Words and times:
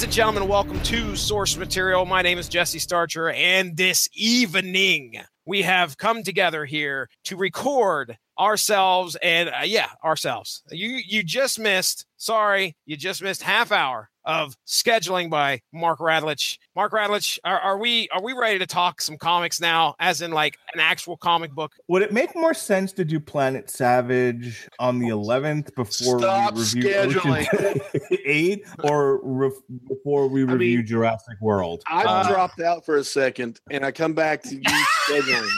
Ladies 0.00 0.06
and 0.06 0.14
gentlemen, 0.14 0.48
welcome 0.48 0.80
to 0.84 1.14
Source 1.14 1.58
Material. 1.58 2.06
My 2.06 2.22
name 2.22 2.38
is 2.38 2.48
Jesse 2.48 2.78
Starcher, 2.78 3.28
and 3.28 3.76
this 3.76 4.08
evening 4.14 5.20
we 5.44 5.60
have 5.60 5.98
come 5.98 6.22
together 6.22 6.64
here 6.64 7.10
to 7.24 7.36
record 7.36 8.16
ourselves 8.38 9.14
and 9.16 9.50
uh, 9.50 9.64
yeah, 9.64 9.90
ourselves. 10.02 10.62
You 10.70 10.98
you 11.06 11.22
just 11.22 11.58
missed. 11.58 12.06
Sorry, 12.16 12.76
you 12.86 12.96
just 12.96 13.20
missed 13.20 13.42
half 13.42 13.72
hour 13.72 14.09
of 14.24 14.54
scheduling 14.66 15.30
by 15.30 15.60
Mark 15.72 15.98
Radulich. 15.98 16.58
Mark 16.76 16.92
Radulich, 16.92 17.38
are, 17.44 17.58
are 17.58 17.78
we 17.78 18.08
are 18.10 18.22
we 18.22 18.32
ready 18.32 18.58
to 18.58 18.66
talk 18.66 19.00
some 19.00 19.16
comics 19.16 19.60
now, 19.60 19.94
as 19.98 20.20
in 20.22 20.30
like 20.30 20.56
an 20.74 20.80
actual 20.80 21.16
comic 21.16 21.52
book? 21.52 21.72
Would 21.88 22.02
it 22.02 22.12
make 22.12 22.34
more 22.34 22.54
sense 22.54 22.92
to 22.94 23.04
do 23.04 23.18
Planet 23.20 23.70
Savage 23.70 24.68
on 24.78 24.98
the 24.98 25.08
11th 25.08 25.74
before 25.74 26.18
Stop 26.18 26.54
we 26.54 26.60
review 26.60 26.82
scheduling. 26.82 27.80
Eight, 28.24 28.64
or 28.84 29.20
re- 29.22 29.50
before 29.88 30.28
we 30.28 30.42
I 30.42 30.52
review 30.52 30.78
mean, 30.78 30.86
Jurassic 30.86 31.36
World? 31.40 31.82
I 31.86 32.02
Uh, 32.04 32.28
dropped 32.28 32.60
out 32.60 32.84
for 32.84 32.96
a 32.96 33.04
second 33.04 33.60
and 33.70 33.84
I 33.84 33.90
come 33.92 34.12
back 34.14 34.42
to 34.44 34.54
you 34.54 34.62
scheduling. 35.08 35.50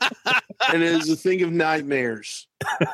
And 0.00 0.82
it 0.82 0.92
is 0.92 1.08
a 1.10 1.16
thing 1.16 1.42
of 1.42 1.52
nightmares. 1.52 2.46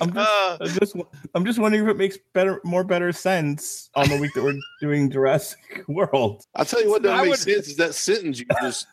I'm 0.00 0.12
just, 0.12 0.16
Uh, 0.16 0.56
I'm 0.60 0.68
just 0.78 0.96
I'm 1.34 1.44
just 1.44 1.58
wondering 1.58 1.84
if 1.84 1.90
it 1.90 1.96
makes 1.96 2.18
better 2.34 2.60
more 2.64 2.84
better 2.84 3.12
sense 3.12 3.90
on 3.94 4.08
the 4.08 4.16
week 4.18 4.32
that 4.34 4.42
we're 4.44 4.58
doing 4.80 5.10
Jurassic 5.10 5.58
World. 5.88 6.44
I'll 6.54 6.64
tell 6.64 6.82
you 6.82 6.90
what 6.90 7.02
doesn't 7.02 7.18
I 7.18 7.22
make 7.22 7.30
would- 7.30 7.38
sense 7.38 7.68
is 7.68 7.76
that 7.76 7.94
sentence 7.94 8.38
you 8.40 8.46
just 8.62 8.86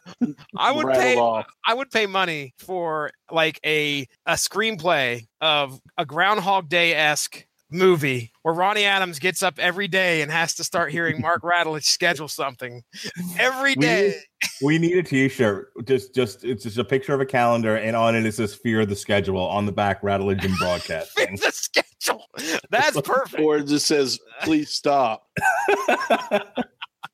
I 0.58 0.72
would 0.72 0.88
pay 0.94 1.16
off. 1.18 1.46
I 1.66 1.74
would 1.74 1.92
pay 1.92 2.06
money 2.06 2.54
for 2.58 3.12
like 3.32 3.60
a 3.66 4.08
a 4.26 4.34
screenplay 4.34 5.28
of 5.42 5.80
a 5.98 6.06
Groundhog 6.06 6.70
Day 6.70 6.94
esque 6.94 7.46
movie 7.72 8.32
where 8.42 8.54
Ronnie 8.54 8.84
Adams 8.86 9.20
gets 9.20 9.42
up 9.42 9.58
every 9.60 9.88
day 9.88 10.22
and 10.22 10.30
has 10.32 10.56
to 10.56 10.64
start 10.64 10.92
hearing 10.92 11.22
Mark 11.22 11.42
Radulich 11.44 11.84
schedule 11.86 12.28
something 12.28 12.84
every 13.40 13.76
day. 13.76 14.08
We 14.08 14.08
need- 14.08 14.16
We 14.64 14.78
need 14.80 14.98
a 14.98 15.04
T-shirt. 15.04 15.72
Just 15.86 16.14
just 16.16 16.44
it's 16.44 16.64
just 16.64 16.78
a 16.78 16.84
picture 16.84 17.14
of 17.14 17.22
a 17.22 17.26
calendar, 17.26 17.76
and 17.78 17.96
on 17.96 18.16
it 18.16 18.26
it 18.26 18.34
says 18.34 18.54
"Fear 18.56 18.86
the 18.88 18.96
Schedule" 18.96 19.40
on 19.42 19.66
the 19.68 19.72
back. 19.72 20.02
Rattledge 20.04 20.44
and 20.44 20.56
Broadcasting. 20.60 21.36
the 21.36 21.52
schedule. 21.52 22.26
That's 22.72 23.00
perfect. 23.02 23.42
Or 23.44 23.58
it 23.58 23.66
just 23.68 23.86
says, 23.86 24.20
please 24.44 24.70
stop. 24.72 25.28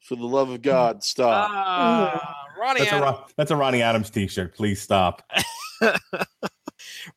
For 0.03 0.15
the 0.15 0.25
love 0.25 0.49
of 0.49 0.61
God, 0.61 1.03
stop. 1.03 1.49
Ah, 1.51 2.35
Ronnie 2.59 2.79
That's 2.79 2.91
a 2.91 2.95
Adams. 2.95 3.11
Ron- 3.11 3.23
that's 3.35 3.51
a 3.51 3.55
Ronnie 3.57 3.81
Adams 3.81 4.09
T-shirt. 4.09 4.55
Please 4.55 4.81
stop. 4.81 5.21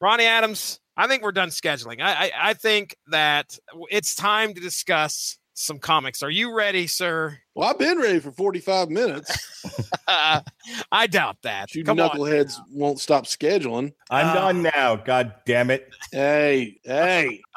Ronnie 0.00 0.24
Adams. 0.26 0.80
I 1.00 1.06
think 1.08 1.22
we're 1.22 1.32
done 1.32 1.48
scheduling. 1.48 2.00
I, 2.00 2.26
I 2.26 2.30
I 2.50 2.54
think 2.54 2.96
that 3.08 3.58
it's 3.90 4.14
time 4.14 4.54
to 4.54 4.60
discuss 4.60 5.38
some 5.54 5.78
comics. 5.78 6.22
Are 6.22 6.30
you 6.30 6.54
ready, 6.54 6.86
sir? 6.86 7.38
well, 7.54 7.68
I've 7.68 7.78
been 7.78 7.98
ready 7.98 8.18
for 8.18 8.32
45 8.32 8.88
minutes. 8.88 9.30
I 10.08 11.06
doubt 11.08 11.36
that. 11.42 11.74
You 11.74 11.84
Come 11.84 12.00
on. 12.00 12.10
knuckleheads 12.10 12.54
won't 12.72 12.98
stop 12.98 13.24
scheduling. 13.26 13.92
I'm 14.10 14.28
Uh, 14.28 14.34
done 14.34 14.62
now. 14.62 14.96
God 14.96 15.34
damn 15.46 15.70
it. 15.70 15.88
Hey, 16.12 16.78
hey. 16.84 17.40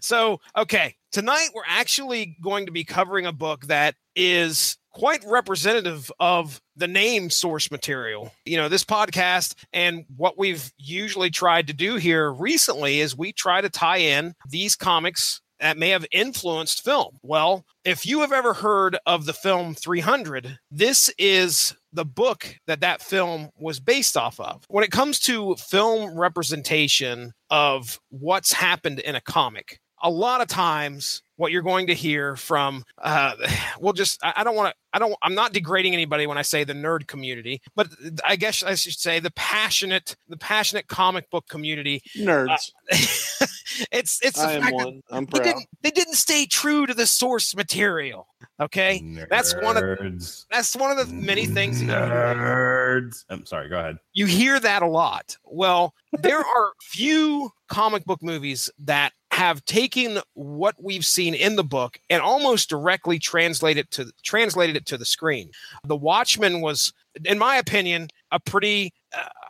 So, 0.00 0.40
okay, 0.56 0.94
tonight 1.10 1.48
we're 1.54 1.62
actually 1.66 2.36
going 2.42 2.66
to 2.66 2.72
be 2.72 2.84
covering 2.84 3.24
a 3.26 3.32
book 3.32 3.66
that 3.66 3.94
is 4.14 4.76
quite 4.94 5.24
representative 5.26 6.10
of 6.20 6.60
the 6.76 6.88
name 6.88 7.28
source 7.28 7.70
material. 7.70 8.32
You 8.44 8.56
know, 8.56 8.68
this 8.68 8.84
podcast 8.84 9.54
and 9.72 10.04
what 10.16 10.38
we've 10.38 10.72
usually 10.78 11.30
tried 11.30 11.66
to 11.66 11.72
do 11.72 11.96
here 11.96 12.32
recently 12.32 13.00
is 13.00 13.16
we 13.16 13.32
try 13.32 13.60
to 13.60 13.68
tie 13.68 13.98
in 13.98 14.34
these 14.48 14.76
comics 14.76 15.40
that 15.60 15.78
may 15.78 15.90
have 15.90 16.06
influenced 16.12 16.84
film. 16.84 17.18
Well, 17.22 17.64
if 17.84 18.06
you 18.06 18.20
have 18.20 18.32
ever 18.32 18.54
heard 18.54 18.98
of 19.06 19.24
the 19.24 19.32
film 19.32 19.74
300, 19.74 20.58
this 20.70 21.10
is 21.18 21.74
the 21.92 22.04
book 22.04 22.58
that 22.66 22.80
that 22.80 23.00
film 23.00 23.50
was 23.56 23.80
based 23.80 24.16
off 24.16 24.38
of. 24.40 24.64
When 24.68 24.84
it 24.84 24.90
comes 24.90 25.20
to 25.20 25.54
film 25.56 26.18
representation 26.18 27.32
of 27.50 28.00
what's 28.10 28.52
happened 28.52 28.98
in 28.98 29.14
a 29.14 29.20
comic, 29.20 29.80
a 30.04 30.10
lot 30.10 30.40
of 30.40 30.46
times 30.46 31.22
what 31.36 31.50
you're 31.50 31.62
going 31.62 31.88
to 31.88 31.94
hear 31.94 32.36
from 32.36 32.84
uh 33.02 33.34
well 33.80 33.92
just 33.92 34.20
i, 34.22 34.32
I 34.36 34.44
don't 34.44 34.54
want 34.54 34.68
to 34.72 34.74
i 34.92 34.98
don't 35.00 35.14
i'm 35.22 35.34
not 35.34 35.52
degrading 35.52 35.92
anybody 35.94 36.26
when 36.28 36.38
i 36.38 36.42
say 36.42 36.62
the 36.62 36.74
nerd 36.74 37.08
community 37.08 37.60
but 37.74 37.88
i 38.24 38.36
guess 38.36 38.62
i 38.62 38.74
should 38.76 38.92
say 38.94 39.18
the 39.18 39.32
passionate 39.32 40.14
the 40.28 40.36
passionate 40.36 40.86
comic 40.86 41.28
book 41.30 41.48
community 41.48 42.02
Nerds. 42.16 42.70
it's 43.90 44.20
it's 44.22 44.38
the 44.40 44.46
I 44.46 44.52
am 44.52 44.62
fact 44.62 44.76
that 44.78 44.84
one. 44.86 45.02
I'm 45.10 45.24
they 45.26 45.40
didn't 45.40 45.66
they 45.82 45.90
didn't 45.90 46.14
stay 46.14 46.46
true 46.46 46.86
to 46.86 46.94
the 46.94 47.06
source 47.06 47.56
material 47.56 48.28
okay 48.60 49.02
That's 49.28 49.54
one 49.56 49.76
of- 49.76 49.82
Nerds. 49.82 50.44
that's 50.50 50.76
one 50.76 50.96
of 50.96 51.08
the 51.08 51.12
many 51.12 51.46
things 51.46 51.82
you- 51.82 51.88
Nerds. 51.88 53.24
I'm 53.28 53.44
sorry. 53.46 53.68
Go 53.68 53.78
ahead. 53.78 53.98
you 54.12 54.26
hear 54.26 54.60
that 54.60 54.82
a 54.82 54.86
lot. 54.86 55.36
Well, 55.44 55.94
there 56.12 56.38
are 56.38 56.72
few 56.82 57.50
comic 57.68 58.04
book 58.04 58.22
movies 58.22 58.70
that 58.80 59.12
have 59.34 59.64
taken 59.64 60.20
what 60.34 60.76
we've 60.80 61.04
seen 61.04 61.34
in 61.34 61.56
the 61.56 61.64
book 61.64 61.98
and 62.08 62.22
almost 62.22 62.68
directly 62.68 63.18
translated 63.18 63.90
to 63.90 64.12
translated 64.22 64.76
it 64.76 64.86
to 64.86 64.96
the 64.96 65.04
screen. 65.04 65.50
The 65.82 65.96
Watchmen 65.96 66.60
was, 66.60 66.92
in 67.24 67.36
my 67.36 67.56
opinion, 67.56 68.10
a 68.30 68.38
pretty 68.38 68.92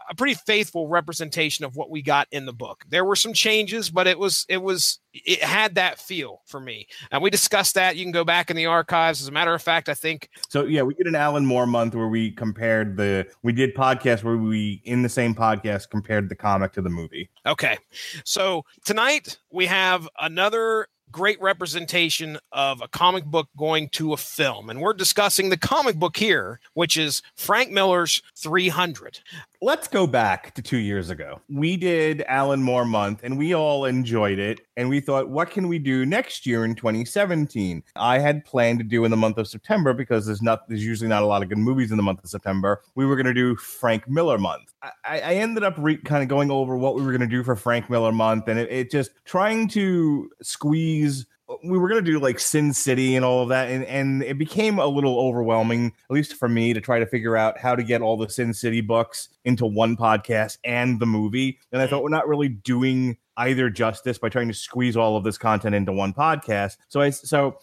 a 0.09 0.15
pretty 0.15 0.35
faithful 0.35 0.89
representation 0.89 1.65
of 1.65 1.77
what 1.77 1.91
we 1.91 2.03
got 2.03 2.29
in 2.31 2.47
the 2.47 2.53
book. 2.53 2.85
There 2.89 3.05
were 3.05 3.17
some 3.17 3.33
changes, 3.33 3.91
but 3.91 4.07
it 4.07 4.19
was 4.19 4.45
it 4.49 4.63
was 4.63 4.99
it 5.13 5.43
had 5.43 5.77
that 5.77 5.99
feel 5.99 6.43
for 6.47 6.61
me. 6.61 6.87
And 7.11 7.23
we 7.23 7.31
discussed 7.31 7.75
that. 7.75 7.97
You 7.97 8.05
can 8.05 8.13
go 8.13 8.25
back 8.25 8.51
in 8.51 8.57
the 8.57 8.67
archives. 8.67 9.21
As 9.21 9.29
a 9.29 9.33
matter 9.33 9.55
of 9.55 9.63
fact, 9.63 9.89
I 9.89 9.95
think 9.95 10.29
So 10.49 10.65
yeah, 10.65 10.83
we 10.83 10.95
did 10.95 11.07
an 11.07 11.15
Alan 11.15 11.47
Moore 11.47 11.67
month 11.67 11.95
where 11.95 12.09
we 12.09 12.31
compared 12.31 12.97
the. 12.97 13.27
We 13.43 13.53
did 13.53 13.75
podcast 13.75 14.25
where 14.25 14.37
we 14.37 14.83
in 14.85 15.03
the 15.03 15.09
same 15.09 15.35
podcast 15.35 15.91
compared 15.91 16.29
the 16.29 16.37
comic 16.37 16.73
to 16.73 16.83
the 16.83 16.91
movie. 16.91 17.31
Okay. 17.47 17.79
So 18.25 18.65
tonight 18.85 19.39
we 19.51 19.67
have 19.67 20.09
another 20.21 20.89
great 21.15 21.41
representation 21.41 22.37
of 22.51 22.83
a 22.83 22.89
comic 22.89 23.25
book 23.25 23.49
going 23.57 23.89
to 23.89 24.13
a 24.13 24.17
film. 24.17 24.69
And 24.69 24.81
we're 24.81 24.93
discussing 24.93 25.49
the 25.49 25.57
comic 25.57 25.95
book 25.95 26.17
here, 26.17 26.59
which 26.75 26.97
is 26.97 27.23
Frank 27.37 27.71
Miller's 27.71 28.21
300. 28.37 29.21
Let's 29.65 29.89
go 29.89 30.07
back 30.07 30.55
to 30.57 30.61
two 30.61 30.77
years 30.77 31.09
ago. 31.09 31.41
We 31.49 31.79
did 31.79 32.21
Alan 32.29 32.63
Moore 32.63 32.85
month, 32.85 33.21
and 33.23 33.39
we 33.39 33.55
all 33.55 33.87
enjoyed 33.87 34.39
it. 34.39 34.61
And 34.77 34.91
we 34.91 35.01
thought, 35.01 35.31
what 35.31 35.51
can 35.51 35.69
we 35.69 35.79
do 35.79 36.05
next 36.05 36.45
year 36.45 36.67
in 36.67 36.75
2017? 36.75 37.83
I 37.97 38.19
had 38.19 38.45
planned 38.45 38.81
to 38.81 38.85
do 38.85 39.07
in 39.07 39.11
the 39.11 39.17
month 39.17 39.39
of 39.39 39.49
September 39.49 39.95
because 39.95 40.27
there's 40.27 40.43
not 40.43 40.69
there's 40.69 40.85
usually 40.85 41.09
not 41.09 41.23
a 41.23 41.27
lot 41.27 41.43
of 41.43 41.49
good 41.49 41.57
movies 41.57 41.91
in 41.91 41.97
the 41.97 42.03
month 42.03 42.23
of 42.23 42.29
September. 42.29 42.83
We 42.95 43.07
were 43.07 43.17
going 43.17 43.25
to 43.25 43.33
do 43.33 43.57
Frank 43.57 44.07
Miller 44.07 44.37
month. 44.37 44.75
I, 44.83 44.93
I 45.21 45.35
ended 45.37 45.65
up 45.65 45.77
re- 45.79 45.97
kind 45.97 46.23
of 46.23 46.29
going 46.29 46.51
over 46.51 46.77
what 46.77 46.95
we 46.95 47.01
were 47.01 47.13
going 47.13 47.23
to 47.23 47.27
do 47.27 47.43
for 47.43 47.57
Frank 47.57 47.89
Miller 47.89 48.13
month, 48.13 48.49
and 48.49 48.59
it, 48.59 48.71
it 48.71 48.91
just 48.91 49.13
trying 49.25 49.69
to 49.69 50.31
squeeze 50.43 51.25
we 51.63 51.79
were 51.79 51.89
gonna 51.89 52.03
do 52.03 52.19
like 52.19 52.39
Sin 52.39 52.73
City 52.73 53.17
and 53.17 53.25
all 53.25 53.43
of 53.43 53.49
that, 53.51 53.69
and 53.69 53.85
and 53.85 54.23
it 54.23 54.39
became 54.39 54.79
a 54.79 54.87
little 54.87 55.19
overwhelming, 55.19 55.93
at 56.09 56.15
least 56.15 56.35
for 56.35 56.49
me, 56.49 56.73
to 56.73 56.81
try 56.81 56.99
to 56.99 57.07
figure 57.07 57.37
out 57.37 57.59
how 57.59 57.75
to 57.75 57.83
get 57.83 58.03
all 58.03 58.17
the 58.17 58.29
Sin 58.29 58.55
City 58.55 58.81
books 58.81 59.29
into 59.45 59.67
one 59.67 59.97
podcast 59.97 60.59
and 60.65 61.01
the 61.01 61.07
movie. 61.07 61.59
And 61.71 61.81
I 61.81 61.85
mm-hmm. 61.85 61.91
thought 61.91 62.03
we're 62.03 62.09
not 62.11 62.29
really 62.29 62.49
doing 62.49 63.19
either 63.37 63.71
justice 63.71 64.19
by 64.19 64.29
trying 64.29 64.49
to 64.49 64.55
squeeze 64.55 64.97
all 64.97 65.17
of 65.17 65.25
this 65.25 65.39
content 65.39 65.75
into 65.75 65.93
one 65.93 66.13
podcast. 66.13 66.77
So 66.89 67.01
I 67.01 67.11
so 67.11 67.59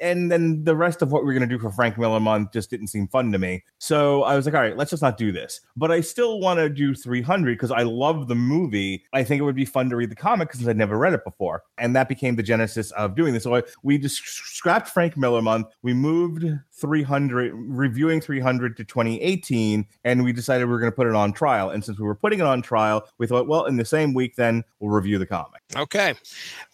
and- 0.00 0.30
then 0.30 0.64
the 0.64 0.76
rest 0.76 1.02
of 1.02 1.12
what 1.12 1.24
we 1.24 1.30
are 1.30 1.38
going 1.38 1.48
to 1.48 1.54
do 1.54 1.60
for 1.60 1.70
Frank 1.70 1.98
Miller 1.98 2.20
month 2.20 2.52
just 2.52 2.70
didn't 2.70 2.86
seem 2.88 3.08
fun 3.08 3.32
to 3.32 3.38
me. 3.38 3.64
So 3.78 4.22
I 4.22 4.36
was 4.36 4.46
like, 4.46 4.54
all 4.54 4.60
right, 4.60 4.76
let's 4.76 4.90
just 4.90 5.02
not 5.02 5.18
do 5.18 5.32
this. 5.32 5.60
But 5.76 5.90
I 5.90 6.00
still 6.00 6.40
want 6.40 6.60
to 6.60 6.68
do 6.68 6.94
300 6.94 7.52
because 7.54 7.70
I 7.70 7.82
love 7.82 8.28
the 8.28 8.34
movie. 8.34 9.04
I 9.12 9.24
think 9.24 9.40
it 9.40 9.44
would 9.44 9.56
be 9.56 9.64
fun 9.64 9.90
to 9.90 9.96
read 9.96 10.10
the 10.10 10.16
comic 10.16 10.48
because 10.52 10.66
I'd 10.68 10.76
never 10.76 10.96
read 10.98 11.12
it 11.12 11.24
before, 11.24 11.62
and 11.78 11.94
that 11.96 12.08
became 12.08 12.36
the 12.36 12.42
genesis 12.42 12.90
of 12.92 13.14
doing 13.14 13.34
this. 13.34 13.42
So 13.42 13.56
I, 13.56 13.62
we 13.82 13.98
just 13.98 14.22
scrapped 14.24 14.88
Frank 14.88 15.16
Miller 15.16 15.42
month. 15.42 15.66
We 15.82 15.92
moved 15.94 16.44
300, 16.76 17.52
reviewing 17.54 18.20
300 18.20 18.76
to 18.76 18.84
2018, 18.84 19.86
and 20.04 20.24
we 20.24 20.32
decided 20.32 20.64
we 20.66 20.72
were 20.72 20.80
going 20.80 20.90
to 20.90 20.96
put 20.96 21.06
it 21.06 21.14
on 21.14 21.32
trial. 21.32 21.70
And 21.70 21.84
since 21.84 21.98
we 21.98 22.04
were 22.04 22.14
putting 22.16 22.40
it 22.40 22.46
on 22.46 22.62
trial, 22.62 23.06
we 23.18 23.26
thought, 23.26 23.46
well, 23.46 23.66
in 23.66 23.76
the 23.76 23.84
same 23.84 24.12
week, 24.12 24.34
then 24.36 24.64
we'll 24.80 24.90
review 24.90 25.18
the 25.18 25.26
comic. 25.26 25.62
Okay. 25.76 26.14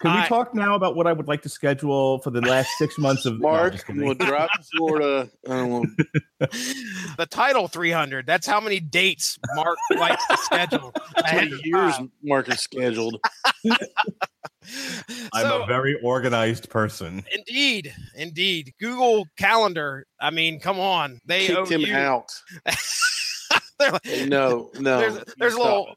can 0.01 0.11
I- 0.11 0.23
we 0.23 0.29
talk 0.29 0.55
now 0.55 0.75
about 0.75 0.97
what 0.97 1.07
I 1.07 1.13
would 1.13 1.29
like 1.29 1.43
to 1.43 1.49
schedule 1.49 2.19
for 2.21 2.31
the 2.31 2.41
last 2.41 2.71
six 2.79 2.97
months 2.99 3.27
of 3.27 3.41
no, 3.41 3.49
Mark, 3.51 3.73
just 3.75 3.89
we'll 3.89 4.15
drive 4.15 4.49
to 4.53 4.63
Florida. 4.77 5.31
I 5.49 5.83
the 7.19 7.27
title 7.29 7.69
300. 7.69 8.27
That's 8.27 8.47
how 8.47 8.61
many 8.61 8.81
dates 8.81 9.39
Mark 9.55 9.77
likes 9.97 10.27
to 10.29 10.37
schedule. 10.39 10.93
How 11.25 11.37
many 11.37 11.61
years 11.65 11.95
Mark 12.23 12.49
is 12.49 12.61
scheduled? 12.61 13.21
I'm 15.33 15.47
So- 15.47 15.63
a 15.63 15.67
very 15.67 15.99
organized 16.03 16.69
person. 16.71 17.25
Indeed, 17.35 17.95
indeed. 18.15 18.75
Google 18.81 19.27
Calendar. 19.37 19.90
I 20.21 20.31
mean, 20.31 20.61
come 20.61 20.79
on. 20.79 21.19
They 21.25 21.55
owe 21.55 21.65
Kicked 21.65 21.73
him 21.73 21.81
you. 21.83 21.95
out. 21.95 22.33
no, 24.27 24.71
no. 24.79 24.99
There's, 25.01 25.25
there's 25.39 25.55
a 25.55 25.59
little 25.59 25.95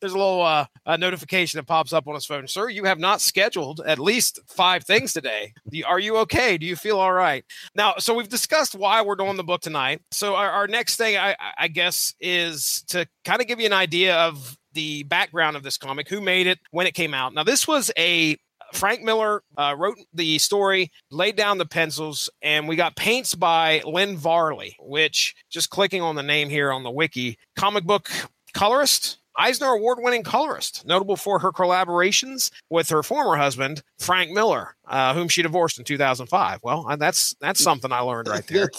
there's 0.00 0.12
a 0.12 0.18
little 0.18 0.42
uh, 0.42 0.66
a 0.86 0.98
notification 0.98 1.58
that 1.58 1.66
pops 1.66 1.92
up 1.92 2.06
on 2.08 2.14
his 2.14 2.26
phone. 2.26 2.46
Sir, 2.48 2.68
you 2.68 2.84
have 2.84 2.98
not 2.98 3.20
scheduled 3.20 3.80
at 3.86 3.98
least 3.98 4.40
five 4.46 4.84
things 4.84 5.12
today. 5.12 5.52
Are 5.86 5.98
you 5.98 6.16
okay? 6.18 6.58
Do 6.58 6.66
you 6.66 6.76
feel 6.76 6.98
all 6.98 7.12
right? 7.12 7.44
Now, 7.74 7.94
so 7.98 8.14
we've 8.14 8.28
discussed 8.28 8.74
why 8.74 9.02
we're 9.02 9.16
doing 9.16 9.36
the 9.36 9.44
book 9.44 9.60
tonight. 9.60 10.00
So 10.10 10.34
our, 10.34 10.50
our 10.50 10.66
next 10.66 10.96
thing, 10.96 11.16
I, 11.16 11.36
I 11.58 11.68
guess, 11.68 12.14
is 12.20 12.84
to 12.88 13.06
kind 13.24 13.40
of 13.40 13.46
give 13.46 13.60
you 13.60 13.66
an 13.66 13.72
idea 13.72 14.16
of 14.16 14.56
the 14.72 15.04
background 15.04 15.56
of 15.56 15.62
this 15.62 15.78
comic, 15.78 16.08
who 16.08 16.20
made 16.20 16.46
it, 16.46 16.58
when 16.70 16.86
it 16.86 16.92
came 16.92 17.14
out. 17.14 17.32
Now, 17.32 17.42
this 17.44 17.66
was 17.66 17.90
a 17.98 18.36
Frank 18.72 19.02
Miller 19.02 19.42
uh, 19.56 19.74
wrote 19.76 19.96
the 20.12 20.38
story, 20.38 20.90
laid 21.10 21.36
down 21.36 21.58
the 21.58 21.66
pencils, 21.66 22.28
and 22.42 22.68
we 22.68 22.76
got 22.76 22.96
paints 22.96 23.34
by 23.34 23.82
Lynn 23.84 24.16
Varley, 24.16 24.76
which 24.80 25.34
just 25.50 25.70
clicking 25.70 26.02
on 26.02 26.14
the 26.14 26.22
name 26.22 26.48
here 26.48 26.72
on 26.72 26.82
the 26.82 26.90
wiki, 26.90 27.38
comic 27.56 27.84
book 27.84 28.10
colorist, 28.54 29.18
Eisner 29.38 29.68
Award 29.68 29.98
winning 30.00 30.22
colorist, 30.22 30.86
notable 30.86 31.16
for 31.16 31.38
her 31.38 31.52
collaborations 31.52 32.50
with 32.70 32.88
her 32.88 33.02
former 33.02 33.36
husband, 33.36 33.82
Frank 33.98 34.30
Miller, 34.30 34.76
uh, 34.86 35.14
whom 35.14 35.28
she 35.28 35.42
divorced 35.42 35.78
in 35.78 35.84
2005. 35.84 36.60
Well, 36.62 36.86
uh, 36.88 36.96
that's 36.96 37.34
that's 37.40 37.62
something 37.62 37.92
I 37.92 38.00
learned 38.00 38.28
right 38.28 38.46
there. 38.46 38.70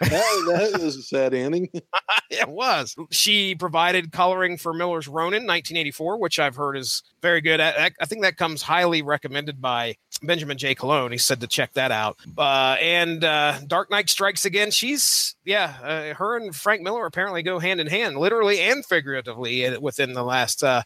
that, 0.00 0.70
that 0.70 0.80
was 0.80 0.96
a 0.96 1.02
sad 1.02 1.34
ending. 1.34 1.68
it 2.30 2.48
was. 2.48 2.96
She 3.10 3.54
provided 3.54 4.12
coloring 4.12 4.56
for 4.56 4.72
Miller's 4.72 5.08
Ronin 5.08 5.42
1984, 5.46 6.18
which 6.18 6.38
I've 6.38 6.56
heard 6.56 6.76
is 6.76 7.02
very 7.22 7.40
good. 7.40 7.60
I, 7.60 7.90
I 8.00 8.06
think 8.06 8.22
that 8.22 8.36
comes 8.36 8.62
highly 8.62 9.02
recommended 9.02 9.60
by 9.60 9.96
Benjamin 10.22 10.58
J. 10.58 10.74
Cologne. 10.74 11.12
He 11.12 11.18
said 11.18 11.40
to 11.40 11.46
check 11.46 11.72
that 11.74 11.92
out. 11.92 12.18
Uh, 12.36 12.76
and 12.80 13.24
uh, 13.24 13.58
Dark 13.66 13.90
Knight 13.90 14.08
Strikes 14.08 14.44
Again. 14.44 14.70
She's, 14.70 15.34
yeah, 15.44 15.74
uh, 15.82 16.14
her 16.14 16.36
and 16.36 16.54
Frank 16.54 16.82
Miller 16.82 17.06
apparently 17.06 17.42
go 17.42 17.58
hand 17.58 17.80
in 17.80 17.86
hand, 17.86 18.16
literally 18.16 18.60
and 18.60 18.84
figuratively, 18.84 19.76
within 19.78 20.12
the 20.12 20.24
last 20.24 20.62
uh, 20.62 20.82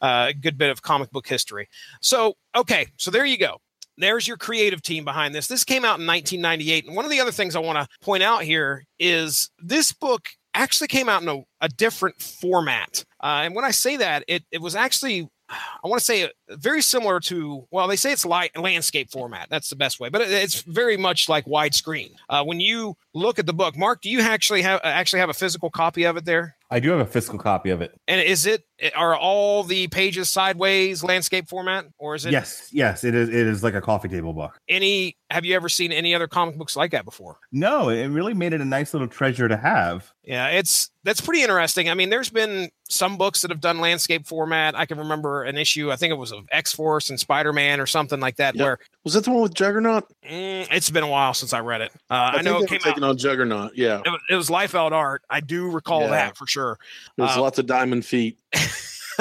uh, 0.00 0.32
good 0.40 0.58
bit 0.58 0.70
of 0.70 0.82
comic 0.82 1.10
book 1.10 1.26
history. 1.26 1.68
So, 2.00 2.34
okay, 2.56 2.86
so 2.96 3.10
there 3.10 3.24
you 3.24 3.38
go 3.38 3.60
there's 4.00 4.26
your 4.26 4.36
creative 4.36 4.82
team 4.82 5.04
behind 5.04 5.34
this. 5.34 5.46
This 5.46 5.64
came 5.64 5.84
out 5.84 6.00
in 6.00 6.06
1998. 6.06 6.86
And 6.86 6.96
one 6.96 7.04
of 7.04 7.10
the 7.10 7.20
other 7.20 7.30
things 7.30 7.54
I 7.54 7.60
want 7.60 7.78
to 7.78 7.88
point 8.00 8.22
out 8.22 8.42
here 8.42 8.84
is 8.98 9.50
this 9.58 9.92
book 9.92 10.28
actually 10.54 10.88
came 10.88 11.08
out 11.08 11.22
in 11.22 11.28
a, 11.28 11.42
a 11.60 11.68
different 11.68 12.20
format. 12.20 13.04
Uh, 13.22 13.42
and 13.44 13.54
when 13.54 13.64
I 13.64 13.70
say 13.70 13.96
that, 13.96 14.24
it, 14.26 14.44
it 14.50 14.60
was 14.60 14.74
actually 14.74 15.28
I 15.50 15.88
want 15.88 15.98
to 16.00 16.04
say 16.04 16.30
very 16.48 16.82
similar 16.82 17.20
to, 17.20 17.66
well, 17.70 17.88
they 17.88 17.96
say 17.96 18.12
it's 18.12 18.24
light 18.24 18.56
landscape 18.56 19.10
format. 19.10 19.48
That's 19.50 19.68
the 19.68 19.76
best 19.76 19.98
way, 19.98 20.08
but 20.08 20.20
it's 20.22 20.62
very 20.62 20.96
much 20.96 21.28
like 21.28 21.46
widescreen. 21.46 22.12
Uh, 22.28 22.44
when 22.44 22.60
you 22.60 22.96
look 23.14 23.38
at 23.38 23.46
the 23.46 23.52
book, 23.52 23.76
Mark, 23.76 24.02
do 24.02 24.10
you 24.10 24.20
actually 24.20 24.62
have 24.62 24.80
actually 24.84 25.20
have 25.20 25.30
a 25.30 25.34
physical 25.34 25.70
copy 25.70 26.04
of 26.04 26.16
it 26.16 26.24
there? 26.24 26.56
I 26.72 26.78
do 26.78 26.90
have 26.90 27.00
a 27.00 27.06
physical 27.06 27.38
copy 27.38 27.70
of 27.70 27.82
it. 27.82 27.92
And 28.06 28.20
is 28.20 28.46
it 28.46 28.62
are 28.94 29.16
all 29.16 29.64
the 29.64 29.88
pages 29.88 30.30
sideways 30.30 31.02
landscape 31.02 31.48
format 31.48 31.86
or 31.98 32.14
is 32.14 32.24
it 32.24 32.32
Yes, 32.32 32.68
yes, 32.72 33.02
it 33.04 33.14
is 33.14 33.28
it 33.28 33.34
is 33.46 33.62
like 33.64 33.74
a 33.74 33.80
coffee 33.80 34.08
table 34.08 34.32
book. 34.32 34.56
Any 34.68 35.16
have 35.30 35.44
you 35.44 35.54
ever 35.56 35.68
seen 35.68 35.90
any 35.92 36.14
other 36.14 36.28
comic 36.28 36.56
books 36.56 36.76
like 36.76 36.92
that 36.92 37.04
before? 37.04 37.38
No, 37.52 37.88
it 37.88 38.06
really 38.06 38.34
made 38.34 38.52
it 38.52 38.60
a 38.60 38.64
nice 38.64 38.94
little 38.94 39.08
treasure 39.08 39.48
to 39.48 39.56
have. 39.56 40.12
Yeah, 40.24 40.48
it's 40.48 40.90
that's 41.02 41.20
pretty 41.20 41.42
interesting. 41.42 41.88
I 41.90 41.94
mean, 41.94 42.10
there's 42.10 42.30
been 42.30 42.70
some 42.88 43.16
books 43.16 43.42
that 43.42 43.50
have 43.50 43.60
done 43.60 43.80
landscape 43.80 44.26
format. 44.26 44.78
I 44.78 44.86
can 44.86 44.98
remember 44.98 45.42
an 45.44 45.56
issue, 45.58 45.90
I 45.90 45.96
think 45.96 46.12
it 46.12 46.16
was 46.16 46.30
of 46.32 46.46
X-Force 46.52 47.08
and 47.10 47.18
Spider-Man 47.18 47.80
or 47.80 47.86
something 47.86 48.20
like 48.20 48.36
that 48.36 48.54
Yep. 48.54 48.64
where 48.64 48.78
Was 49.04 49.14
that 49.14 49.24
the 49.24 49.30
one 49.30 49.42
with 49.42 49.54
Juggernaut? 49.54 50.04
mm, 50.28 50.66
it's 50.70 50.90
been 50.90 51.04
a 51.04 51.08
while 51.08 51.32
since 51.34 51.52
I 51.52 51.60
read 51.60 51.80
it. 51.80 51.92
Uh, 52.10 52.14
I, 52.14 52.32
think 52.34 52.44
know 52.44 52.58
it 52.60 52.68
came 52.68 52.80
out 52.84 52.99
taking 53.00 53.10
on 53.10 53.16
Juggernaut. 53.18 53.72
Yeah, 53.76 54.02
it 54.04 54.10
was, 54.10 54.20
it 54.30 54.34
was 54.34 54.48
Liefeld 54.48 54.92
art. 54.92 55.22
I 55.30 55.40
do 55.40 55.70
recall 55.70 56.02
Yeah. 56.02 56.08
that 56.10 56.36
for 56.36 56.46
sure. 56.46 56.78
there's 57.16 57.30
Uh, 57.36 57.40
lots 57.40 57.58
of 57.58 57.66
diamond 57.66 58.04
feet. 58.04 58.38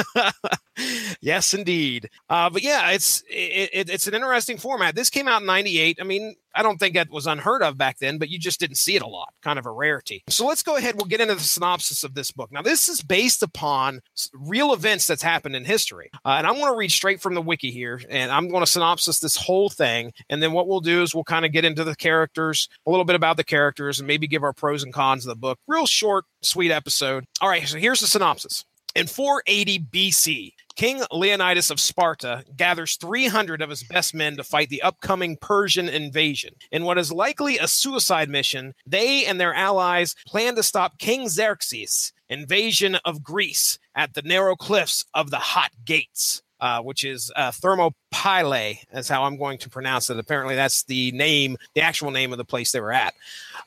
yes, 1.21 1.53
indeed. 1.53 2.09
Uh, 2.29 2.49
but 2.49 2.61
yeah, 2.61 2.91
it's 2.91 3.21
it, 3.29 3.69
it, 3.73 3.89
it's 3.89 4.07
an 4.07 4.13
interesting 4.13 4.57
format. 4.57 4.95
This 4.95 5.09
came 5.09 5.27
out 5.27 5.41
in 5.41 5.47
'98. 5.47 5.99
I 5.99 6.03
mean, 6.03 6.35
I 6.55 6.63
don't 6.63 6.77
think 6.77 6.95
that 6.95 7.09
was 7.09 7.27
unheard 7.27 7.61
of 7.61 7.77
back 7.77 7.99
then, 7.99 8.17
but 8.17 8.29
you 8.29 8.39
just 8.39 8.59
didn't 8.59 8.77
see 8.77 8.95
it 8.95 9.01
a 9.01 9.07
lot. 9.07 9.33
Kind 9.41 9.59
of 9.59 9.65
a 9.65 9.71
rarity. 9.71 10.23
So 10.29 10.45
let's 10.45 10.63
go 10.63 10.75
ahead. 10.75 10.95
We'll 10.95 11.05
get 11.05 11.21
into 11.21 11.35
the 11.35 11.41
synopsis 11.41 12.03
of 12.03 12.15
this 12.15 12.31
book. 12.31 12.51
Now, 12.51 12.61
this 12.61 12.89
is 12.89 13.01
based 13.01 13.43
upon 13.43 14.01
real 14.33 14.73
events 14.73 15.07
that's 15.07 15.23
happened 15.23 15.55
in 15.55 15.65
history, 15.65 16.09
uh, 16.25 16.35
and 16.37 16.47
I'm 16.47 16.55
going 16.55 16.71
to 16.71 16.77
read 16.77 16.91
straight 16.91 17.21
from 17.21 17.33
the 17.33 17.41
wiki 17.41 17.71
here, 17.71 18.01
and 18.09 18.31
I'm 18.31 18.49
going 18.49 18.63
to 18.63 18.71
synopsis 18.71 19.19
this 19.19 19.35
whole 19.35 19.69
thing. 19.69 20.11
And 20.29 20.41
then 20.41 20.53
what 20.53 20.67
we'll 20.67 20.81
do 20.81 21.01
is 21.01 21.13
we'll 21.13 21.23
kind 21.23 21.45
of 21.45 21.51
get 21.51 21.65
into 21.65 21.83
the 21.83 21.95
characters, 21.95 22.67
a 22.85 22.89
little 22.89 23.05
bit 23.05 23.15
about 23.15 23.37
the 23.37 23.43
characters, 23.43 23.99
and 23.99 24.07
maybe 24.07 24.27
give 24.27 24.43
our 24.43 24.53
pros 24.53 24.83
and 24.83 24.93
cons 24.93 25.25
of 25.25 25.29
the 25.29 25.35
book. 25.35 25.59
Real 25.67 25.85
short, 25.85 26.25
sweet 26.41 26.71
episode. 26.71 27.25
All 27.41 27.49
right, 27.49 27.67
so 27.67 27.77
here's 27.77 27.99
the 27.99 28.07
synopsis. 28.07 28.65
In 28.95 29.05
480 29.05 29.79
BC, 29.79 30.53
King 30.75 31.03
Leonidas 31.11 31.69
of 31.69 31.79
Sparta 31.79 32.43
gathers 32.55 32.95
300 32.95 33.61
of 33.61 33.69
his 33.69 33.83
best 33.83 34.15
men 34.15 34.35
to 34.37 34.43
fight 34.43 34.69
the 34.69 34.81
upcoming 34.81 35.37
Persian 35.37 35.87
invasion. 35.87 36.55
In 36.71 36.85
what 36.85 36.97
is 36.97 37.11
likely 37.11 37.57
a 37.57 37.67
suicide 37.67 38.29
mission, 38.29 38.73
they 38.87 39.25
and 39.25 39.39
their 39.39 39.53
allies 39.53 40.15
plan 40.25 40.55
to 40.55 40.63
stop 40.63 40.97
King 40.97 41.29
Xerxes' 41.29 42.13
invasion 42.29 42.97
of 43.05 43.23
Greece 43.23 43.77
at 43.93 44.13
the 44.13 44.21
narrow 44.23 44.55
cliffs 44.55 45.05
of 45.13 45.29
the 45.29 45.37
Hot 45.37 45.71
Gates. 45.85 46.41
Uh, 46.61 46.81
which 46.81 47.05
is 47.05 47.31
uh, 47.37 47.51
Thermopylae, 47.51 48.81
is 48.91 49.07
how 49.07 49.23
I'm 49.23 49.37
going 49.37 49.57
to 49.59 49.69
pronounce 49.69 50.09
it. 50.09 50.19
Apparently, 50.19 50.55
that's 50.55 50.83
the 50.83 51.09
name, 51.13 51.55
the 51.73 51.79
actual 51.79 52.11
name 52.11 52.33
of 52.33 52.37
the 52.37 52.43
place 52.43 52.73
they 52.73 52.81
were 52.81 52.91
at. 52.91 53.13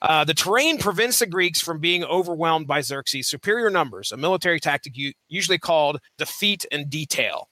Uh, 0.02 0.24
the 0.24 0.34
terrain 0.34 0.76
prevents 0.76 1.18
the 1.18 1.26
Greeks 1.26 1.58
from 1.58 1.78
being 1.78 2.04
overwhelmed 2.04 2.66
by 2.66 2.82
Xerxes' 2.82 3.28
superior 3.28 3.70
numbers, 3.70 4.12
a 4.12 4.16
military 4.18 4.60
tactic 4.60 4.94
u- 4.98 5.14
usually 5.28 5.56
called 5.56 6.00
defeat 6.18 6.66
in 6.70 6.90
detail. 6.90 7.48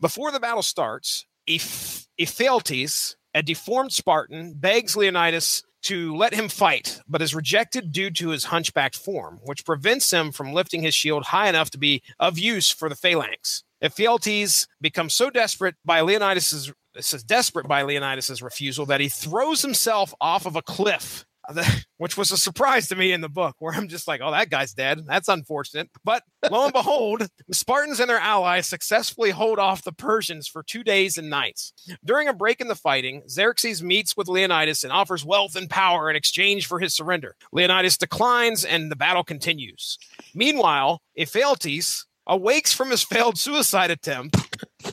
Before 0.00 0.30
the 0.30 0.38
battle 0.38 0.62
starts, 0.62 1.26
Eph- 1.48 2.06
Ephialtes, 2.20 3.16
a 3.34 3.42
deformed 3.42 3.92
Spartan, 3.92 4.52
begs 4.52 4.96
Leonidas 4.96 5.64
to 5.82 6.14
let 6.16 6.32
him 6.34 6.48
fight, 6.48 7.00
but 7.08 7.20
is 7.20 7.34
rejected 7.34 7.92
due 7.92 8.10
to 8.10 8.28
his 8.28 8.44
hunchbacked 8.44 8.96
form, 8.96 9.38
which 9.42 9.66
prevents 9.66 10.10
him 10.10 10.32
from 10.32 10.52
lifting 10.52 10.82
his 10.82 10.94
shield 10.94 11.24
high 11.24 11.48
enough 11.48 11.70
to 11.70 11.78
be 11.78 12.02
of 12.18 12.38
use 12.38 12.70
for 12.70 12.88
the 12.88 12.94
phalanx. 12.94 13.64
Ephialtes 13.84 14.66
becomes 14.80 15.14
so 15.14 15.30
desperate 15.30 15.74
by 15.84 16.00
Leonidas's 16.00 16.72
desperate 17.26 17.68
by 17.68 17.82
Leonidas's 17.82 18.42
refusal 18.42 18.86
that 18.86 19.00
he 19.00 19.08
throws 19.08 19.62
himself 19.62 20.14
off 20.20 20.46
of 20.46 20.56
a 20.56 20.62
cliff 20.62 21.26
which 21.98 22.16
was 22.16 22.32
a 22.32 22.36
surprise 22.36 22.88
to 22.88 22.96
me 22.96 23.12
in 23.12 23.20
the 23.20 23.28
book, 23.28 23.56
where 23.58 23.74
I'm 23.74 23.88
just 23.88 24.08
like, 24.08 24.20
oh, 24.22 24.30
that 24.30 24.50
guy's 24.50 24.72
dead. 24.72 25.02
That's 25.06 25.28
unfortunate. 25.28 25.90
But 26.04 26.22
lo 26.50 26.64
and 26.64 26.72
behold, 26.72 27.26
the 27.46 27.54
Spartans 27.54 28.00
and 28.00 28.08
their 28.08 28.18
allies 28.18 28.66
successfully 28.66 29.30
hold 29.30 29.58
off 29.58 29.84
the 29.84 29.92
Persians 29.92 30.48
for 30.48 30.62
two 30.62 30.82
days 30.82 31.18
and 31.18 31.30
nights. 31.30 31.72
During 32.04 32.28
a 32.28 32.32
break 32.32 32.60
in 32.60 32.68
the 32.68 32.74
fighting, 32.74 33.22
Xerxes 33.28 33.82
meets 33.82 34.16
with 34.16 34.28
Leonidas 34.28 34.84
and 34.84 34.92
offers 34.92 35.24
wealth 35.24 35.56
and 35.56 35.68
power 35.68 36.10
in 36.10 36.16
exchange 36.16 36.66
for 36.66 36.78
his 36.78 36.94
surrender. 36.94 37.36
Leonidas 37.52 37.98
declines, 37.98 38.64
and 38.64 38.90
the 38.90 38.96
battle 38.96 39.24
continues. 39.24 39.98
Meanwhile, 40.34 41.00
Ephialtes 41.18 42.04
awakes 42.26 42.72
from 42.72 42.90
his 42.90 43.02
failed 43.02 43.38
suicide 43.38 43.90
attempt 43.90 44.36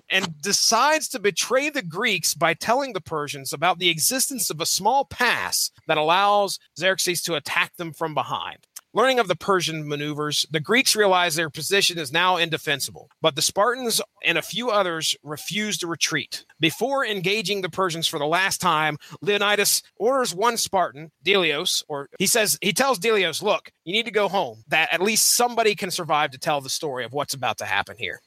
and 0.09 0.41
decides 0.41 1.07
to 1.09 1.19
betray 1.19 1.69
the 1.69 1.81
Greeks 1.81 2.33
by 2.33 2.53
telling 2.53 2.93
the 2.93 3.01
Persians 3.01 3.53
about 3.53 3.79
the 3.79 3.89
existence 3.89 4.49
of 4.49 4.61
a 4.61 4.65
small 4.65 5.05
pass 5.05 5.71
that 5.87 5.97
allows 5.97 6.59
Xerxes 6.77 7.21
to 7.23 7.35
attack 7.35 7.75
them 7.77 7.93
from 7.93 8.13
behind. 8.13 8.67
Learning 8.93 9.19
of 9.19 9.29
the 9.29 9.37
Persian 9.37 9.87
maneuvers, 9.87 10.45
the 10.51 10.59
Greeks 10.59 10.97
realize 10.97 11.35
their 11.35 11.49
position 11.49 11.97
is 11.97 12.11
now 12.11 12.35
indefensible, 12.35 13.09
but 13.21 13.37
the 13.37 13.41
Spartans 13.41 14.01
and 14.25 14.37
a 14.37 14.41
few 14.41 14.69
others 14.69 15.15
refuse 15.23 15.77
to 15.77 15.87
retreat. 15.87 16.45
Before 16.59 17.05
engaging 17.05 17.61
the 17.61 17.69
Persians 17.69 18.05
for 18.05 18.19
the 18.19 18.25
last 18.25 18.59
time, 18.59 18.97
Leonidas 19.21 19.81
orders 19.95 20.35
one 20.35 20.57
Spartan, 20.57 21.09
Delios, 21.25 21.83
or 21.87 22.09
he 22.19 22.27
says, 22.27 22.57
he 22.61 22.73
tells 22.73 22.99
Delios, 22.99 23.41
look, 23.41 23.71
you 23.85 23.93
need 23.93 24.05
to 24.05 24.11
go 24.11 24.27
home, 24.27 24.63
that 24.67 24.93
at 24.93 25.01
least 25.01 25.35
somebody 25.35 25.73
can 25.73 25.89
survive 25.89 26.31
to 26.31 26.37
tell 26.37 26.59
the 26.59 26.69
story 26.69 27.05
of 27.05 27.13
what's 27.13 27.33
about 27.33 27.57
to 27.59 27.65
happen 27.65 27.95
here. 27.97 28.19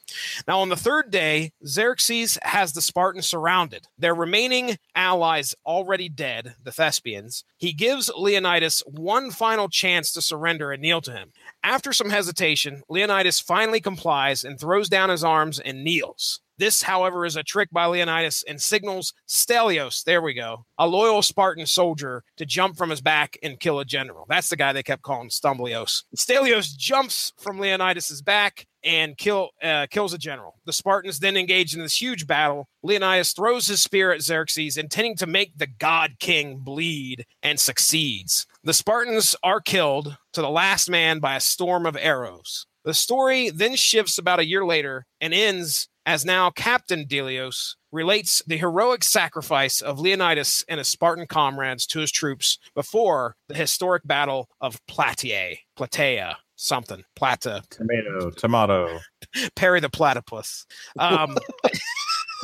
Now, 0.47 0.61
on 0.61 0.69
the 0.69 0.75
third 0.75 1.11
day, 1.11 1.51
Xerxes 1.65 2.39
has 2.41 2.73
the 2.73 2.81
Spartans 2.81 3.27
surrounded, 3.27 3.85
their 3.99 4.15
remaining 4.15 4.77
allies 4.95 5.53
already 5.63 6.09
dead, 6.09 6.55
the 6.63 6.71
Thespians. 6.71 7.45
He 7.57 7.71
gives 7.71 8.11
Leonidas 8.17 8.81
one 8.87 9.29
final 9.29 9.69
chance 9.69 10.11
to 10.13 10.21
surrender 10.21 10.54
and 10.71 10.81
kneel 10.81 11.01
to 11.01 11.11
him. 11.11 11.31
After 11.63 11.93
some 11.93 12.09
hesitation, 12.09 12.83
Leonidas 12.89 13.39
finally 13.39 13.81
complies 13.81 14.43
and 14.43 14.59
throws 14.59 14.89
down 14.89 15.09
his 15.09 15.23
arms 15.23 15.59
and 15.59 15.83
kneels. 15.83 16.41
This, 16.57 16.83
however, 16.83 17.25
is 17.25 17.35
a 17.35 17.43
trick 17.43 17.69
by 17.71 17.85
Leonidas 17.85 18.43
and 18.47 18.61
signals 18.61 19.13
Stelios, 19.27 20.03
there 20.05 20.21
we 20.21 20.33
go, 20.33 20.65
a 20.77 20.87
loyal 20.87 21.21
Spartan 21.21 21.65
soldier, 21.65 22.23
to 22.37 22.45
jump 22.45 22.77
from 22.77 22.89
his 22.89 23.01
back 23.01 23.37
and 23.43 23.59
kill 23.59 23.79
a 23.79 23.85
general. 23.85 24.25
That's 24.29 24.49
the 24.49 24.55
guy 24.55 24.71
they 24.71 24.83
kept 24.83 25.01
calling 25.01 25.29
Stumblios. 25.29 26.03
Stelios 26.15 26.75
jumps 26.77 27.33
from 27.37 27.59
Leonidas's 27.59 28.21
back 28.21 28.67
and 28.85 29.17
kill 29.17 29.49
uh, 29.61 29.87
kills 29.89 30.13
a 30.13 30.17
general. 30.17 30.59
The 30.65 30.73
Spartans 30.73 31.19
then 31.19 31.35
engage 31.35 31.73
in 31.73 31.81
this 31.81 31.99
huge 32.01 32.27
battle. 32.27 32.69
Leonidas 32.83 33.33
throws 33.33 33.67
his 33.67 33.81
spear 33.81 34.11
at 34.11 34.21
Xerxes, 34.21 34.77
intending 34.77 35.15
to 35.17 35.27
make 35.27 35.57
the 35.57 35.67
god 35.67 36.11
king 36.19 36.59
bleed, 36.59 37.25
and 37.41 37.59
succeeds. 37.59 38.45
The 38.63 38.73
Spartans 38.73 39.35
are 39.43 39.61
killed 39.61 40.17
to 40.33 40.41
the 40.41 40.49
last 40.49 40.89
man 40.89 41.19
by 41.19 41.35
a 41.35 41.41
storm 41.41 41.85
of 41.85 41.97
arrows. 41.99 42.67
The 42.83 42.93
story 42.93 43.49
then 43.49 43.75
shifts 43.75 44.19
about 44.19 44.39
a 44.39 44.45
year 44.45 44.63
later 44.63 45.07
and 45.19 45.33
ends 45.33 45.89
as 46.05 46.23
now 46.23 46.51
Captain 46.51 47.05
Delios 47.05 47.75
relates 47.91 48.43
the 48.45 48.57
heroic 48.57 49.03
sacrifice 49.03 49.81
of 49.81 49.99
Leonidas 49.99 50.63
and 50.69 50.77
his 50.77 50.87
Spartan 50.87 51.25
comrades 51.25 51.87
to 51.87 51.99
his 51.99 52.11
troops 52.11 52.59
before 52.75 53.35
the 53.47 53.55
historic 53.55 54.05
battle 54.05 54.49
of 54.61 54.85
Plataea, 54.85 55.57
Platea, 55.77 56.35
something, 56.55 57.03
Plata, 57.15 57.61
Tomato, 57.69 58.29
tomato. 58.31 58.99
Perry 59.55 59.79
the 59.79 59.89
platypus. 59.89 60.65
Um, 60.99 61.37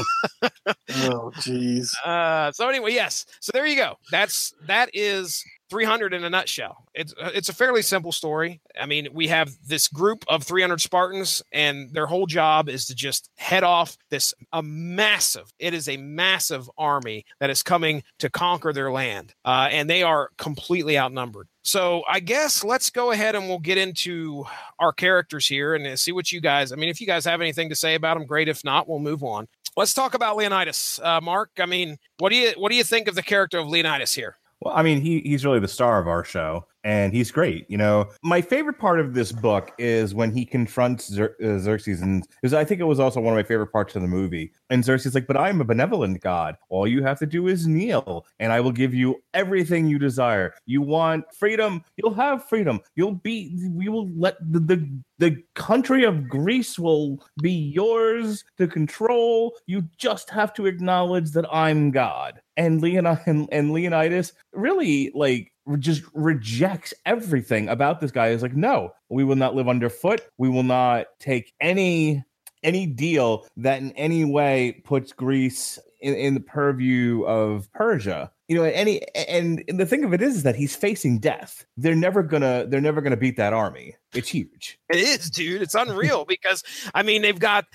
Oh, 0.90 1.32
jeez. 1.36 1.94
uh, 2.04 2.52
so 2.52 2.68
anyway, 2.68 2.92
yes. 2.92 3.24
So 3.40 3.50
there 3.52 3.66
you 3.66 3.76
go. 3.76 3.96
That's 4.10 4.52
that 4.66 4.90
is 4.92 5.42
300 5.70 6.14
in 6.14 6.24
a 6.24 6.30
nutshell. 6.30 6.84
It's 6.94 7.14
uh, 7.20 7.30
it's 7.34 7.48
a 7.48 7.54
fairly 7.54 7.82
simple 7.82 8.12
story. 8.12 8.60
I 8.80 8.86
mean, 8.86 9.08
we 9.12 9.28
have 9.28 9.52
this 9.66 9.88
group 9.88 10.24
of 10.28 10.42
300 10.42 10.80
Spartans, 10.80 11.42
and 11.52 11.92
their 11.92 12.06
whole 12.06 12.26
job 12.26 12.68
is 12.68 12.86
to 12.86 12.94
just 12.94 13.30
head 13.36 13.64
off 13.64 13.96
this 14.10 14.34
a 14.52 14.62
massive. 14.62 15.52
It 15.58 15.74
is 15.74 15.88
a 15.88 15.96
massive 15.96 16.70
army 16.78 17.24
that 17.40 17.50
is 17.50 17.62
coming 17.62 18.02
to 18.18 18.30
conquer 18.30 18.72
their 18.72 18.90
land, 18.90 19.34
uh, 19.44 19.68
and 19.70 19.88
they 19.88 20.02
are 20.02 20.30
completely 20.38 20.98
outnumbered. 20.98 21.48
So 21.62 22.02
I 22.08 22.20
guess 22.20 22.64
let's 22.64 22.88
go 22.88 23.10
ahead 23.10 23.34
and 23.34 23.46
we'll 23.46 23.58
get 23.58 23.76
into 23.76 24.46
our 24.78 24.92
characters 24.92 25.46
here 25.46 25.74
and 25.74 25.86
uh, 25.86 25.96
see 25.96 26.12
what 26.12 26.32
you 26.32 26.40
guys. 26.40 26.72
I 26.72 26.76
mean, 26.76 26.88
if 26.88 27.00
you 27.00 27.06
guys 27.06 27.26
have 27.26 27.42
anything 27.42 27.68
to 27.68 27.76
say 27.76 27.94
about 27.94 28.16
them, 28.16 28.26
great. 28.26 28.48
If 28.48 28.64
not, 28.64 28.88
we'll 28.88 29.00
move 29.00 29.22
on. 29.22 29.48
Let's 29.76 29.94
talk 29.94 30.14
about 30.14 30.36
Leonidas, 30.36 30.98
uh, 31.02 31.20
Mark. 31.20 31.50
I 31.58 31.66
mean, 31.66 31.98
what 32.18 32.30
do 32.30 32.36
you 32.36 32.52
what 32.56 32.70
do 32.70 32.76
you 32.76 32.84
think 32.84 33.06
of 33.06 33.14
the 33.14 33.22
character 33.22 33.58
of 33.58 33.68
Leonidas 33.68 34.14
here? 34.14 34.36
Well, 34.60 34.74
I 34.74 34.82
mean, 34.82 35.00
he 35.00 35.20
he's 35.20 35.44
really 35.44 35.60
the 35.60 35.68
star 35.68 36.00
of 36.00 36.08
our 36.08 36.24
show, 36.24 36.66
and 36.84 37.12
he's 37.12 37.30
great. 37.30 37.66
You 37.68 37.76
know, 37.76 38.10
my 38.22 38.40
favorite 38.40 38.78
part 38.78 39.00
of 39.00 39.14
this 39.14 39.32
book 39.32 39.72
is 39.78 40.14
when 40.14 40.30
he 40.30 40.44
confronts 40.44 41.10
Xer- 41.10 41.40
uh, 41.42 41.58
Xerxes, 41.58 42.02
and 42.02 42.26
I 42.44 42.64
think 42.64 42.80
it 42.80 42.84
was 42.84 43.00
also 43.00 43.20
one 43.20 43.32
of 43.32 43.36
my 43.36 43.42
favorite 43.42 43.72
parts 43.72 43.96
of 43.96 44.02
the 44.02 44.08
movie. 44.08 44.52
And 44.70 44.84
Xerxes 44.84 45.06
is 45.06 45.14
like, 45.14 45.26
"But 45.26 45.36
I'm 45.36 45.60
a 45.60 45.64
benevolent 45.64 46.20
god. 46.20 46.56
All 46.68 46.86
you 46.86 47.02
have 47.02 47.18
to 47.20 47.26
do 47.26 47.48
is 47.48 47.66
kneel, 47.66 48.26
and 48.38 48.52
I 48.52 48.60
will 48.60 48.72
give 48.72 48.94
you 48.94 49.16
everything 49.34 49.86
you 49.86 49.98
desire. 49.98 50.54
You 50.66 50.82
want 50.82 51.24
freedom, 51.34 51.82
you'll 51.96 52.14
have 52.14 52.48
freedom. 52.48 52.80
You'll 52.94 53.14
be, 53.14 53.68
we 53.72 53.88
will 53.88 54.08
let 54.16 54.36
the 54.40 54.60
the, 54.60 54.88
the 55.18 55.42
country 55.54 56.04
of 56.04 56.28
Greece 56.28 56.78
will 56.78 57.22
be 57.42 57.52
yours 57.52 58.44
to 58.56 58.68
control. 58.68 59.56
You 59.66 59.82
just 59.96 60.30
have 60.30 60.54
to 60.54 60.66
acknowledge 60.66 61.32
that 61.32 61.46
I'm 61.52 61.90
God." 61.90 62.40
And, 62.56 62.82
and 62.84 63.70
Leonidas 63.70 64.32
really 64.52 65.12
like 65.14 65.52
just 65.76 66.02
rejects 66.14 66.94
everything 67.04 67.68
about 67.68 68.00
this 68.00 68.10
guy. 68.10 68.28
Is 68.28 68.42
like, 68.42 68.56
no, 68.56 68.92
we 69.08 69.24
will 69.24 69.36
not 69.36 69.54
live 69.54 69.68
underfoot. 69.68 70.22
We 70.38 70.48
will 70.48 70.62
not 70.62 71.06
take 71.18 71.52
any 71.60 72.24
any 72.62 72.86
deal 72.86 73.46
that 73.56 73.80
in 73.80 73.92
any 73.92 74.24
way 74.24 74.80
puts 74.84 75.12
Greece 75.12 75.78
in, 76.00 76.14
in 76.14 76.34
the 76.34 76.40
purview 76.40 77.22
of 77.24 77.70
Persia. 77.72 78.30
You 78.48 78.56
know, 78.56 78.64
any 78.64 79.02
and, 79.14 79.62
and 79.68 79.78
the 79.78 79.86
thing 79.86 80.04
of 80.04 80.14
it 80.14 80.22
is, 80.22 80.36
is 80.36 80.42
that 80.44 80.56
he's 80.56 80.74
facing 80.74 81.18
death. 81.18 81.66
They're 81.76 81.94
never 81.94 82.22
gonna 82.22 82.66
they're 82.66 82.80
never 82.80 83.00
gonna 83.00 83.16
beat 83.16 83.36
that 83.36 83.52
army. 83.52 83.94
It's 84.14 84.28
huge. 84.28 84.78
It 84.88 84.98
is, 84.98 85.30
dude. 85.30 85.60
It's 85.60 85.74
unreal 85.74 86.24
because 86.28 86.64
I 86.94 87.02
mean 87.02 87.22
they've 87.22 87.38
got 87.38 87.66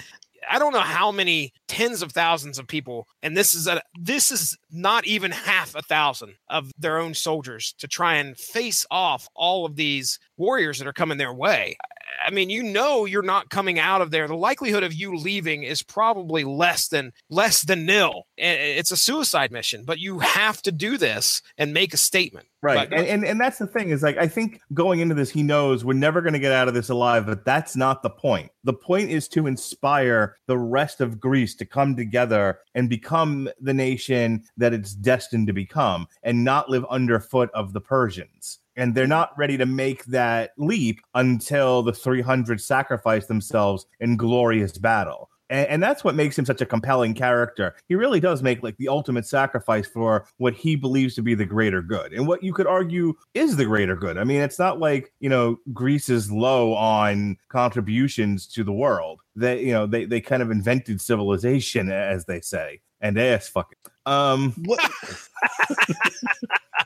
I 0.50 0.60
don't 0.60 0.74
know 0.74 0.80
how 0.80 1.12
many 1.12 1.54
tens 1.68 2.02
of 2.02 2.12
thousands 2.12 2.60
of 2.60 2.68
people, 2.68 3.08
and 3.22 3.36
this 3.36 3.56
is 3.56 3.68
a 3.68 3.82
this 4.00 4.32
is 4.32 4.58
not 4.72 5.06
even 5.06 5.32
half 5.32 5.76
a 5.76 5.82
thousand 5.82 6.36
of 6.50 6.72
their 6.78 7.00
own 7.00 7.14
soldiers 7.14 7.74
to 7.80 7.88
try 7.88 8.16
and 8.16 8.38
face 8.38 8.86
off 8.92 9.28
all 9.36 9.66
of 9.66 9.76
these 9.76 10.20
warriors 10.38 10.80
that 10.80 10.88
are 10.88 10.94
coming 10.94 11.18
their 11.18 11.34
way. 11.34 11.78
I 12.26 12.32
mean, 12.32 12.50
you 12.50 12.64
know, 12.64 13.06
you're 13.06 13.22
not 13.22 13.50
coming 13.50 13.80
out 13.80 14.02
of 14.02 14.12
there. 14.12 14.28
The 14.28 14.36
likelihood 14.36 14.84
of 14.84 14.94
you 14.94 15.16
leaving 15.16 15.64
is 15.64 15.84
probably 15.84 16.44
less 16.44 16.88
than 16.88 17.14
less 17.30 17.64
than 17.64 17.86
nil. 17.86 18.28
It's 18.38 18.92
a 18.92 18.98
suicide 18.98 19.52
mission, 19.52 19.84
but 19.86 20.00
you 20.00 20.20
have 20.20 20.62
to 20.64 20.72
do 20.72 20.98
this 20.98 21.42
and 21.58 21.74
make 21.74 21.94
a 21.94 21.98
statement. 21.98 22.48
Right. 22.62 22.90
But- 22.90 22.98
and, 22.98 23.08
and 23.08 23.26
and 23.26 23.40
that's 23.40 23.58
the 23.58 23.68
thing 23.68 23.90
is 23.90 24.04
like 24.04 24.18
I 24.18 24.28
think 24.28 24.62
going 24.74 25.00
into 25.00 25.16
this, 25.16 25.30
he 25.30 25.44
knows 25.44 25.84
we're 25.84 25.94
never 25.94 26.22
gonna 26.22 26.40
get 26.40 26.52
out 26.52 26.68
of 26.68 26.74
this 26.74 26.90
alive, 26.90 27.26
but 27.26 27.46
that's 27.46 27.76
not 27.76 28.04
the 28.04 28.10
point. 28.10 28.52
The 28.64 28.74
point 28.74 29.10
is 29.10 29.28
to 29.30 29.48
inspire 29.48 30.38
the 30.48 30.58
rest 30.58 31.02
of 31.02 31.20
Greece 31.20 31.56
to 31.56 31.66
come 31.66 31.96
together 31.96 32.60
and 32.74 32.90
become 32.90 33.50
the 33.60 33.74
nation 33.74 34.44
that 34.58 34.74
it's 34.74 34.94
destined 34.94 35.48
to 35.48 35.54
become 35.54 36.08
and 36.24 36.44
not 36.44 36.70
live 36.70 36.86
underfoot 36.90 37.50
of 37.54 37.74
the 37.74 37.82
Persians. 37.82 38.60
And 38.76 38.96
they're 38.96 39.08
not 39.08 39.38
ready 39.38 39.58
to 39.58 39.66
make 39.66 40.06
that 40.06 40.52
leap 40.58 41.00
until 41.14 41.84
the 41.84 41.94
300 41.94 42.60
sacrifice 42.60 43.28
themselves 43.28 43.86
in 44.00 44.18
glorious 44.18 44.78
battle. 44.78 45.30
And, 45.50 45.68
and 45.68 45.84
that's 45.84 46.04
what 46.04 46.16
makes 46.16 46.38
him 46.38 46.46
such 46.46 46.62
a 46.62 46.66
compelling 46.66 47.14
character. 47.14 47.76
He 47.88 47.96
really 47.96 48.20
does 48.20 48.42
make 48.42 48.64
like 48.64 48.78
the 48.78 48.88
ultimate 48.88 49.26
sacrifice 49.26 49.86
for 49.86 50.26
what 50.38 50.54
he 50.56 50.76
believes 50.76 51.16
to 51.16 51.22
be 51.22 51.36
the 51.36 51.46
greater 51.46 51.82
good 51.82 52.12
and 52.14 52.28
what 52.28 52.44
you 52.44 52.54
could 52.54 52.68
argue 52.68 53.14
is 53.34 53.56
the 53.56 53.66
greater 53.66 53.96
good. 53.96 54.18
I 54.18 54.24
mean, 54.24 54.42
it's 54.42 54.60
not 54.60 54.80
like, 54.80 55.14
you 55.20 55.30
know, 55.30 55.60
Greece 55.72 56.10
is 56.10 56.32
low 56.32 56.74
on 56.74 57.38
contributions 57.50 58.48
to 58.48 58.64
the 58.64 58.74
world. 58.74 59.22
They, 59.36 59.64
you 59.64 59.74
know, 59.74 59.86
they, 59.86 60.06
they 60.06 60.22
kind 60.22 60.42
of 60.42 60.50
invented 60.50 61.00
civilization, 61.00 61.92
as 61.92 62.26
they 62.26 62.42
say. 62.42 62.82
And 63.00 63.20
ass 63.20 63.48
fucking. 63.50 63.78
Um, 64.06 64.54
What? 64.66 64.80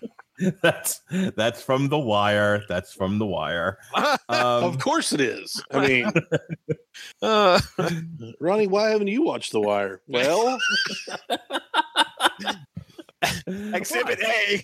that's 0.62 1.02
that's 1.36 1.62
from 1.62 1.90
the 1.90 1.98
wire. 1.98 2.64
That's 2.70 2.94
from 2.94 3.20
the 3.20 3.26
wire. 3.26 3.78
Um, 4.30 4.66
of 4.66 4.78
course 4.80 5.14
it 5.14 5.22
is. 5.22 5.64
I 5.72 5.88
mean, 5.88 6.12
Uh, 7.22 7.60
Ronnie, 8.40 8.68
why 8.68 8.90
haven't 8.90 9.08
you 9.08 9.24
watched 9.24 9.52
The 9.52 9.62
Wire? 9.62 10.02
Well, 10.08 10.60
exhibit 13.74 14.20
A. 14.20 14.64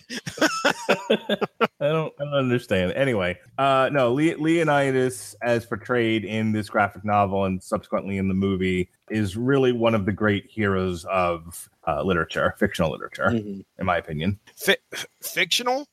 I 1.80 1.88
don't, 1.88 2.14
I 2.20 2.24
don't 2.24 2.34
understand. 2.34 2.94
Anyway, 2.94 3.38
uh, 3.58 3.90
no, 3.92 4.14
Le- 4.14 4.38
Leonidas, 4.38 5.36
as 5.42 5.66
portrayed 5.66 6.26
in 6.26 6.52
this 6.52 6.70
graphic 6.70 7.04
novel 7.04 7.46
and 7.46 7.62
subsequently 7.62 8.18
in 8.18 8.28
the 8.28 8.34
movie, 8.34 8.90
is 9.10 9.36
really 9.38 9.72
one 9.72 9.96
of 9.96 10.06
the 10.06 10.12
great 10.12 10.46
heroes 10.50 11.06
of 11.06 11.70
uh, 11.88 12.02
literature, 12.04 12.56
fictional 12.58 12.92
literature, 12.92 13.30
mhm. 13.32 13.64
in 13.78 13.86
my 13.86 13.98
opinion. 13.98 14.40
Fi- 14.56 14.78
fictional. 15.22 15.88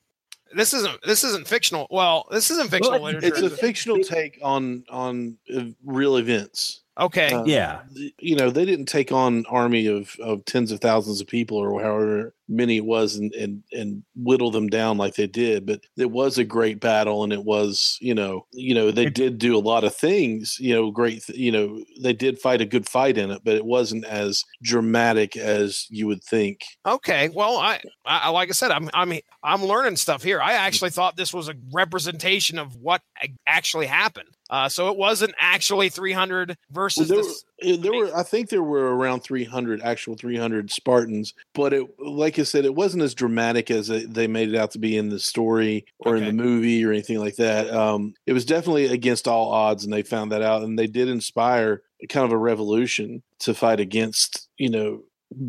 This 0.54 0.74
isn't. 0.74 1.00
This 1.02 1.22
isn't 1.22 1.46
fictional. 1.46 1.86
Well, 1.90 2.26
this 2.30 2.50
isn't 2.50 2.70
fictional 2.70 3.00
Well, 3.00 3.12
literature. 3.12 3.28
it's 3.28 3.40
a 3.42 3.50
fictional 3.50 4.02
take 4.02 4.38
on 4.42 4.84
on 4.90 5.36
uh, 5.54 5.66
real 5.84 6.16
events. 6.16 6.82
Okay. 6.98 7.32
Uh, 7.32 7.44
Yeah, 7.44 7.82
you 8.18 8.36
know, 8.36 8.50
they 8.50 8.64
didn't 8.64 8.86
take 8.86 9.12
on 9.12 9.44
army 9.46 9.86
of, 9.86 10.14
of 10.20 10.44
tens 10.44 10.72
of 10.72 10.80
thousands 10.80 11.20
of 11.20 11.26
people 11.26 11.56
or 11.58 11.80
however 11.82 12.34
many 12.52 12.78
it 12.78 12.84
was 12.84 13.14
and, 13.14 13.32
and 13.34 13.62
and 13.70 14.02
whittle 14.16 14.50
them 14.50 14.66
down 14.66 14.98
like 14.98 15.14
they 15.14 15.26
did. 15.28 15.64
But 15.66 15.82
it 15.96 16.10
was 16.10 16.36
a 16.36 16.44
great 16.44 16.80
battle, 16.80 17.22
and 17.24 17.32
it 17.32 17.44
was 17.44 17.96
you 18.00 18.14
know 18.14 18.46
you 18.52 18.74
know 18.74 18.90
they 18.90 19.06
did 19.06 19.38
do 19.38 19.56
a 19.56 19.58
lot 19.60 19.84
of 19.84 19.94
things. 19.94 20.56
You 20.60 20.74
know, 20.74 20.90
great. 20.90 21.22
th- 21.24 21.38
You 21.38 21.52
know, 21.52 21.84
they 22.02 22.12
did 22.12 22.38
fight 22.38 22.60
a 22.60 22.66
good 22.66 22.88
fight 22.88 23.16
in 23.18 23.30
it, 23.30 23.42
but 23.44 23.54
it 23.56 23.64
wasn't 23.64 24.04
as 24.04 24.44
dramatic 24.62 25.36
as 25.36 25.86
you 25.90 26.06
would 26.06 26.22
think. 26.24 26.60
Okay. 26.86 27.28
Well, 27.28 27.56
I, 27.56 27.80
I 28.04 28.30
like 28.30 28.48
I 28.48 28.52
said, 28.52 28.70
I'm 28.70 28.90
I'm 28.94 29.12
I'm 29.42 29.64
learning 29.64 29.96
stuff 29.96 30.22
here. 30.22 30.40
I 30.40 30.52
actually 30.54 30.90
thought 30.90 31.16
this 31.16 31.32
was 31.32 31.48
a 31.48 31.54
representation 31.72 32.58
of 32.58 32.74
what 32.76 33.02
actually 33.46 33.86
happened. 33.86 34.28
Uh, 34.50 34.68
so 34.68 34.88
it 34.88 34.96
wasn't 34.96 35.32
actually 35.38 35.88
300 35.88 36.48
Well, 36.48 36.56
versus 36.70 37.08
there, 37.08 37.18
this. 37.18 37.44
were, 37.64 37.76
there 37.76 37.92
were, 37.92 38.16
I 38.16 38.24
think 38.24 38.48
there 38.48 38.62
were 38.62 38.96
around 38.96 39.20
300 39.20 39.80
actual 39.80 40.16
300 40.16 40.70
Spartans, 40.70 41.34
but 41.54 41.72
it, 41.72 41.86
like 42.00 42.38
I 42.38 42.42
said, 42.42 42.64
it 42.64 42.74
wasn't 42.74 43.04
as 43.04 43.14
dramatic 43.14 43.70
as 43.70 43.86
they, 43.86 44.04
they 44.04 44.26
made 44.26 44.48
it 44.48 44.56
out 44.56 44.72
to 44.72 44.78
be 44.78 44.96
in 44.96 45.08
the 45.08 45.20
story 45.20 45.86
or 46.00 46.16
in 46.16 46.24
the 46.24 46.32
movie 46.32 46.84
or 46.84 46.90
anything 46.90 47.20
like 47.20 47.36
that. 47.36 47.70
Um, 47.70 48.14
it 48.26 48.32
was 48.32 48.44
definitely 48.44 48.86
against 48.86 49.28
all 49.28 49.52
odds, 49.52 49.84
and 49.84 49.92
they 49.92 50.02
found 50.02 50.32
that 50.32 50.42
out, 50.42 50.62
and 50.62 50.78
they 50.78 50.88
did 50.88 51.08
inspire 51.08 51.82
kind 52.08 52.24
of 52.24 52.32
a 52.32 52.36
revolution 52.36 53.22
to 53.40 53.54
fight 53.54 53.78
against, 53.78 54.48
you 54.58 54.70
know, 54.70 55.02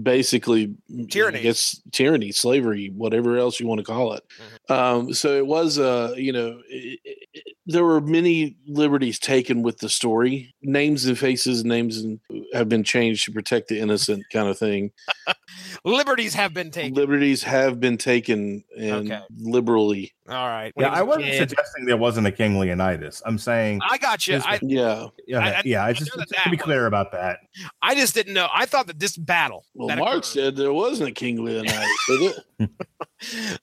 basically 0.04 0.76
Tyranny. 1.10 1.40
against 1.40 1.82
tyranny, 1.92 2.32
slavery, 2.32 2.92
whatever 2.96 3.38
else 3.38 3.60
you 3.60 3.68
want 3.68 3.80
to 3.80 3.86
call 3.86 4.14
it. 4.14 4.24
Mm-hmm. 4.70 4.74
Um, 4.74 5.14
so 5.14 5.36
it 5.36 5.46
was, 5.46 5.80
uh, 5.80 6.14
you 6.16 6.34
know, 6.34 6.62
it, 6.70 7.00
it, 7.34 7.51
there 7.72 7.86
were 7.86 8.02
many 8.02 8.58
liberties 8.68 9.20
taken 9.20 9.64
with 9.64 9.80
the 9.80 9.90
story. 9.90 10.54
Names 10.62 11.06
and 11.06 11.18
faces, 11.18 11.64
names 11.64 11.98
and 11.98 12.20
have 12.54 12.70
been 12.70 12.84
changed 12.84 13.26
to 13.26 13.32
protect 13.32 13.68
the 13.68 13.80
innocent, 13.80 14.24
kind 14.32 14.48
of 14.48 14.58
thing. 14.58 14.92
liberties 15.84 16.34
have 16.36 16.54
been 16.54 16.72
taken. 16.72 16.94
Liberties 16.94 17.44
have 17.44 17.80
been 17.80 17.98
taken 17.98 18.64
and 18.78 19.12
Okay. 19.12 19.22
liberally. 19.40 20.14
All 20.30 20.48
right. 20.48 20.72
When 20.76 20.86
Yeah, 20.86 20.90
he 20.90 20.92
was 20.92 21.00
I 21.00 21.02
a 21.02 21.06
wasn't 21.06 21.26
kid- 21.26 21.50
suggesting 21.50 21.86
there 21.86 21.98
wasn't 21.98 22.28
a 22.28 22.32
King 22.32 22.58
Leonidas. 22.60 23.22
I'm 23.26 23.38
saying, 23.38 23.82
I 23.88 23.98
got 23.98 24.28
you. 24.28 24.40
I, 24.46 24.60
Yeah. 24.62 25.08
yeah, 25.28 25.40
I- 25.40 25.50
I- 25.58 25.62
yeah. 25.66 25.84
I 25.84 25.90
I 25.90 25.94
just 25.94 26.16
know 26.16 26.24
to 26.24 26.50
be 26.50 26.58
clear 26.58 26.86
about 26.86 27.12
that. 27.12 27.40
I 27.82 27.96
just 27.96 28.14
didn't 28.14 28.34
know. 28.34 28.48
I 28.54 28.66
thought 28.66 28.88
that 28.88 29.00
this 29.00 29.18
battle. 29.18 29.66
Well, 29.74 29.88
that 29.90 29.98
Mark 29.98 30.10
occurred- 30.12 30.26
said 30.26 30.56
there 30.56 30.72
wasn't 30.72 31.10
a 31.10 31.12
King 31.12 31.44
Leonidas. 31.44 31.88
was 32.08 32.22
it? 32.60 32.70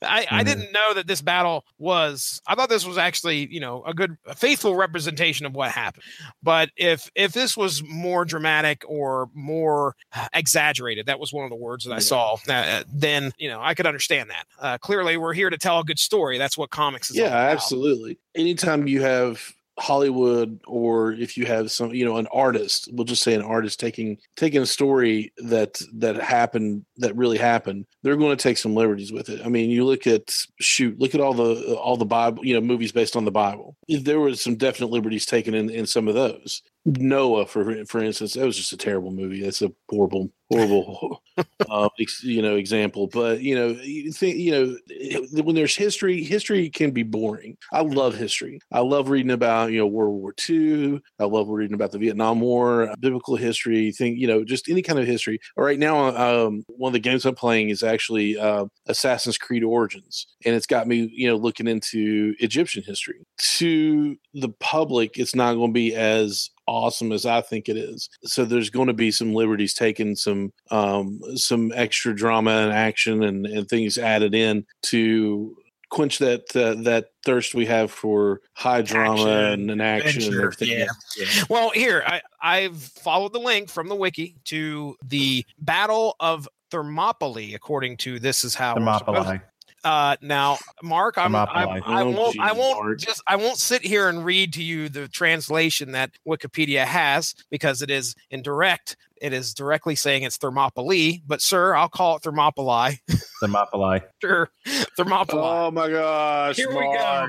I, 0.03 0.27
I 0.31 0.43
Mhm. 0.43 0.47
didn't 0.47 0.73
know 0.73 0.95
that 0.95 1.07
this 1.07 1.21
battle 1.23 1.65
was. 1.79 2.41
I 2.47 2.55
thought 2.55 2.69
this 2.69 2.85
was 2.87 2.99
actually, 2.99 3.47
you 3.53 3.61
know, 3.61 3.83
a 3.85 3.95
good, 3.95 4.17
a 4.27 4.35
faithful 4.35 4.75
representation 4.77 5.47
of 5.47 5.55
what 5.55 5.71
happened. 5.71 6.03
But 6.43 6.71
if 6.77 7.11
if 7.15 7.33
this 7.33 7.57
was 7.57 7.83
more 7.83 8.25
dramatic 8.25 8.83
or 8.87 9.31
more 9.35 9.95
exaggerated, 10.33 11.07
that 11.07 11.19
was 11.21 11.33
one 11.33 11.45
of 11.45 11.51
the 11.51 11.57
words 11.57 11.78
that 11.85 11.93
I 11.93 11.97
Yeah. 11.97 12.01
saw. 12.01 12.37
Uh, 12.49 12.83
then 12.93 13.33
you 13.39 13.49
know, 13.49 13.61
I 13.61 13.75
could 13.75 13.87
understand 13.87 14.31
that. 14.31 14.47
Uh, 14.61 14.79
clearly, 14.79 15.17
we're 15.17 15.35
here 15.35 15.51
to 15.51 15.59
tell 15.59 15.81
a 15.81 15.85
good 15.85 15.99
story. 15.99 16.39
That's 16.39 16.57
what 16.59 16.71
comics 16.71 17.11
is. 17.11 17.17
yeah, 17.17 17.35
absolutely. 17.35 18.19
Anytime 18.35 18.87
you 18.89 19.03
have 19.03 19.53
Hollywood 19.79 20.59
or 20.67 21.13
if 21.13 21.37
you 21.37 21.47
have 21.47 21.71
some, 21.71 21.95
you 21.95 22.05
know, 22.05 22.17
an 22.17 22.27
artist, 22.33 22.89
we'll 22.93 23.05
just 23.05 23.23
say 23.23 23.33
an 23.35 23.43
artist 23.43 23.79
taking 23.79 24.19
taking 24.37 24.61
a 24.61 24.67
story 24.67 25.33
that 25.39 25.81
that 25.95 26.17
happened 26.17 26.85
that 26.97 27.15
really 27.17 27.39
happened, 27.39 27.87
they're 28.03 28.17
going 28.17 28.37
to 28.37 28.43
take 28.43 28.59
some 28.59 28.75
liberties 28.75 29.13
with 29.13 29.29
it. 29.29 29.41
I 29.45 29.49
mean, 29.49 29.71
you 29.71 29.85
look 29.85 30.07
at 30.09 30.35
shoot, 30.61 30.99
look 30.99 31.15
at 31.15 31.21
all 31.21 31.33
the 31.33 31.77
all 31.77 31.97
the 31.97 32.05
Bible, 32.05 32.45
you 32.45 32.55
know, 32.55 32.61
movies 32.61 32.91
based 32.93 33.15
on 33.17 33.25
the 33.25 33.31
Bible. 33.31 33.77
There 33.89 34.19
was 34.21 34.41
some 34.41 34.57
definite 34.57 34.91
liberties 34.91 35.25
taken 35.27 35.55
in 35.55 35.71
in 35.71 35.87
some 35.87 36.09
of 36.09 36.15
those. 36.15 36.61
Noah, 36.85 37.47
for 37.47 37.85
for 37.85 38.03
instance, 38.03 38.35
that 38.35 38.47
was 38.47 38.57
just 38.57 38.73
a 38.73 38.77
terrible 38.77 39.11
movie. 39.11 39.43
That's 39.43 39.61
a 39.63 39.71
horrible, 39.91 40.31
horrible, 40.51 41.23
ex, 42.01 42.23
you 42.23 42.41
know, 42.41 42.57
example. 42.57 43.09
But 43.09 43.43
you 43.43 43.55
know, 43.55 43.69
you 43.83 44.13
think 44.13 44.37
you 44.37 44.51
know, 44.53 45.43
when 45.43 45.55
there's 45.55 45.77
history, 45.77 46.23
history 46.23 46.71
can 46.71 46.93
be 46.93 47.03
boring. 47.03 47.57
I 47.73 47.83
love 47.83 48.15
history. 48.15 48.61
I 48.73 48.81
love 48.81 49.11
reading 49.11 49.33
about 49.33 49.73
you 49.73 49.79
know 49.79 49.87
World 49.87 50.21
War 50.21 50.35
II. 50.49 51.01
I 51.19 51.25
love 51.25 51.49
reading 51.49 51.75
about 51.75 51.93
the 51.93 51.99
Vietnam 51.99 52.41
War, 52.41 52.95
biblical 53.01 53.37
history. 53.37 53.93
Think 53.93 54.19
you 54.19 54.27
know, 54.27 54.45
just 54.45 54.69
any 54.69 54.83
kind 54.83 54.99
of 54.99 55.07
history. 55.07 55.41
Right 55.57 55.79
now, 55.79 56.17
um, 56.17 56.65
one 56.69 56.91
of 56.91 56.95
the 56.95 57.01
games 57.01 57.27
I'm 57.27 57.35
playing 57.35 57.69
is 57.69 57.83
actually 57.83 58.39
uh, 58.39 58.67
Assassin's 58.87 59.37
Creed 59.37 59.65
Origins, 59.65 60.27
and 60.47 60.55
it's 60.55 60.67
got 60.67 60.87
me 60.87 61.11
you 61.13 61.29
know 61.29 61.37
looking 61.37 61.67
into 61.67 62.35
Egyptian 62.39 62.83
history. 62.83 63.27
To 63.59 64.17
the 64.33 64.51
public, 64.61 65.19
it's 65.19 65.35
not 65.35 65.55
going 65.55 65.71
to 65.71 65.75
be 65.75 65.95
as 65.95 66.51
awesome 66.69 67.11
as 67.13 67.27
I 67.27 67.41
think 67.41 67.69
it 67.69 67.77
is. 67.77 68.09
So 68.25 68.45
there's 68.45 68.71
going 68.71 68.89
to 68.89 68.93
be 68.93 69.11
some 69.11 69.35
liberties 69.35 69.75
taken, 69.75 70.15
some 70.15 70.53
um, 70.71 71.21
some 71.35 71.73
extra 71.75 72.15
drama 72.15 72.51
and 72.51 72.73
action 72.73 73.25
and, 73.25 73.47
and 73.47 73.69
things 73.69 73.99
added 73.99 74.35
in 74.35 74.67
to 74.83 75.57
quench 75.91 76.19
that 76.19 76.55
uh, 76.55 76.81
that 76.83 77.07
thirst 77.25 77.55
we 77.55 77.67
have 77.67 77.91
for 77.91 78.43
high 78.55 78.83
drama 78.83 79.23
Action, 79.23 79.29
and, 79.29 79.71
and 79.71 79.83
action 79.83 80.23
and 80.23 80.35
adventure, 80.35 80.43
everything. 80.43 80.87
yeah. 81.19 81.45
Well, 81.49 81.71
here 81.71 82.05
I, 82.07 82.21
I've 82.43 82.77
followed 82.77 83.33
the 83.33 83.41
link 83.41 83.69
from 83.69 83.89
the 83.89 83.97
wiki 83.97 84.37
to 84.45 84.97
the 85.05 85.45
Battle 85.59 86.15
of 86.21 86.49
Thermopylae, 86.71 87.55
according 87.55 87.97
to 87.99 88.19
this 88.19 88.45
is 88.45 88.55
how 88.55 88.75
Thermopylae. 88.75 89.41
Uh, 89.85 90.17
now, 90.21 90.59
Mark, 90.83 91.17
I'm, 91.19 91.35
I'm 91.35 91.47
Thermopylae. 91.47 91.83
I 91.87 92.03
Oh, 92.03 92.11
won't 92.11 92.41
I 92.41 92.49
geez, 92.51 92.59
won't 92.59 92.85
Mark. 92.85 92.99
just 92.99 93.23
I 93.27 93.37
won't 93.37 93.59
sit 93.59 93.83
here 93.83 94.09
and 94.09 94.25
read 94.25 94.53
to 94.55 94.63
you 94.63 94.89
the 94.89 95.09
translation 95.09 95.93
that 95.93 96.11
Wikipedia 96.27 96.85
has 96.85 97.35
because 97.51 97.81
it 97.83 97.91
is 97.91 98.15
indirect. 98.31 98.97
It 99.21 99.33
is 99.33 99.55
directly 99.55 99.95
saying 99.95 100.23
it's 100.23 100.37
Thermopylae, 100.37 101.23
but 101.27 101.41
sir, 101.43 101.75
I'll 101.75 101.89
call 101.89 102.17
it 102.17 102.23
Thermopylae. 102.23 103.01
Thermopylae. 103.41 104.01
sure, 104.21 104.51
Thermopylae. 104.97 105.41
Oh 105.43 105.71
my 105.71 105.89
gosh! 105.89 106.57
Here 106.57 106.69
we 106.69 106.75
go. 106.75 107.29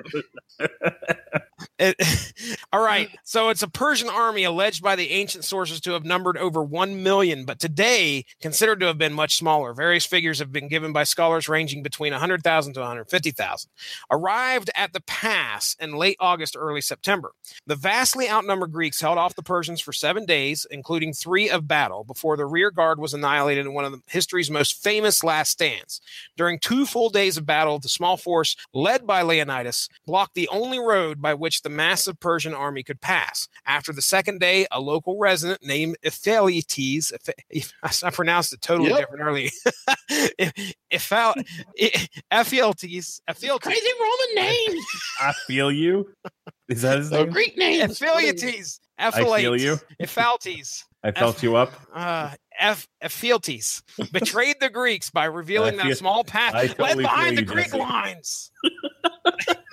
It, 1.78 1.96
all 2.74 2.82
right. 2.82 3.10
So 3.24 3.50
it's 3.50 3.64
a 3.64 3.70
Persian 3.70 4.10
army 4.10 4.44
alleged 4.44 4.84
by 4.84 4.96
the 4.96 5.12
ancient 5.12 5.46
sources 5.46 5.80
to 5.82 5.92
have 5.92 6.06
numbered 6.06 6.38
over 6.38 6.64
1 6.64 7.02
million, 7.04 7.46
but 7.46 7.60
today 7.60 8.26
considered 8.42 8.80
to 8.82 8.88
have 8.88 8.98
been 8.98 9.14
much 9.14 9.38
smaller. 9.38 9.74
Various 9.74 10.06
figures 10.06 10.40
have 10.40 10.52
been 10.52 10.68
given 10.68 10.92
by 10.92 11.04
scholars 11.04 11.50
ranging 11.50 11.84
between 11.84 12.12
100,000 12.12 12.74
to 12.74 12.80
150,000. 12.80 13.70
Arrived 14.12 14.70
at 14.76 14.94
the 14.94 15.02
pass 15.02 15.76
in 15.80 15.96
late 15.96 16.18
August, 16.20 16.56
early 16.58 16.82
September. 16.82 17.32
The 17.66 17.76
vastly 17.76 18.30
outnumbered 18.30 18.72
Greeks 18.72 19.02
held 19.02 19.18
off 19.18 19.36
the 19.36 19.44
Persians 19.44 19.82
for 19.82 19.94
seven 19.94 20.26
days, 20.26 20.68
including 20.70 21.14
three 21.14 21.50
of 21.50 21.68
battle, 21.80 22.04
before 22.04 22.36
the 22.36 22.46
rear 22.46 22.72
guard 22.72 23.00
was 23.00 23.14
annihilated 23.14 23.66
in 23.66 23.74
one 23.74 23.86
of 23.86 23.94
the 23.94 24.02
history's 24.08 24.52
most 24.52 24.84
famous 24.84 25.24
last 25.24 25.50
stands. 25.52 26.02
During 26.36 26.60
two 26.60 26.86
full 26.86 27.10
days 27.10 27.38
of 27.38 27.46
battle, 27.46 27.80
the 27.80 27.88
small 27.88 28.18
force, 28.18 28.58
led 28.74 29.08
by 29.08 29.22
Leonidas, 29.22 29.88
blocked 30.06 30.36
the 30.36 30.50
only 30.50 30.78
road 30.80 31.22
by 31.22 31.34
which 31.34 31.62
the 31.62 31.70
massive 31.70 32.20
Persian 32.20 32.54
army 32.54 32.84
could 32.84 33.00
pass. 33.00 33.48
After 33.66 33.94
the 33.94 34.02
second 34.02 34.40
day, 34.42 34.66
a 34.72 34.82
local 34.82 35.18
resident 35.18 35.64
named 35.64 35.96
Ephialtes, 36.04 37.14
I 38.04 38.10
pronounced 38.10 38.52
it 38.52 38.62
totally 38.62 38.90
Yep. 38.90 39.00
different 39.00 39.24
earlier. 39.24 39.50
Ephialtes, 40.92 41.46
Ephialtes, 42.32 43.62
Crazy 43.62 43.92
Roman 44.02 44.36
name. 44.36 44.82
I 45.22 45.32
feel 45.48 45.72
you. 45.72 46.10
Is 46.70 46.84
that 46.84 47.00
his 47.00 47.12
Oh, 47.12 47.24
name? 47.24 47.32
Greek 47.34 47.58
name. 47.58 47.82
Ephialtes, 47.90 48.80
I 48.98 49.12
feel 49.12 49.56
you. 49.60 49.80
Ephialtes. 50.02 50.84
I 51.04 51.12
felt 51.12 51.42
you 51.42 51.56
up. 51.56 51.72
uh, 51.94 52.32
Eph- 52.60 52.88
Ephialtes 53.04 53.82
betrayed 54.12 54.58
the 54.60 54.70
Greeks 54.70 55.10
by 55.10 55.26
revealing 55.26 55.80
I 55.80 55.88
that 55.90 55.98
small 55.98 56.24
path 56.26 56.54
I 56.54 56.74
led 56.78 56.98
behind 56.98 57.38
the 57.38 57.42
Greek 57.42 57.68
Jesse. 57.68 57.78
lines. 57.80 58.52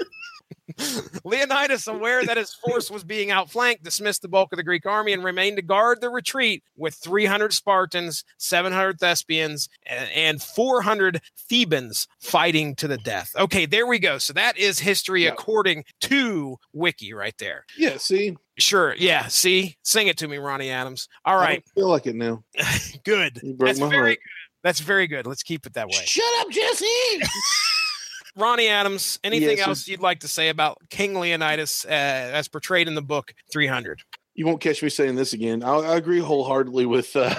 Leonidas, 1.24 1.86
aware 1.86 2.24
that 2.24 2.36
his 2.36 2.52
force 2.54 2.90
was 2.90 3.04
being 3.04 3.30
outflanked, 3.30 3.82
dismissed 3.82 4.22
the 4.22 4.28
bulk 4.28 4.52
of 4.52 4.56
the 4.56 4.62
Greek 4.62 4.86
army 4.86 5.12
and 5.12 5.24
remained 5.24 5.56
to 5.56 5.62
guard 5.62 6.00
the 6.00 6.10
retreat 6.10 6.62
with 6.76 6.94
300 6.94 7.52
Spartans, 7.52 8.24
700 8.38 8.98
Thespians, 9.00 9.68
and 9.86 10.42
400 10.42 11.20
Thebans 11.50 12.06
fighting 12.20 12.74
to 12.76 12.88
the 12.88 12.98
death. 12.98 13.30
Okay, 13.36 13.66
there 13.66 13.86
we 13.86 13.98
go. 13.98 14.18
So 14.18 14.32
that 14.34 14.56
is 14.58 14.78
history 14.78 15.24
Yeah. 15.24 15.30
according 15.30 15.84
to 16.02 16.56
Wiki 16.72 17.12
right 17.12 17.34
there. 17.38 17.64
Yeah. 17.76 17.96
See, 17.98 18.36
Sure. 18.58 18.94
Yeah. 18.96 19.26
See, 19.26 19.76
sing 19.82 20.06
it 20.06 20.16
to 20.16 20.28
me, 20.28 20.38
Ronnie 20.38 20.70
Adams. 20.70 21.08
All 21.26 21.36
right. 21.36 21.62
I 21.66 21.70
feel 21.78 21.88
like 21.90 22.06
it 22.06 22.16
now. 22.16 22.42
Good. 23.04 23.38
You 23.42 23.52
broke 23.52 23.68
That's 23.68 23.80
my 23.80 23.90
very 23.90 24.00
heart. 24.12 24.18
good. 24.18 24.62
That's 24.62 24.80
very 24.80 25.06
good. 25.06 25.26
Let's 25.26 25.42
keep 25.42 25.66
it 25.66 25.74
that 25.74 25.86
way. 25.88 25.92
Shut 26.06 26.24
up, 26.40 26.50
Jesse. 26.50 26.86
Ronnie 28.36 28.68
Adams, 28.68 29.18
anything 29.24 29.56
Yes, 29.58 29.66
else 29.66 29.88
you'd 29.88 30.00
like 30.00 30.20
to 30.20 30.28
say 30.28 30.48
about 30.50 30.78
King 30.90 31.14
Leonidas 31.14 31.84
uh, 31.86 31.88
as 31.90 32.48
portrayed 32.48 32.86
in 32.88 32.94
the 32.94 33.02
book 33.02 33.34
300? 33.52 34.02
you 34.38 34.44
won't 34.44 34.60
catch 34.60 34.82
me 34.82 34.90
saying 34.90 35.14
this 35.14 35.32
again. 35.32 35.62
I, 35.62 35.76
I 35.76 35.96
agree 35.96 36.18
wholeheartedly 36.18 36.84
with 36.84 37.16
uh, 37.16 37.34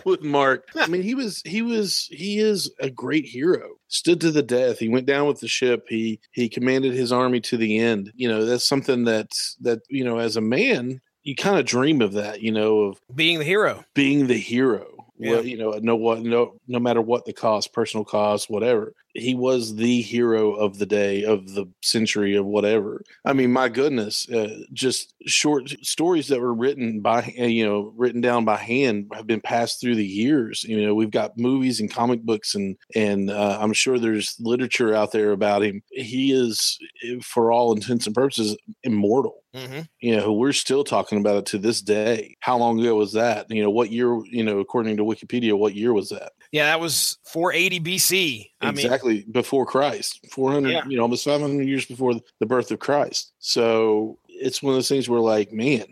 with 0.04 0.22
Mark. 0.22 0.68
I 0.76 0.86
mean, 0.86 1.00
he 1.02 1.14
was 1.14 1.40
he 1.46 1.62
was 1.62 2.08
he 2.10 2.38
is 2.38 2.70
a 2.78 2.90
great 2.90 3.24
hero. 3.24 3.70
Stood 3.88 4.20
to 4.20 4.30
the 4.30 4.42
death. 4.42 4.78
He 4.78 4.90
went 4.90 5.06
down 5.06 5.26
with 5.26 5.40
the 5.40 5.48
ship. 5.48 5.86
He 5.88 6.20
he 6.32 6.50
commanded 6.50 6.92
his 6.92 7.10
army 7.10 7.40
to 7.40 7.56
the 7.56 7.78
end. 7.78 8.12
You 8.14 8.28
know, 8.28 8.44
that's 8.44 8.68
something 8.68 9.04
that 9.04 9.30
that 9.62 9.80
you 9.88 10.04
know, 10.04 10.18
as 10.18 10.36
a 10.36 10.42
man, 10.42 11.00
you 11.22 11.34
kind 11.34 11.58
of 11.58 11.64
dream 11.64 12.02
of 12.02 12.12
that. 12.12 12.42
You 12.42 12.52
know, 12.52 12.80
of 12.80 13.00
Being 13.14 13.38
the 13.38 13.44
hero. 13.46 13.82
being 13.94 14.26
the 14.26 14.36
hero. 14.36 14.88
Yeah. 15.18 15.32
Well, 15.32 15.44
you 15.46 15.56
know, 15.56 15.70
no 15.82 15.96
what 15.96 16.20
no 16.20 16.56
no 16.68 16.78
matter 16.78 17.00
what 17.00 17.24
the 17.24 17.32
cost, 17.32 17.72
personal 17.72 18.04
cost, 18.04 18.50
whatever. 18.50 18.92
He 19.14 19.34
was 19.34 19.76
the 19.76 20.02
hero 20.02 20.52
of 20.52 20.78
the 20.78 20.86
day, 20.86 21.24
of 21.24 21.54
the 21.54 21.66
century, 21.82 22.36
of 22.36 22.46
whatever. 22.46 23.02
I 23.24 23.32
mean, 23.32 23.52
my 23.52 23.68
goodness, 23.68 24.28
uh, 24.30 24.62
just 24.72 25.14
short 25.26 25.70
stories 25.82 26.28
that 26.28 26.40
were 26.40 26.54
written 26.54 27.00
by 27.00 27.34
uh, 27.38 27.44
you 27.44 27.66
know 27.66 27.92
written 27.96 28.20
down 28.20 28.44
by 28.44 28.56
hand 28.56 29.10
have 29.14 29.26
been 29.26 29.40
passed 29.40 29.80
through 29.80 29.96
the 29.96 30.06
years. 30.06 30.64
You 30.64 30.80
know, 30.80 30.94
we've 30.94 31.10
got 31.10 31.38
movies 31.38 31.80
and 31.80 31.92
comic 31.92 32.22
books, 32.22 32.54
and 32.54 32.76
and 32.94 33.30
uh, 33.30 33.58
I'm 33.60 33.72
sure 33.72 33.98
there's 33.98 34.36
literature 34.40 34.94
out 34.94 35.12
there 35.12 35.32
about 35.32 35.62
him. 35.62 35.82
He 35.90 36.32
is, 36.32 36.78
for 37.22 37.52
all 37.52 37.72
intents 37.72 38.06
and 38.06 38.14
purposes, 38.14 38.56
immortal 38.84 39.42
hmm 39.54 39.80
you 40.00 40.16
know 40.16 40.32
we're 40.32 40.52
still 40.52 40.84
talking 40.84 41.18
about 41.18 41.36
it 41.36 41.46
to 41.46 41.58
this 41.58 41.82
day 41.82 42.36
how 42.40 42.56
long 42.56 42.78
ago 42.78 42.94
was 42.94 43.12
that 43.12 43.50
you 43.50 43.62
know 43.62 43.70
what 43.70 43.90
year 43.90 44.20
you 44.26 44.44
know 44.44 44.60
according 44.60 44.96
to 44.96 45.02
wikipedia 45.04 45.58
what 45.58 45.74
year 45.74 45.92
was 45.92 46.08
that 46.10 46.32
Yeah, 46.52 46.64
that 46.66 46.80
was 46.80 47.18
480 47.26 47.80
BC. 47.80 48.50
I 48.60 48.66
mean, 48.72 48.84
exactly 48.84 49.24
before 49.30 49.64
christ 49.66 50.20
400 50.32 50.70
Yeah. 50.70 50.82
you 50.86 50.96
know 50.96 51.02
almost 51.02 51.24
500 51.24 51.66
years 51.66 51.86
before 51.86 52.14
the 52.40 52.46
birth 52.46 52.70
of 52.70 52.78
christ 52.78 53.32
so 53.38 54.18
it's 54.28 54.62
one 54.62 54.72
of 54.72 54.76
those 54.76 54.88
things 54.88 55.08
where 55.08 55.20
like 55.20 55.52
man 55.52 55.84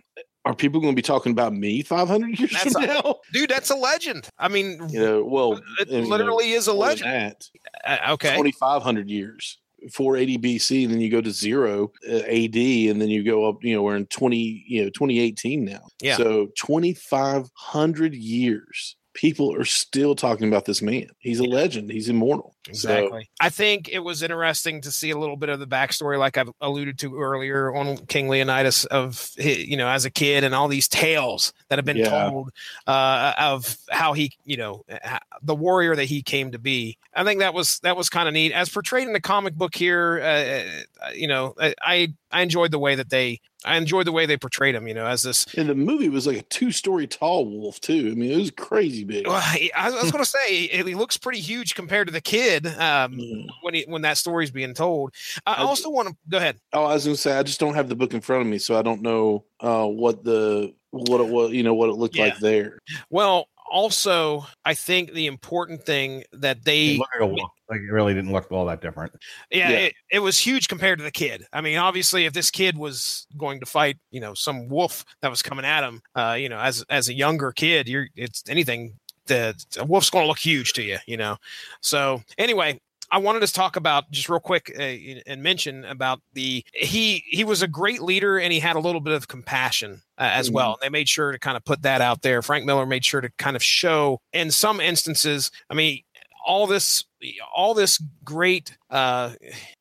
are 0.45 0.55
people 0.55 0.81
going 0.81 0.93
to 0.93 0.97
be 0.97 1.03
talking 1.03 1.33
about 1.33 1.53
me 1.53 1.83
500 1.83 2.39
years 2.39 2.51
That's 2.53 2.73
from 2.73 2.85
a- 2.85 2.87
now 2.87 3.17
dude, 3.33 3.51
that's 3.51 3.71
a 3.71 3.75
legend. 3.77 4.29
I 4.39 4.49
mean, 4.49 4.81
you 4.89 4.99
know 5.01 5.25
well 5.25 5.61
it 5.81 5.89
you 5.89 6.01
know, 6.03 6.09
literally 6.09 6.53
is 6.53 6.67
a 6.67 6.73
legend. 6.73 7.11
that, 7.11 7.49
Uh, 7.87 8.13
okay. 8.15 8.35
2500 8.37 9.09
years 9.11 9.59
480 9.93 10.39
BC, 10.39 10.85
and 10.85 10.93
then 10.93 11.01
you 11.01 11.09
go 11.09 11.21
to 11.21 11.31
zero 11.31 11.93
uh, 12.11 12.17
AD, 12.27 12.57
and 12.57 13.01
then 13.01 13.09
you 13.09 13.23
go 13.23 13.49
up. 13.49 13.63
You 13.63 13.77
know, 13.77 13.83
we're 13.85 13.95
in 13.97 14.07
20, 14.07 14.65
you 14.67 14.83
know, 14.83 14.89
2018 14.91 15.65
now. 15.65 15.87
Yeah. 16.03 16.17
So 16.17 16.49
2,500 16.57 18.15
years 18.15 18.97
people 19.19 19.53
are 19.53 19.65
still 19.65 20.15
talking 20.15 20.47
about 20.47 20.65
this 20.65 20.81
man. 20.81 21.09
He's 21.19 21.41
a 21.41 21.45
legend. 21.45 21.91
He's 21.91 22.09
immortal. 22.09 22.55
Exactly. 22.69 23.25
So, 23.25 23.29
I 23.41 23.49
think 23.49 23.89
it 23.89 24.01
was 24.01 24.23
interesting 24.23 24.81
to 24.83 24.93
see 24.93 25.11
a 25.11 25.19
little 25.19 25.37
bit 25.37 25.49
of 25.49 25.59
the 25.59 25.67
backstory, 25.67 26.19
like 26.19 26.37
I've 26.37 26.51
alluded 26.61 26.99
to 27.01 27.19
earlier 27.19 27.75
on 27.75 27.97
King 28.07 28.29
Leonidas 28.29 28.85
of 28.87 29.31
you 29.37 29.77
know 29.77 29.89
as 29.89 30.05
a 30.05 30.11
kid 30.11 30.45
and 30.45 30.55
all 30.55 30.69
these 30.69 30.89
tales 30.89 31.53
that 31.69 31.79
have 31.79 31.85
been 31.85 31.97
yeah. 31.97 32.29
told 32.29 32.51
uh, 32.87 33.33
of 33.39 33.77
how 33.91 34.13
he 34.13 34.33
you 34.45 34.57
know 34.57 34.85
the 35.43 35.55
warrior 35.55 35.97
that 35.97 36.05
he 36.05 36.23
came 36.23 36.53
to 36.53 36.59
be. 36.59 36.99
I 37.15 37.25
think 37.25 37.41
that 37.41 37.55
was 37.55 37.81
that 37.81 37.97
was 37.97 38.09
kind 38.09 38.29
of 38.29 38.35
neat 38.35 38.53
as 38.53 38.69
portrayed 38.69 39.07
in 39.07 39.13
the 39.13 39.21
comic 39.21 39.55
book 39.55 39.75
here. 39.75 40.21
Uh, 40.23 41.07
uh 41.07 41.11
you 41.15 41.29
know, 41.29 41.55
I 41.59 42.13
I 42.31 42.43
enjoyed 42.43 42.71
the 42.71 42.79
way 42.79 42.95
that 42.95 43.11
they 43.11 43.41
I 43.65 43.77
enjoyed 43.77 44.07
the 44.07 44.13
way 44.13 44.25
they 44.25 44.37
portrayed 44.37 44.77
him, 44.77 44.87
you 44.87 44.95
know, 44.95 45.07
as 45.07 45.23
this. 45.23 45.45
And 45.57 45.69
the 45.69 45.75
movie 45.75 46.09
was 46.09 46.29
like 46.29 46.37
a 46.37 46.43
two 46.43 46.71
story 46.71 47.09
tall 47.09 47.45
wolf, 47.45 47.81
too. 47.81 48.11
I 48.13 48.15
mean, 48.15 48.31
it 48.31 48.37
was 48.37 48.53
crazy 48.53 49.03
big. 49.03 49.27
Well, 49.27 49.37
I, 49.37 49.71
I 49.77 49.91
was 49.91 50.13
going 50.13 50.23
to 50.23 50.31
say, 50.31 50.69
he 50.69 50.95
looks 50.95 51.17
pretty 51.17 51.41
huge 51.41 51.75
compared 51.75 52.07
to 52.07 52.13
the 52.13 52.21
kid 52.21 52.58
um, 52.67 53.13
mm. 53.13 53.47
when 53.63 53.75
he, 53.75 53.85
when 53.87 54.03
that 54.03 54.19
story's 54.19 54.51
being 54.51 54.75
told. 54.75 55.15
I, 55.47 55.55
I 55.55 55.63
also 55.63 55.91
want 55.91 56.09
to 56.09 56.17
go 56.29 56.39
ahead. 56.39 56.59
Oh, 56.73 56.85
I 56.85 56.95
was 56.95 57.05
going 57.05 57.17
to 57.17 57.21
say, 57.21 57.39
I 57.39 57.43
just 57.43 57.61
don't 57.61 57.75
have 57.75 57.89
the 57.89 57.97
book 57.97 58.15
in 58.15 58.21
front 58.21 58.43
of 58.43 58.49
me, 58.49 58.59
so 58.59 58.79
I 58.79 58.83
don't 58.83 59.03
know 59.03 59.45
uh, 59.61 59.87
what 59.87 60.25
the 60.25 60.75
what 60.91 61.21
it 61.21 61.29
was, 61.29 61.53
you 61.53 61.63
know, 61.63 61.75
what 61.75 61.89
it 61.91 61.95
looked 61.95 62.17
yeah. 62.17 62.25
like 62.25 62.39
there. 62.39 62.79
Well, 63.11 63.49
also, 63.71 64.47
I 64.65 64.75
think 64.75 65.13
the 65.13 65.27
important 65.27 65.85
thing 65.85 66.25
that 66.33 66.65
they 66.65 66.99
like 67.69 67.81
it 67.81 67.93
really 67.93 68.15
didn't 68.15 68.33
look 68.33 68.51
all 68.51 68.67
that 68.67 68.81
different. 68.81 69.13
Yeah, 69.51 69.69
yeah. 69.69 69.77
It, 69.79 69.95
it, 70.13 70.19
was 70.21 70.39
huge 70.39 70.69
compared 70.69 70.99
to 70.99 71.05
the 71.05 71.11
kid. 71.11 71.45
I 71.53 71.61
mean, 71.61 71.77
obviously, 71.79 72.25
if 72.25 72.33
this 72.33 72.51
kid 72.51 72.79
was 72.79 73.27
going 73.37 73.61
to 73.61 73.67
fight, 73.67 73.99
you 74.11 74.21
know, 74.21 74.35
some 74.35 74.69
wolf 74.69 75.05
that 75.21 75.31
was 75.31 75.43
coming 75.43 75.65
at 75.65 75.85
him, 75.85 76.01
uh, 76.15 76.37
you 76.39 76.49
know, 76.49 76.59
as 76.59 76.85
as 76.89 77.09
a 77.09 77.15
younger 77.15 77.53
kid, 77.53 77.89
you're 77.89 78.09
it's 78.17 78.43
anything. 78.49 78.95
The 79.29 79.55
wolf's 79.87 80.11
going 80.11 80.25
to 80.25 80.29
look 80.29 80.39
huge 80.39 80.73
to 80.75 80.83
you, 80.83 80.99
you 81.07 81.17
know. 81.17 81.37
So 81.81 82.23
anyway, 82.37 82.81
I 83.11 83.19
wanted 83.19 83.41
to 83.41 83.53
talk 83.53 83.77
about 83.77 84.11
just 84.11 84.29
real 84.29 84.41
quick 84.41 84.75
uh, 84.79 84.83
and 85.27 85.43
mention 85.43 85.85
about 85.87 86.21
the 86.35 86.65
he 86.75 87.25
he 87.27 87.45
was 87.45 87.63
a 87.63 87.69
great 87.69 88.03
leader 88.03 88.39
and 88.39 88.53
he 88.53 88.61
had 88.61 88.77
a 88.77 88.81
little 88.81 89.01
bit 89.01 89.15
of 89.15 89.29
compassion 89.29 90.03
uh, 90.19 90.31
as 90.33 90.47
mm-hmm. 90.47 90.57
well. 90.57 90.73
And 90.73 90.83
they 90.83 90.91
made 90.91 91.09
sure 91.09 91.33
to 91.33 91.39
kind 91.39 91.57
of 91.57 91.65
put 91.65 91.83
that 91.83 92.01
out 92.01 92.23
there. 92.23 92.43
Frank 92.43 92.67
Miller 92.67 92.85
made 92.85 93.05
sure 93.05 93.21
to 93.21 93.31
kind 93.39 93.57
of 93.57 93.63
show 93.63 94.21
in 94.33 94.51
some 94.51 94.81
instances. 94.81 95.51
I 95.71 95.75
mean, 95.75 96.03
all 96.49 96.67
this 96.67 97.05
all 97.55 97.75
this 97.75 98.03
great 98.25 98.77
uh 98.91 99.35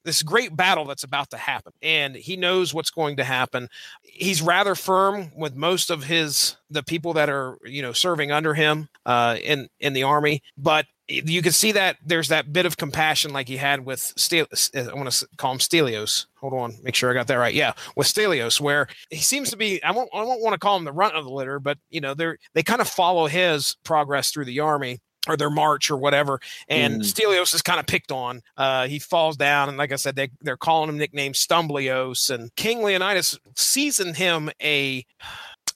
this 0.03 0.21
great 0.21 0.55
battle 0.55 0.83
that's 0.83 1.03
about 1.03 1.29
to 1.29 1.37
happen 1.37 1.71
and 1.81 2.15
he 2.15 2.35
knows 2.35 2.73
what's 2.73 2.89
going 2.89 3.15
to 3.15 3.23
happen 3.23 3.69
he's 4.03 4.41
rather 4.41 4.75
firm 4.75 5.31
with 5.35 5.55
most 5.55 5.89
of 5.89 6.03
his 6.03 6.57
the 6.69 6.83
people 6.83 7.13
that 7.13 7.29
are 7.29 7.57
you 7.63 7.81
know 7.81 7.93
serving 7.93 8.31
under 8.31 8.53
him 8.53 8.89
uh 9.05 9.37
in 9.41 9.69
in 9.79 9.93
the 9.93 10.03
army 10.03 10.41
but 10.57 10.85
you 11.09 11.41
can 11.41 11.53
see 11.53 11.71
that 11.71 11.95
there's 12.05 12.27
that 12.27 12.51
bit 12.51 12.65
of 12.65 12.75
compassion 12.75 13.31
like 13.31 13.47
he 13.47 13.55
had 13.55 13.85
with 13.85 14.13
Stel- 14.17 14.47
I 14.75 14.93
want 14.93 15.09
to 15.09 15.27
call 15.37 15.53
him 15.53 15.59
Stelios. 15.59 16.25
Hold 16.35 16.53
on, 16.53 16.73
make 16.83 16.95
sure 16.95 17.09
I 17.09 17.13
got 17.13 17.27
that 17.27 17.35
right. 17.35 17.53
Yeah, 17.53 17.71
with 17.95 18.07
Stelios, 18.07 18.59
where 18.59 18.87
he 19.09 19.21
seems 19.21 19.49
to 19.51 19.55
be. 19.55 19.81
I 19.83 19.91
won't. 19.91 20.09
I 20.13 20.21
won't 20.23 20.41
want 20.41 20.53
to 20.53 20.59
call 20.59 20.75
him 20.75 20.83
the 20.83 20.91
runt 20.91 21.15
of 21.15 21.23
the 21.23 21.31
litter, 21.31 21.59
but 21.59 21.77
you 21.89 22.01
know, 22.01 22.13
they're 22.13 22.37
they 22.55 22.61
kind 22.61 22.81
of 22.81 22.89
follow 22.89 23.27
his 23.27 23.77
progress 23.85 24.31
through 24.31 24.45
the 24.45 24.59
army 24.59 24.99
or 25.27 25.37
their 25.37 25.49
march 25.49 25.89
or 25.91 25.97
whatever. 25.97 26.39
And 26.67 27.01
mm. 27.01 27.05
Stelios 27.05 27.53
is 27.53 27.61
kind 27.61 27.79
of 27.79 27.85
picked 27.85 28.11
on. 28.11 28.41
Uh, 28.55 28.87
he 28.87 28.99
falls 28.99 29.37
down, 29.37 29.69
and 29.69 29.77
like 29.77 29.91
I 29.91 29.95
said, 29.95 30.15
they 30.15 30.29
they're 30.41 30.57
calling 30.57 30.89
him 30.89 30.97
nickname 30.97 31.33
Stumblios. 31.33 32.29
And 32.29 32.53
King 32.55 32.83
Leonidas 32.83 33.37
sees 33.55 33.99
in 33.99 34.13
him 34.13 34.49
a 34.61 35.05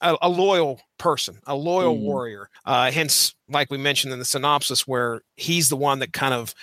a, 0.02 0.16
a 0.22 0.28
loyal 0.28 0.80
person, 0.98 1.38
a 1.46 1.54
loyal 1.54 1.96
mm. 1.96 2.00
warrior. 2.00 2.48
Uh, 2.66 2.90
hence, 2.90 3.34
like 3.48 3.70
we 3.70 3.78
mentioned 3.78 4.12
in 4.12 4.18
the 4.18 4.24
synopsis, 4.24 4.86
where 4.86 5.22
he's 5.36 5.68
the 5.68 5.76
one 5.76 6.00
that 6.00 6.12
kind 6.12 6.34
of 6.34 6.54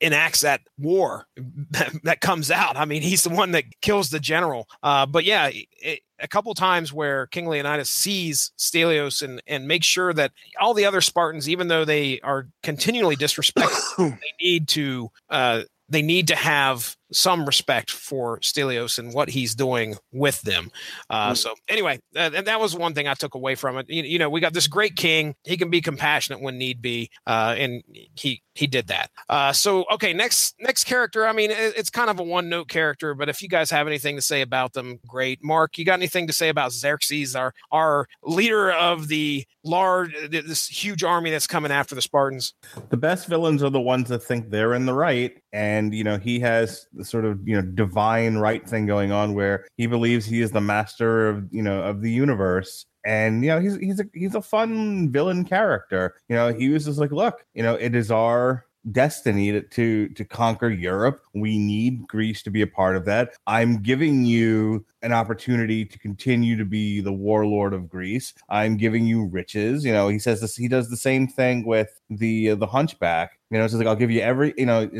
enacts 0.00 0.40
that 0.40 0.60
war 0.78 1.26
that, 1.70 1.92
that 2.04 2.20
comes 2.20 2.50
out. 2.50 2.76
I 2.76 2.84
mean, 2.84 3.02
he's 3.02 3.22
the 3.22 3.30
one 3.30 3.52
that 3.52 3.64
kills 3.80 4.10
the 4.10 4.20
general. 4.20 4.68
Uh, 4.82 5.06
but 5.06 5.24
yeah, 5.24 5.50
it, 5.52 6.00
a 6.22 6.28
couple 6.28 6.52
times 6.54 6.92
where 6.92 7.26
King 7.26 7.46
Leonidas 7.46 7.90
sees 7.90 8.52
Stelios 8.58 9.22
and 9.22 9.42
and 9.46 9.66
makes 9.66 9.86
sure 9.86 10.12
that 10.12 10.32
all 10.60 10.74
the 10.74 10.84
other 10.84 11.00
Spartans, 11.00 11.48
even 11.48 11.68
though 11.68 11.84
they 11.84 12.20
are 12.20 12.48
continually 12.62 13.16
disrespected, 13.16 13.96
they 14.20 14.32
need 14.40 14.68
to 14.68 15.10
uh, 15.28 15.62
they 15.88 16.02
need 16.02 16.28
to 16.28 16.36
have 16.36 16.96
some 17.12 17.44
respect 17.44 17.90
for 17.90 18.38
Stelios 18.40 18.98
and 18.98 19.12
what 19.12 19.30
he's 19.30 19.54
doing 19.54 19.96
with 20.12 20.40
them. 20.42 20.70
Uh, 21.08 21.32
mm. 21.32 21.36
So 21.36 21.54
anyway, 21.68 22.00
uh, 22.16 22.30
and 22.34 22.46
that 22.46 22.60
was 22.60 22.76
one 22.76 22.94
thing 22.94 23.08
I 23.08 23.14
took 23.14 23.34
away 23.34 23.54
from 23.54 23.78
it. 23.78 23.88
You, 23.88 24.02
you, 24.02 24.18
know, 24.18 24.30
we 24.30 24.40
got 24.40 24.52
this 24.52 24.66
great 24.66 24.96
king. 24.96 25.34
He 25.44 25.56
can 25.56 25.70
be 25.70 25.80
compassionate 25.80 26.40
when 26.40 26.58
need 26.58 26.80
be, 26.80 27.10
uh, 27.26 27.54
and 27.58 27.82
he 28.14 28.42
he 28.54 28.66
did 28.66 28.88
that. 28.88 29.10
Uh, 29.28 29.52
so 29.52 29.84
okay, 29.92 30.12
next 30.12 30.54
next 30.60 30.84
character. 30.84 31.26
I 31.26 31.32
mean, 31.32 31.50
it, 31.50 31.74
it's 31.76 31.90
kind 31.90 32.10
of 32.10 32.18
a 32.20 32.22
one 32.22 32.48
note 32.48 32.68
character, 32.68 33.14
but 33.14 33.28
if 33.28 33.42
you 33.42 33.48
guys 33.48 33.70
have 33.70 33.86
anything 33.86 34.16
to 34.16 34.22
say 34.22 34.42
about 34.42 34.72
them, 34.72 35.00
great. 35.06 35.42
Mark, 35.42 35.78
you 35.78 35.84
got 35.84 35.94
anything 35.94 36.26
to 36.26 36.32
say 36.32 36.48
about 36.48 36.72
Xerxes, 36.72 37.34
our 37.34 37.54
our 37.70 38.06
leader 38.22 38.70
of 38.72 39.08
the 39.08 39.44
large 39.64 40.14
this 40.30 40.66
huge 40.66 41.04
army 41.04 41.30
that's 41.30 41.46
coming 41.46 41.72
after 41.72 41.94
the 41.94 42.02
Spartans? 42.02 42.54
The 42.90 42.96
best 42.96 43.28
villains 43.28 43.62
are 43.62 43.70
the 43.70 43.80
ones 43.80 44.08
that 44.08 44.22
think 44.22 44.50
they're 44.50 44.74
in 44.74 44.86
the 44.86 44.94
right, 44.94 45.36
and 45.52 45.94
you 45.94 46.04
know 46.04 46.18
he 46.18 46.40
has 46.40 46.86
sort 47.04 47.24
of 47.24 47.46
you 47.46 47.56
know 47.56 47.62
divine 47.62 48.36
right 48.36 48.68
thing 48.68 48.86
going 48.86 49.12
on 49.12 49.34
where 49.34 49.66
he 49.76 49.86
believes 49.86 50.26
he 50.26 50.40
is 50.40 50.50
the 50.50 50.60
master 50.60 51.28
of 51.28 51.46
you 51.52 51.62
know 51.62 51.82
of 51.82 52.02
the 52.02 52.10
universe. 52.10 52.86
And 53.04 53.42
you 53.42 53.48
know 53.50 53.60
he's 53.60 53.76
he's 53.76 54.00
a 54.00 54.04
he's 54.12 54.34
a 54.34 54.42
fun 54.42 55.10
villain 55.10 55.44
character. 55.44 56.16
You 56.28 56.36
know 56.36 56.52
he 56.52 56.68
was 56.68 56.84
just 56.84 56.98
like 56.98 57.12
look 57.12 57.44
you 57.54 57.62
know 57.62 57.74
it 57.74 57.94
is 57.94 58.10
our 58.10 58.66
destiny 58.92 59.52
to, 59.52 59.62
to 59.62 60.08
to 60.10 60.24
conquer 60.24 60.70
Europe. 60.70 61.22
We 61.34 61.58
need 61.58 62.06
Greece 62.08 62.42
to 62.42 62.50
be 62.50 62.62
a 62.62 62.66
part 62.66 62.96
of 62.96 63.04
that. 63.06 63.34
I'm 63.46 63.82
giving 63.82 64.24
you 64.24 64.84
an 65.02 65.12
opportunity 65.12 65.84
to 65.84 65.98
continue 65.98 66.56
to 66.56 66.64
be 66.64 67.00
the 67.00 67.12
warlord 67.12 67.72
of 67.72 67.88
Greece. 67.88 68.34
I'm 68.48 68.76
giving 68.76 69.06
you 69.06 69.26
riches. 69.26 69.84
You 69.84 69.92
know, 69.92 70.08
he 70.08 70.18
says 70.18 70.40
this. 70.40 70.56
He 70.56 70.68
does 70.68 70.90
the 70.90 70.96
same 70.96 71.26
thing 71.26 71.64
with 71.64 72.00
the 72.08 72.50
uh, 72.50 72.54
the 72.56 72.66
Hunchback. 72.66 73.38
You 73.50 73.58
know, 73.58 73.64
it's 73.64 73.74
like 73.74 73.86
I'll 73.86 73.96
give 73.96 74.10
you 74.10 74.20
every. 74.20 74.54
You 74.56 74.66
know, 74.66 74.90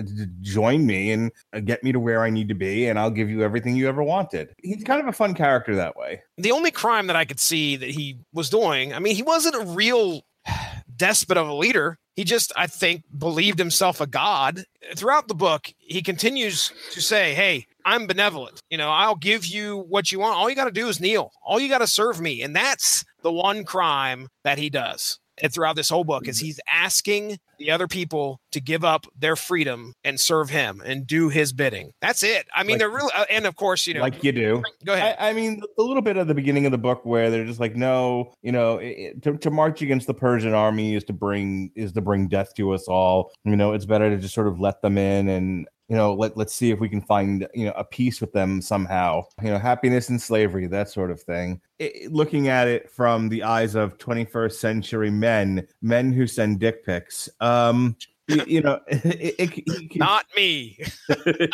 join 0.41 0.87
me 0.87 1.13
and 1.13 1.31
uh, 1.53 1.61
get 1.61 1.83
me 1.85 1.93
to 1.93 2.01
where 2.01 2.23
I 2.23 2.31
need 2.31 2.49
to 2.49 2.55
be, 2.55 2.87
and 2.87 2.99
I'll 2.99 3.11
give 3.11 3.31
you 3.31 3.43
everything 3.43 3.77
you 3.77 3.89
ever 3.89 4.03
wanted. 4.03 4.55
He's 4.63 4.85
kind 4.85 5.01
of 5.01 5.07
a 5.07 5.13
fun 5.13 5.35
character 5.35 5.75
that 5.77 5.97
way. 5.97 6.23
The 6.37 6.53
only 6.53 6.71
crime 6.71 7.07
that 7.09 7.17
I 7.17 7.25
could 7.25 7.41
see 7.41 7.77
that 7.77 7.91
he 7.91 8.19
was 8.33 8.51
doing, 8.51 8.93
I 8.95 8.99
mean, 8.99 9.15
he 9.15 9.23
wasn't 9.23 9.57
a 9.57 9.65
real 9.73 10.23
despot 10.97 11.37
of 11.37 11.49
a 11.49 11.55
leader. 11.55 11.99
He 12.21 12.25
just, 12.25 12.53
I 12.55 12.67
think, 12.67 13.05
believed 13.17 13.59
himself 13.59 13.99
a 13.99 14.07
god. 14.07 14.67
Throughout 14.95 15.27
the 15.27 15.35
book, 15.35 15.73
he 15.79 16.03
continues 16.03 16.71
to 16.91 17.01
say, 17.01 17.33
Hey, 17.33 17.67
I'm 17.83 18.07
benevolent. 18.07 18.61
You 18.69 18.77
know, 18.77 18.91
I'll 18.91 19.17
give 19.17 19.47
you 19.47 19.87
what 19.89 20.13
you 20.13 20.19
want. 20.21 20.37
All 20.37 20.51
you 20.51 20.55
got 20.55 20.67
to 20.67 20.71
do 20.71 20.89
is 20.89 21.01
kneel. 21.01 21.33
All 21.43 21.59
you 21.59 21.71
got 21.71 21.79
to 21.79 21.87
serve 21.87 22.21
me. 22.21 22.43
And 22.43 22.55
that's 22.55 23.07
the 23.23 23.33
one 23.33 23.65
crime 23.65 24.29
that 24.45 24.59
he 24.59 24.69
does 24.69 25.19
and 25.43 25.53
throughout 25.53 25.77
this 25.77 25.89
whole 25.89 26.05
book 26.05 26.29
is 26.29 26.39
mm-hmm. 26.39 26.47
he's 26.47 26.61
asking 26.73 27.39
the 27.59 27.71
other 27.71 27.87
people 27.87 28.41
to 28.53 28.61
give 28.61 28.85
up 28.85 29.07
their 29.19 29.37
freedom 29.37 29.95
and 30.05 30.19
serve 30.19 30.51
him 30.51 30.83
and 30.85 31.07
do 31.07 31.29
his 31.29 31.53
bidding. 31.53 31.93
That's 32.01 32.23
it. 32.23 32.47
I 32.55 32.63
mean, 32.63 32.73
like, 32.73 32.79
they're 32.79 32.91
really, 32.91 33.13
uh, 33.15 33.27
and 33.31 33.47
of 33.47 33.57
course, 33.57 33.87
you 33.87 33.95
know, 33.95 34.01
like 34.01 34.25
you 34.25 34.33
do. 34.33 34.63
Go 34.85 34.95
ahead. 34.95 35.17
I, 35.19 35.31
I 35.31 35.33
mean, 35.33 35.63
a 35.79 35.83
little 35.83 36.03
bit 36.03 36.17
at 36.17 36.27
the 36.27 36.35
beginning 36.35 36.67
of 36.67 36.73
the 36.73 36.79
book 36.79 37.05
where 37.05 37.31
they're 37.31 37.45
just 37.45 37.61
like, 37.61 37.77
no, 37.77 38.33
you 38.43 38.53
know, 38.53 38.79
it, 38.79 39.23
to, 39.23 39.37
to 39.37 39.51
march 39.51 39.83
against 39.83 40.07
the 40.07 40.15
Persian 40.15 40.55
army 40.55 40.95
is 40.95 41.05
to 41.05 41.13
bring 41.13 41.71
is 41.75 41.93
to 41.93 42.01
bring 42.01 42.29
death 42.29 42.55
to 42.55 42.73
us 42.73 42.89
all. 42.89 43.33
You 43.45 43.57
know, 43.57 43.73
it's 43.73 43.87
better 43.87 44.11
to 44.11 44.17
just 44.17 44.35
sort 44.35 44.49
of 44.49 44.59
let 44.59 44.81
them 44.83 44.97
in 44.97 45.29
and 45.29 45.69
you 45.91 45.97
know 45.97 46.15
let, 46.15 46.37
let's 46.37 46.55
see 46.55 46.71
if 46.71 46.79
we 46.79 46.89
can 46.89 47.03
find 47.03 47.47
you 47.53 47.67
know 47.67 47.73
a 47.77 47.85
peace 47.85 48.21
with 48.21 48.33
them 48.33 48.63
somehow. 48.63 49.25
You 49.43 49.51
know 49.51 49.59
happiness 49.59 50.09
and 50.09 50.23
slavery 50.23 50.67
that 50.69 50.89
sort 50.89 51.11
of 51.11 51.21
thing. 51.21 51.61
It, 51.79 52.13
looking 52.13 52.49
at 52.49 52.69
it 52.69 52.89
from 52.89 53.29
the 53.29 53.43
eyes 53.43 53.75
of 53.75 53.99
21st 53.99 54.53
century 54.53 55.11
men 55.11 55.67
men 55.83 56.13
who 56.13 56.27
send 56.27 56.61
dick 56.61 56.87
pics 56.87 57.29
um 57.41 57.97
you, 58.31 58.45
you 58.47 58.61
know 58.61 58.81
it, 58.89 59.35
it, 59.39 59.97
not 59.97 60.25
me 60.37 60.79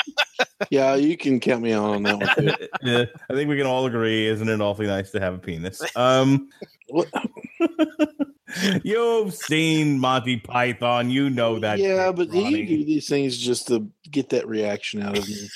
yeah 0.70 0.94
you 0.94 1.16
can 1.16 1.40
count 1.40 1.62
me 1.62 1.72
on 1.72 2.02
that 2.02 2.18
one 2.18 2.28
too. 2.34 2.68
yeah 2.82 3.04
i 3.30 3.34
think 3.34 3.48
we 3.48 3.56
can 3.56 3.66
all 3.66 3.86
agree 3.86 4.26
isn't 4.26 4.48
it 4.48 4.60
awfully 4.60 4.86
nice 4.86 5.10
to 5.10 5.20
have 5.20 5.34
a 5.34 5.38
penis 5.38 5.82
um 5.96 6.48
You've 8.82 9.34
seen 9.34 9.98
Monty 9.98 10.36
Python. 10.38 11.10
You 11.10 11.28
know 11.30 11.58
that. 11.58 11.78
Yeah, 11.78 12.12
but 12.12 12.28
Ronnie. 12.28 12.60
you 12.60 12.66
do 12.78 12.84
these 12.84 13.08
things 13.08 13.36
just 13.36 13.68
to 13.68 13.90
get 14.10 14.30
that 14.30 14.46
reaction 14.46 15.02
out 15.02 15.18
of 15.18 15.28
me. 15.28 15.48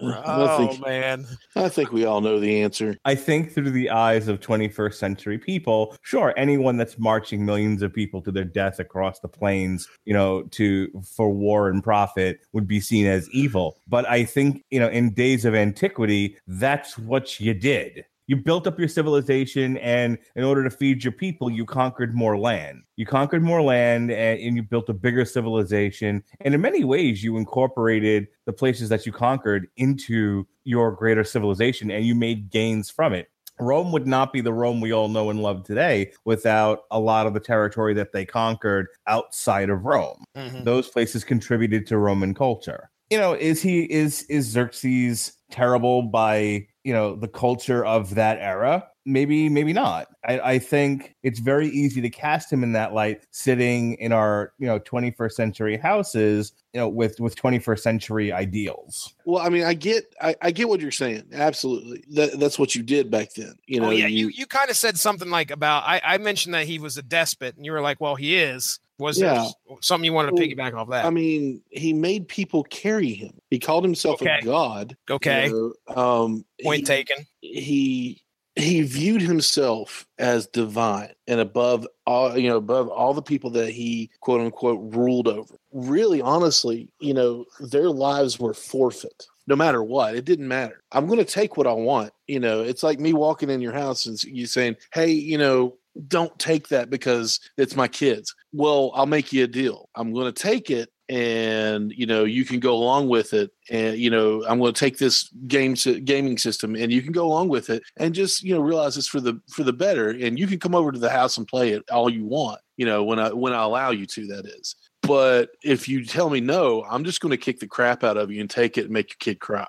Oh 0.00 0.68
think, 0.68 0.86
man. 0.86 1.26
I 1.56 1.68
think 1.68 1.92
we 1.92 2.04
all 2.04 2.20
know 2.20 2.38
the 2.38 2.62
answer. 2.62 2.96
I 3.04 3.14
think 3.14 3.52
through 3.52 3.70
the 3.70 3.90
eyes 3.90 4.28
of 4.28 4.40
21st 4.40 4.94
century 4.94 5.38
people 5.38 5.96
sure 6.02 6.34
anyone 6.36 6.76
that's 6.76 6.98
marching 6.98 7.44
millions 7.44 7.82
of 7.82 7.92
people 7.92 8.22
to 8.22 8.32
their 8.32 8.44
death 8.44 8.78
across 8.78 9.20
the 9.20 9.28
plains 9.28 9.88
you 10.04 10.14
know 10.14 10.42
to 10.50 10.88
for 11.16 11.30
war 11.30 11.68
and 11.68 11.82
profit 11.82 12.40
would 12.52 12.66
be 12.66 12.80
seen 12.80 13.06
as 13.06 13.28
evil. 13.30 13.76
But 13.88 14.08
i 14.08 14.24
think 14.24 14.64
you 14.70 14.80
know 14.80 14.88
in 14.88 15.12
days 15.12 15.44
of 15.44 15.54
antiquity 15.54 16.36
that's 16.46 16.98
what 16.98 17.40
you 17.40 17.54
did 17.54 18.04
you 18.30 18.36
built 18.36 18.68
up 18.68 18.78
your 18.78 18.86
civilization, 18.86 19.76
and 19.78 20.16
in 20.36 20.44
order 20.44 20.62
to 20.62 20.70
feed 20.70 21.02
your 21.02 21.10
people, 21.10 21.50
you 21.50 21.66
conquered 21.66 22.14
more 22.14 22.38
land. 22.38 22.84
You 22.94 23.04
conquered 23.04 23.42
more 23.42 23.60
land, 23.60 24.12
and, 24.12 24.38
and 24.38 24.54
you 24.54 24.62
built 24.62 24.88
a 24.88 24.92
bigger 24.94 25.24
civilization. 25.24 26.22
And 26.42 26.54
in 26.54 26.60
many 26.60 26.84
ways, 26.84 27.24
you 27.24 27.38
incorporated 27.38 28.28
the 28.46 28.52
places 28.52 28.88
that 28.90 29.04
you 29.04 29.10
conquered 29.10 29.66
into 29.78 30.46
your 30.62 30.92
greater 30.92 31.24
civilization, 31.24 31.90
and 31.90 32.06
you 32.06 32.14
made 32.14 32.50
gains 32.50 32.88
from 32.88 33.14
it. 33.14 33.32
Rome 33.58 33.90
would 33.90 34.06
not 34.06 34.32
be 34.32 34.40
the 34.40 34.52
Rome 34.52 34.80
we 34.80 34.92
all 34.92 35.08
know 35.08 35.30
and 35.30 35.42
love 35.42 35.64
today 35.64 36.12
without 36.24 36.84
a 36.92 37.00
lot 37.00 37.26
of 37.26 37.34
the 37.34 37.40
territory 37.40 37.94
that 37.94 38.12
they 38.12 38.24
conquered 38.24 38.86
outside 39.08 39.70
of 39.70 39.84
Rome. 39.84 40.22
Mhm. 40.36 40.64
Those 40.64 40.88
places 40.88 41.24
contributed 41.24 41.84
to 41.88 41.98
Roman 41.98 42.32
culture. 42.32 42.90
You 43.10 43.18
know, 43.18 43.32
is 43.32 43.60
he 43.60 43.90
is 43.90 44.22
is 44.30 44.46
Xerxes 44.46 45.32
terrible 45.50 46.02
by 46.02 46.66
you 46.84 46.92
know 46.92 47.14
the 47.14 47.28
culture 47.28 47.84
of 47.84 48.14
that 48.14 48.38
era? 48.38 48.86
Maybe, 49.06 49.48
maybe 49.48 49.72
not. 49.72 50.08
I, 50.26 50.40
I 50.40 50.58
think 50.58 51.14
it's 51.22 51.40
very 51.40 51.68
easy 51.68 52.02
to 52.02 52.10
cast 52.10 52.52
him 52.52 52.62
in 52.62 52.72
that 52.72 52.92
light, 52.92 53.24
sitting 53.30 53.94
in 53.94 54.12
our 54.12 54.52
you 54.58 54.66
know 54.66 54.78
21st 54.78 55.32
century 55.32 55.76
houses, 55.78 56.52
you 56.74 56.80
know, 56.80 56.88
with 56.88 57.18
with 57.18 57.34
21st 57.34 57.80
century 57.80 58.30
ideals. 58.32 59.14
Well, 59.24 59.44
I 59.44 59.48
mean, 59.48 59.64
I 59.64 59.74
get, 59.74 60.14
I, 60.20 60.34
I 60.42 60.50
get 60.50 60.68
what 60.68 60.80
you're 60.80 60.90
saying. 60.90 61.24
Absolutely, 61.32 62.04
that, 62.10 62.38
that's 62.38 62.58
what 62.58 62.74
you 62.74 62.82
did 62.82 63.10
back 63.10 63.32
then. 63.34 63.54
You 63.66 63.80
oh, 63.80 63.84
know, 63.84 63.88
oh 63.88 63.92
yeah, 63.92 64.06
you 64.06 64.28
you 64.28 64.46
kind 64.46 64.70
of 64.70 64.76
said 64.76 64.98
something 64.98 65.30
like 65.30 65.50
about 65.50 65.84
I, 65.84 66.00
I 66.04 66.18
mentioned 66.18 66.54
that 66.54 66.66
he 66.66 66.78
was 66.78 66.98
a 66.98 67.02
despot, 67.02 67.56
and 67.56 67.64
you 67.64 67.72
were 67.72 67.80
like, 67.80 68.00
"Well, 68.00 68.16
he 68.16 68.36
is." 68.36 68.80
Was 69.00 69.18
Yeah. 69.18 69.48
there 69.66 69.76
something 69.80 70.04
you 70.04 70.12
wanted 70.12 70.36
to 70.36 70.42
piggyback 70.42 70.74
off 70.74 70.90
that? 70.90 71.04
I 71.06 71.10
mean, 71.10 71.62
he 71.70 71.92
made 71.92 72.28
people 72.28 72.62
carry 72.64 73.12
him. 73.12 73.32
He 73.50 73.58
called 73.58 73.82
himself 73.82 74.20
Okay. 74.22 74.38
a 74.40 74.44
god. 74.44 74.96
you 75.08 75.14
okay, 75.16 75.48
know, 75.48 75.72
um, 75.96 76.44
point 76.62 76.80
he- 76.80 76.84
taken. 76.84 77.26
he 77.40 78.22
he 78.56 78.82
viewed 78.82 79.22
himself 79.22 80.06
as 80.18 80.46
divine 80.48 81.08
and 81.28 81.38
above 81.40 81.86
all 82.06 82.36
you 82.36 82.48
know 82.48 82.56
above 82.56 82.88
all 82.88 83.14
the 83.14 83.22
people 83.22 83.48
that 83.48 83.70
he 83.70 84.10
quote 84.20 84.40
unquote 84.40 84.80
ruled 84.94 85.28
over 85.28 85.54
really 85.72 86.20
honestly 86.20 86.88
you 87.00 87.14
know 87.14 87.44
their 87.60 87.88
lives 87.88 88.40
were 88.40 88.52
forfeit 88.52 89.24
no 89.46 89.54
matter 89.54 89.84
what 89.84 90.16
it 90.16 90.24
didn't 90.24 90.48
matter 90.48 90.82
i'm 90.90 91.06
going 91.06 91.18
to 91.18 91.24
take 91.24 91.56
what 91.56 91.66
i 91.68 91.72
want 91.72 92.12
you 92.26 92.40
know 92.40 92.60
it's 92.60 92.82
like 92.82 92.98
me 92.98 93.12
walking 93.12 93.48
in 93.50 93.60
your 93.60 93.72
house 93.72 94.06
and 94.06 94.20
you 94.24 94.46
saying 94.46 94.76
hey 94.92 95.10
you 95.10 95.38
know 95.38 95.76
don't 96.08 96.36
take 96.38 96.68
that 96.68 96.90
because 96.90 97.40
it's 97.56 97.76
my 97.76 97.88
kids. 97.88 98.34
Well 98.52 98.92
i'll 98.94 99.06
make 99.06 99.32
you 99.32 99.44
a 99.44 99.48
deal. 99.48 99.88
I'm 99.94 100.12
going 100.12 100.32
to 100.32 100.42
take 100.42 100.70
it 100.70 100.90
and 101.10 101.92
you 101.96 102.06
know 102.06 102.22
you 102.22 102.44
can 102.44 102.60
go 102.60 102.72
along 102.72 103.08
with 103.08 103.34
it 103.34 103.50
and 103.68 103.98
you 103.98 104.08
know 104.08 104.44
i'm 104.48 104.60
going 104.60 104.72
to 104.72 104.78
take 104.78 104.96
this 104.96 105.28
game 105.48 105.74
gaming 106.04 106.38
system 106.38 106.76
and 106.76 106.92
you 106.92 107.02
can 107.02 107.10
go 107.10 107.26
along 107.26 107.48
with 107.48 107.68
it 107.68 107.82
and 107.96 108.14
just 108.14 108.44
you 108.44 108.54
know 108.54 108.60
realize 108.60 108.96
it's 108.96 109.08
for 109.08 109.20
the 109.20 109.38
for 109.50 109.64
the 109.64 109.72
better 109.72 110.10
and 110.10 110.38
you 110.38 110.46
can 110.46 110.60
come 110.60 110.74
over 110.74 110.92
to 110.92 111.00
the 111.00 111.10
house 111.10 111.36
and 111.36 111.48
play 111.48 111.70
it 111.70 111.82
all 111.90 112.08
you 112.08 112.24
want 112.24 112.60
you 112.76 112.86
know 112.86 113.02
when 113.02 113.18
i 113.18 113.28
when 113.32 113.52
i 113.52 113.62
allow 113.62 113.90
you 113.90 114.06
to 114.06 114.26
that 114.28 114.46
is. 114.46 114.76
But 115.02 115.50
if 115.64 115.88
you 115.88 116.04
tell 116.04 116.30
me 116.30 116.40
no 116.40 116.84
i'm 116.88 117.02
just 117.02 117.20
going 117.20 117.30
to 117.30 117.36
kick 117.36 117.58
the 117.58 117.66
crap 117.66 118.04
out 118.04 118.16
of 118.16 118.30
you 118.30 118.40
and 118.40 118.48
take 118.48 118.78
it 118.78 118.84
and 118.84 118.92
make 118.92 119.10
your 119.10 119.16
kid 119.18 119.40
cry 119.40 119.66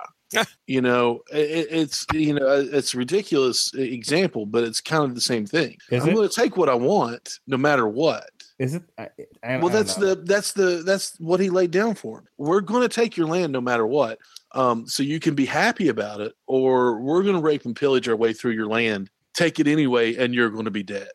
you 0.67 0.82
know 0.82 1.22
it, 1.32 1.67
it's 1.70 2.06
you 2.13 2.34
know 2.34 2.48
it's 2.72 2.94
a 2.94 2.98
ridiculous 2.98 3.74
example 3.74 4.46
but 4.46 4.63
it's 4.63 4.82
kind 4.82 5.04
of 5.04 5.15
the 5.15 5.22
same 5.22 5.46
thing. 5.46 5.78
Is 5.89 6.04
i'm 6.04 6.13
going 6.13 6.28
to 6.28 6.34
take 6.34 6.58
what 6.58 6.70
i 6.70 6.76
want 6.76 7.39
no 7.48 7.58
matter 7.58 7.88
what. 7.88 8.30
Is 8.60 8.76
it? 8.76 8.84
I, 8.98 9.10
I, 9.44 9.58
well 9.58 9.70
that's 9.70 9.96
the 9.96 10.15
that's 10.15 10.54
the 10.54 10.84
that's 10.86 11.15
what 11.20 11.39
he 11.39 11.50
laid 11.50 11.72
down 11.72 11.96
for 11.96 12.20
him. 12.20 12.28
We're 12.38 12.62
going 12.62 12.84
to 12.84 12.89
take 12.89 13.17
your 13.17 13.28
land 13.28 13.52
no 13.52 13.62
matter 13.62 13.88
what 13.88 14.20
um, 14.54 14.88
so 14.88 15.04
you 15.04 15.20
can 15.20 15.36
be 15.36 15.46
happy 15.46 15.88
about 15.88 16.22
it 16.22 16.34
or 16.46 17.00
we're 17.00 17.24
going 17.24 17.36
to 17.36 17.41
rape 17.41 17.65
and 17.65 17.76
pillage 17.76 18.08
our 18.08 18.15
way 18.15 18.34
through 18.34 18.52
your 18.52 18.67
land 18.67 19.10
take 19.34 19.60
it 19.60 19.67
anyway 19.67 20.15
and 20.15 20.34
you're 20.34 20.50
going 20.50 20.65
to 20.65 20.72
be 20.72 20.84
dead. 20.84 21.10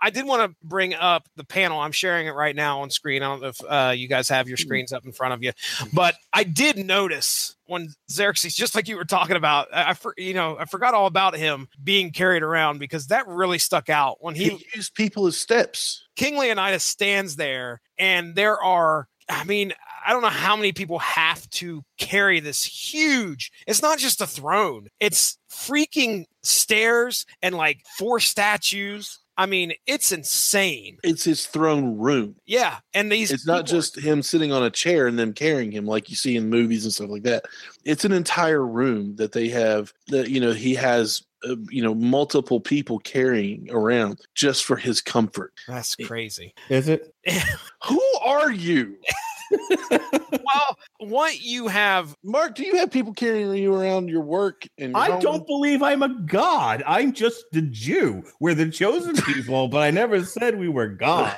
I 0.00 0.10
did 0.10 0.24
want 0.26 0.50
to 0.50 0.56
bring 0.62 0.94
up 0.94 1.28
the 1.36 1.44
panel. 1.44 1.80
I'm 1.80 1.92
sharing 1.92 2.26
it 2.26 2.32
right 2.32 2.54
now 2.54 2.80
on 2.80 2.90
screen. 2.90 3.22
I 3.22 3.26
don't 3.26 3.42
know 3.42 3.48
if 3.48 3.60
uh, 3.68 3.92
you 3.96 4.08
guys 4.08 4.28
have 4.28 4.48
your 4.48 4.56
screens 4.56 4.92
up 4.92 5.04
in 5.04 5.12
front 5.12 5.34
of 5.34 5.42
you, 5.42 5.52
but 5.92 6.14
I 6.32 6.44
did 6.44 6.78
notice 6.78 7.55
when 7.66 7.88
Xerxes, 8.10 8.54
just 8.54 8.74
like 8.74 8.88
you 8.88 8.96
were 8.96 9.04
talking 9.04 9.36
about, 9.36 9.68
I, 9.72 9.94
for, 9.94 10.14
you 10.16 10.34
know 10.34 10.56
I 10.58 10.64
forgot 10.64 10.94
all 10.94 11.06
about 11.06 11.36
him 11.36 11.68
being 11.82 12.10
carried 12.10 12.42
around 12.42 12.78
because 12.78 13.08
that 13.08 13.26
really 13.26 13.58
stuck 13.58 13.88
out 13.88 14.18
when 14.20 14.34
he 14.34 14.50
he 14.50 14.66
used 14.74 14.94
people 14.94 15.26
as 15.26 15.36
steps 15.36 16.06
King 16.16 16.38
Leonidas 16.38 16.82
stands 16.82 17.36
there, 17.36 17.80
and 17.98 18.34
there 18.34 18.60
are, 18.60 19.06
I 19.28 19.44
mean, 19.44 19.72
I 20.04 20.12
don't 20.12 20.22
know 20.22 20.28
how 20.28 20.56
many 20.56 20.72
people 20.72 20.98
have 20.98 21.48
to 21.50 21.84
carry 21.98 22.40
this 22.40 22.64
huge. 22.64 23.52
It's 23.66 23.82
not 23.82 23.98
just 23.98 24.22
a 24.22 24.26
throne; 24.26 24.88
it's 24.98 25.38
freaking 25.50 26.24
stairs 26.42 27.26
and 27.42 27.54
like 27.54 27.82
four 27.98 28.18
statues. 28.18 29.20
I 29.38 29.46
mean, 29.46 29.72
it's 29.86 30.12
insane. 30.12 30.98
it's 31.04 31.24
his 31.24 31.46
throne 31.46 31.98
room 31.98 32.36
Yeah, 32.46 32.78
and 32.94 33.10
these 33.12 33.30
it's 33.30 33.46
not 33.46 33.66
people- 33.66 33.78
just 33.78 33.98
him 33.98 34.22
sitting 34.22 34.52
on 34.52 34.62
a 34.62 34.70
chair 34.70 35.06
and 35.06 35.18
them 35.18 35.32
carrying 35.32 35.70
him 35.70 35.86
like 35.86 36.08
you 36.10 36.16
see 36.16 36.36
in 36.36 36.48
movies 36.48 36.84
and 36.84 36.92
stuff 36.92 37.10
like 37.10 37.22
that 37.24 37.44
it's 37.84 38.04
an 38.04 38.12
entire 38.12 38.64
room 38.66 39.14
that 39.16 39.32
they 39.32 39.48
have 39.48 39.92
that 40.08 40.30
you 40.30 40.40
know 40.40 40.52
he 40.52 40.74
has 40.74 41.22
uh, 41.46 41.54
you 41.68 41.82
know 41.82 41.94
multiple 41.94 42.60
people 42.60 42.98
carrying 43.00 43.68
around 43.70 44.18
just 44.34 44.64
for 44.64 44.76
his 44.76 45.00
comfort 45.02 45.52
that's 45.68 45.94
crazy. 45.96 46.54
Is 46.70 46.88
it? 46.88 47.12
who 47.84 48.00
are 48.24 48.50
you 48.50 48.96
well, 49.90 50.78
what 50.98 51.40
you 51.40 51.66
have 51.68 52.16
mark 52.22 52.54
do 52.54 52.64
you 52.64 52.76
have 52.76 52.90
people 52.90 53.12
carrying 53.12 53.52
you 53.54 53.74
around 53.74 54.08
your 54.08 54.22
work 54.22 54.66
and 54.78 54.92
your 54.92 55.00
I 55.00 55.10
home? 55.10 55.20
don't 55.20 55.46
believe 55.46 55.82
I'm 55.82 56.02
a 56.02 56.08
god. 56.08 56.82
I'm 56.86 57.12
just 57.12 57.44
the 57.52 57.62
Jew. 57.62 58.24
We're 58.40 58.54
the 58.54 58.70
chosen 58.70 59.14
people, 59.24 59.68
but 59.68 59.82
I 59.82 59.90
never 59.90 60.24
said 60.24 60.58
we 60.58 60.68
were 60.68 60.88
God. 60.88 61.36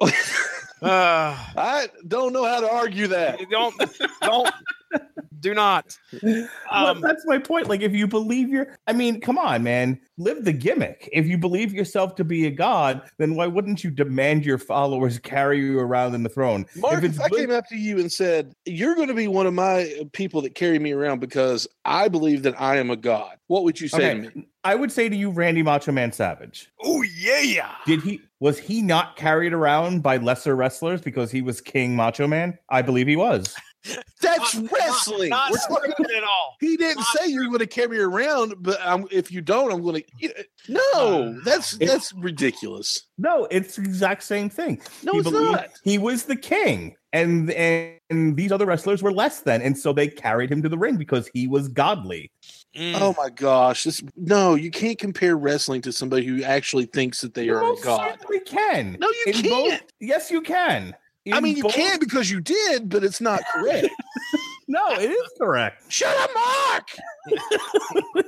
uh, 0.00 0.10
i 0.82 1.86
don't 2.08 2.32
know 2.32 2.44
how 2.44 2.60
to 2.60 2.70
argue 2.70 3.06
that 3.06 3.38
don't 3.50 3.74
don't 4.22 4.50
do 5.40 5.54
not. 5.54 5.96
Well, 6.22 6.48
Um, 6.70 7.00
that's 7.00 7.24
my 7.26 7.38
point. 7.38 7.68
Like, 7.68 7.80
if 7.82 7.92
you 7.92 8.06
believe 8.06 8.48
you're, 8.48 8.76
I 8.86 8.92
mean, 8.92 9.20
come 9.20 9.38
on, 9.38 9.62
man, 9.62 10.00
live 10.18 10.44
the 10.44 10.52
gimmick. 10.52 11.08
If 11.12 11.26
you 11.26 11.36
believe 11.38 11.72
yourself 11.72 12.14
to 12.16 12.24
be 12.24 12.46
a 12.46 12.50
god, 12.50 13.02
then 13.18 13.34
why 13.34 13.46
wouldn't 13.46 13.82
you 13.84 13.90
demand 13.90 14.44
your 14.46 14.58
followers 14.58 15.18
carry 15.18 15.60
you 15.60 15.80
around 15.80 16.14
in 16.14 16.22
the 16.22 16.28
throne? 16.28 16.66
Mark, 16.76 17.02
if 17.02 17.14
if, 17.14 17.20
I 17.20 17.28
good- 17.28 17.38
came 17.40 17.50
up 17.50 17.66
to 17.68 17.76
you 17.76 17.98
and 17.98 18.10
said, 18.12 18.54
You're 18.64 18.94
going 18.94 19.08
to 19.08 19.14
be 19.14 19.28
one 19.28 19.46
of 19.46 19.54
my 19.54 20.04
people 20.12 20.42
that 20.42 20.54
carry 20.54 20.78
me 20.78 20.92
around 20.92 21.20
because 21.20 21.66
I 21.84 22.08
believe 22.08 22.42
that 22.44 22.60
I 22.60 22.76
am 22.76 22.90
a 22.90 22.96
god, 22.96 23.36
what 23.48 23.64
would 23.64 23.80
you 23.80 23.88
say 23.88 24.14
to 24.14 24.20
me? 24.36 24.48
I 24.64 24.76
would 24.76 24.92
say 24.92 25.08
to 25.08 25.16
you, 25.16 25.30
Randy 25.30 25.62
Macho 25.64 25.90
Man 25.90 26.12
Savage. 26.12 26.70
oh 26.84 27.02
yeah. 27.02 27.72
Did 27.84 28.00
he 28.02 28.20
was 28.38 28.58
he 28.60 28.80
not 28.80 29.16
carried 29.16 29.52
around 29.52 30.02
by 30.04 30.18
lesser 30.18 30.54
wrestlers 30.54 31.00
because 31.00 31.32
he 31.32 31.42
was 31.42 31.60
King 31.60 31.96
Macho 31.96 32.28
Man? 32.28 32.56
I 32.70 32.82
believe 32.82 33.08
he 33.08 33.16
was. 33.16 33.56
That's 34.20 34.54
Not- 34.54 34.72
wrestling. 34.72 35.30
Not, 35.30 35.50
We're 35.50 35.56
not 35.86 35.96
talking- 35.96 36.16
at 36.16 36.22
all. 36.22 36.56
he 36.60 36.76
didn't 36.76 36.98
not- 36.98 37.06
say 37.18 37.26
you're 37.28 37.46
going 37.46 37.58
to 37.58 37.66
carry 37.66 38.00
around, 38.00 38.54
but 38.60 38.78
I'm, 38.80 39.06
if 39.10 39.32
you 39.32 39.40
don't, 39.40 39.72
I'm 39.72 39.82
going 39.82 40.02
to. 40.20 40.44
No, 40.68 41.38
that's 41.44 41.76
that's 41.78 42.12
ridiculous. 42.14 43.02
No, 43.18 43.46
it's 43.50 43.76
the 43.76 43.82
exact 43.82 44.22
same 44.22 44.48
thing. 44.48 44.80
No, 45.02 45.12
he 45.12 45.18
it's 45.18 45.30
not. 45.30 45.66
He 45.82 45.98
was 45.98 46.24
the 46.24 46.36
king, 46.36 46.94
and, 47.12 47.50
and 47.50 47.98
and 48.10 48.36
these 48.36 48.52
other 48.52 48.66
wrestlers 48.66 49.02
were 49.02 49.12
less 49.12 49.40
than, 49.40 49.60
and 49.62 49.76
so 49.76 49.92
they 49.92 50.06
carried 50.06 50.50
him 50.52 50.62
to 50.62 50.68
the 50.68 50.78
ring 50.78 50.96
because 50.96 51.28
he 51.34 51.48
was 51.48 51.66
godly. 51.68 52.30
Mm. 52.76 52.96
Oh 53.00 53.14
my 53.18 53.30
gosh! 53.30 53.84
This 53.84 54.02
no, 54.16 54.54
you 54.54 54.70
can't 54.70 54.98
compare 54.98 55.36
wrestling 55.36 55.82
to 55.82 55.92
somebody 55.92 56.24
who 56.24 56.42
actually 56.44 56.86
thinks 56.86 57.20
that 57.22 57.34
they 57.34 57.44
You 57.46 57.56
are 57.56 57.72
a 57.72 57.76
god. 57.82 58.18
We 58.28 58.38
can. 58.40 58.96
No, 59.00 59.08
you 59.08 59.24
In 59.26 59.32
can't. 59.34 59.48
both- 59.48 59.80
yes, 60.00 60.30
you 60.30 60.40
can. 60.40 60.94
I 61.30 61.40
mean, 61.40 61.56
you 61.56 61.62
both- 61.62 61.74
can 61.74 61.98
because 62.00 62.30
you 62.30 62.40
did, 62.40 62.88
but 62.88 63.04
it's 63.04 63.20
not 63.20 63.42
correct. 63.52 63.88
No, 64.68 64.92
it 64.92 65.10
is 65.10 65.30
correct. 65.38 65.92
Shut 65.92 66.16
up, 66.16 66.30
Mark. 66.34 66.88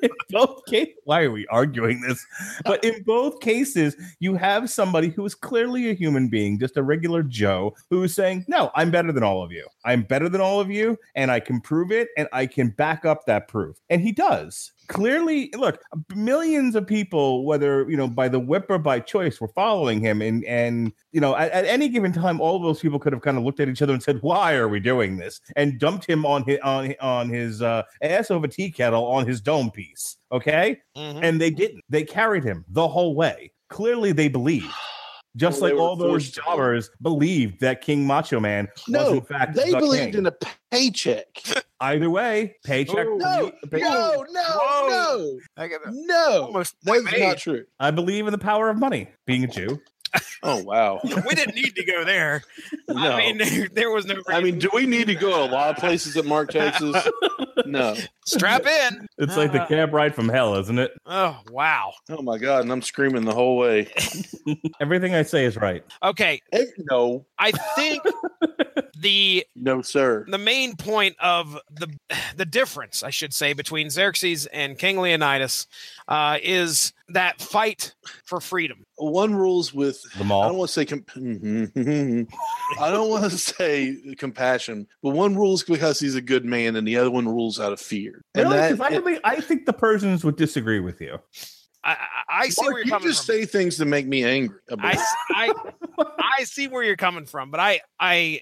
in 0.02 0.10
both 0.28 0.66
cases, 0.66 0.92
why 1.04 1.22
are 1.22 1.30
we 1.30 1.46
arguing 1.46 2.02
this? 2.02 2.24
But 2.66 2.84
in 2.84 3.02
both 3.04 3.40
cases, 3.40 3.96
you 4.20 4.34
have 4.34 4.68
somebody 4.68 5.08
who 5.08 5.24
is 5.24 5.34
clearly 5.34 5.88
a 5.88 5.94
human 5.94 6.28
being, 6.28 6.58
just 6.58 6.76
a 6.76 6.82
regular 6.82 7.22
Joe, 7.22 7.74
who 7.88 8.02
is 8.02 8.14
saying, 8.14 8.44
No, 8.46 8.70
I'm 8.74 8.90
better 8.90 9.10
than 9.10 9.22
all 9.22 9.42
of 9.42 9.52
you. 9.52 9.66
I'm 9.86 10.02
better 10.02 10.28
than 10.28 10.42
all 10.42 10.60
of 10.60 10.70
you, 10.70 10.98
and 11.14 11.30
I 11.30 11.40
can 11.40 11.62
prove 11.62 11.90
it, 11.90 12.08
and 12.18 12.28
I 12.32 12.44
can 12.44 12.68
back 12.68 13.06
up 13.06 13.24
that 13.24 13.48
proof. 13.48 13.78
And 13.88 14.02
he 14.02 14.12
does. 14.12 14.72
Clearly, 14.88 15.50
look, 15.56 15.80
millions 16.14 16.74
of 16.74 16.86
people, 16.86 17.46
whether 17.46 17.88
you 17.88 17.96
know 17.96 18.06
by 18.06 18.28
the 18.28 18.40
whip 18.40 18.66
or 18.68 18.78
by 18.78 19.00
choice, 19.00 19.40
were 19.40 19.48
following 19.48 19.98
him, 20.00 20.20
and 20.20 20.44
and 20.44 20.92
you 21.14 21.20
know 21.20 21.34
at, 21.36 21.50
at 21.52 21.64
any 21.64 21.88
given 21.88 22.12
time, 22.12 22.40
all 22.40 22.56
of 22.56 22.62
those 22.62 22.80
people 22.80 22.98
could 22.98 23.12
have 23.14 23.22
kind 23.22 23.38
of 23.38 23.44
looked 23.44 23.60
at 23.60 23.68
each 23.68 23.80
other 23.80 23.94
and 23.94 24.02
said, 24.02 24.18
"Why 24.20 24.54
are 24.54 24.68
we 24.68 24.80
doing 24.80 25.16
this?" 25.16 25.40
and 25.56 25.78
dumped 25.80 26.04
him 26.06 26.26
on 26.26 26.44
his 26.44 26.58
on 26.62 26.94
on 27.00 27.28
his 27.30 27.62
uh, 27.62 27.84
ass 28.02 28.30
over 28.30 28.44
a 28.44 28.48
tea 28.48 28.70
kettle 28.70 29.06
on 29.06 29.26
his 29.26 29.40
dome 29.40 29.70
piece. 29.70 30.16
Okay, 30.32 30.80
Mhm. 30.96 31.20
and 31.22 31.40
they 31.40 31.50
didn't. 31.50 31.82
They 31.88 32.04
carried 32.04 32.44
him 32.44 32.64
the 32.68 32.86
whole 32.88 33.14
way. 33.14 33.52
Clearly, 33.70 34.12
they 34.12 34.28
believed. 34.28 34.66
Just 35.36 35.60
Well, 35.60 35.70
like 35.72 35.80
all 35.80 35.96
those 35.96 36.10
forced 36.10 36.34
to. 36.34 36.40
jobbers 36.42 36.90
believed 37.02 37.58
that 37.60 37.80
King 37.80 38.06
Macho 38.06 38.38
Man 38.38 38.68
was 38.86 38.88
No, 38.88 39.12
in 39.14 39.20
fact 39.22 39.56
they 39.56 39.72
the 39.72 39.78
believed 39.78 40.12
king. 40.12 40.18
in 40.20 40.26
a 40.26 40.32
paycheck. 40.70 41.26
Either 41.80 42.08
way, 42.08 42.54
paycheck. 42.64 43.04
Oh, 43.08 43.16
No, 43.16 43.50
pay- 43.68 43.80
no, 43.80 44.24
no, 44.30 44.42
Whoa. 44.42 45.38
I 45.56 45.66
got 45.66 45.80
no, 45.92 46.50
no. 46.52 46.62
That's 46.84 47.18
not 47.18 47.38
true. 47.38 47.64
I 47.80 47.90
believe 47.90 48.26
in 48.28 48.32
the 48.32 48.38
power 48.38 48.68
of 48.70 48.78
money. 48.78 49.08
Being 49.26 49.42
a 49.42 49.48
Jew, 49.48 49.80
Oh 50.42 50.62
wow. 50.62 51.00
we 51.04 51.34
didn't 51.34 51.54
need 51.54 51.74
to 51.76 51.84
go 51.84 52.04
there. 52.04 52.42
No. 52.88 53.12
I 53.12 53.16
mean, 53.18 53.38
there, 53.38 53.68
there 53.72 53.90
was 53.90 54.04
no. 54.06 54.16
I 54.28 54.40
mean, 54.40 54.58
do 54.58 54.68
we 54.72 54.86
need 54.86 55.06
to 55.08 55.14
go 55.14 55.44
a 55.44 55.48
lot 55.48 55.70
of 55.70 55.76
places 55.76 56.14
that 56.14 56.24
Mark 56.26 56.50
takes 56.50 56.80
us? 56.82 57.08
No. 57.66 57.96
strap 58.26 58.66
in. 58.66 59.06
it's 59.18 59.36
like 59.36 59.52
the 59.52 59.62
Uh, 59.62 59.66
cab 59.66 59.92
ride 59.94 60.14
from 60.14 60.28
hell, 60.28 60.54
isn't 60.56 60.78
it? 60.78 60.92
Oh 61.06 61.38
wow. 61.50 61.92
Oh 62.10 62.22
my 62.22 62.38
god, 62.38 62.62
and 62.62 62.72
I'm 62.72 62.82
screaming 62.82 63.24
the 63.24 63.34
whole 63.34 63.56
way. 63.56 63.90
Everything 64.80 65.14
I 65.14 65.22
say 65.22 65.44
is 65.44 65.56
right. 65.56 65.82
Okay, 66.02 66.40
Eh, 66.52 66.64
No, 66.90 67.24
I 67.38 67.52
think 67.74 68.02
the 68.98 69.44
no, 69.56 69.82
sir. 69.82 70.24
the 70.28 70.38
main 70.38 70.76
point 70.76 71.16
of 71.20 71.58
the 71.70 71.88
the 72.36 72.44
difference, 72.44 73.02
I 73.02 73.10
should 73.10 73.32
say, 73.32 73.52
between 73.52 73.90
Xerxes 73.90 74.46
and 74.46 74.78
King 74.78 74.98
Leonidas 74.98 75.66
uh, 76.08 76.38
is 76.42 76.92
that 77.08 77.40
fight 77.40 77.94
for 78.24 78.40
freedom. 78.40 78.84
One 78.96 79.34
rules 79.34 79.74
with 79.74 80.00
The 80.16 80.24
mall. 80.24 80.42
I 80.44 80.48
don't 80.48 80.56
want 80.56 80.68
to 80.70 80.72
say 80.74 80.84
comp- 80.86 81.10
I 82.80 82.90
don't 82.90 83.10
want 83.10 83.24
to 83.30 83.36
say 83.38 83.96
compassion, 84.16 84.86
but 85.02 85.10
one 85.10 85.36
rules 85.36 85.62
because 85.62 86.00
he's 86.00 86.14
a 86.14 86.20
good 86.22 86.44
man, 86.44 86.76
and 86.76 86.86
the 86.88 86.96
other 86.96 87.10
one 87.10 87.28
rules 87.28 87.60
out 87.60 87.72
of 87.72 87.80
fear. 87.80 88.22
And 88.34 88.44
Really? 88.44 88.56
that, 88.56 88.70
'Cause 88.70 88.80
I, 88.80 88.98
believe, 88.98 89.20
I 89.24 89.40
think 89.40 89.66
the 89.66 89.72
Persians 89.72 90.24
would 90.24 90.36
disagree 90.36 90.80
with 90.80 91.00
you. 91.00 91.18
I, 91.86 91.92
I, 91.92 91.96
I 92.44 92.48
see 92.48 92.62
Mark, 92.62 92.72
where 92.72 92.78
you're 92.80 92.86
you 92.86 92.92
coming 92.92 93.08
just 93.08 93.26
from. 93.26 93.34
say 93.34 93.44
things 93.44 93.76
to 93.76 93.84
make 93.84 94.06
me 94.06 94.24
angry. 94.24 94.56
About 94.70 94.86
I, 94.86 94.92
it. 94.92 94.98
s- 94.98 95.14
I, 95.30 95.52
I 96.38 96.44
see 96.44 96.68
where 96.68 96.82
you're 96.82 96.96
coming 96.96 97.26
from, 97.26 97.50
but 97.50 97.60
I 97.60 97.80
I 98.00 98.40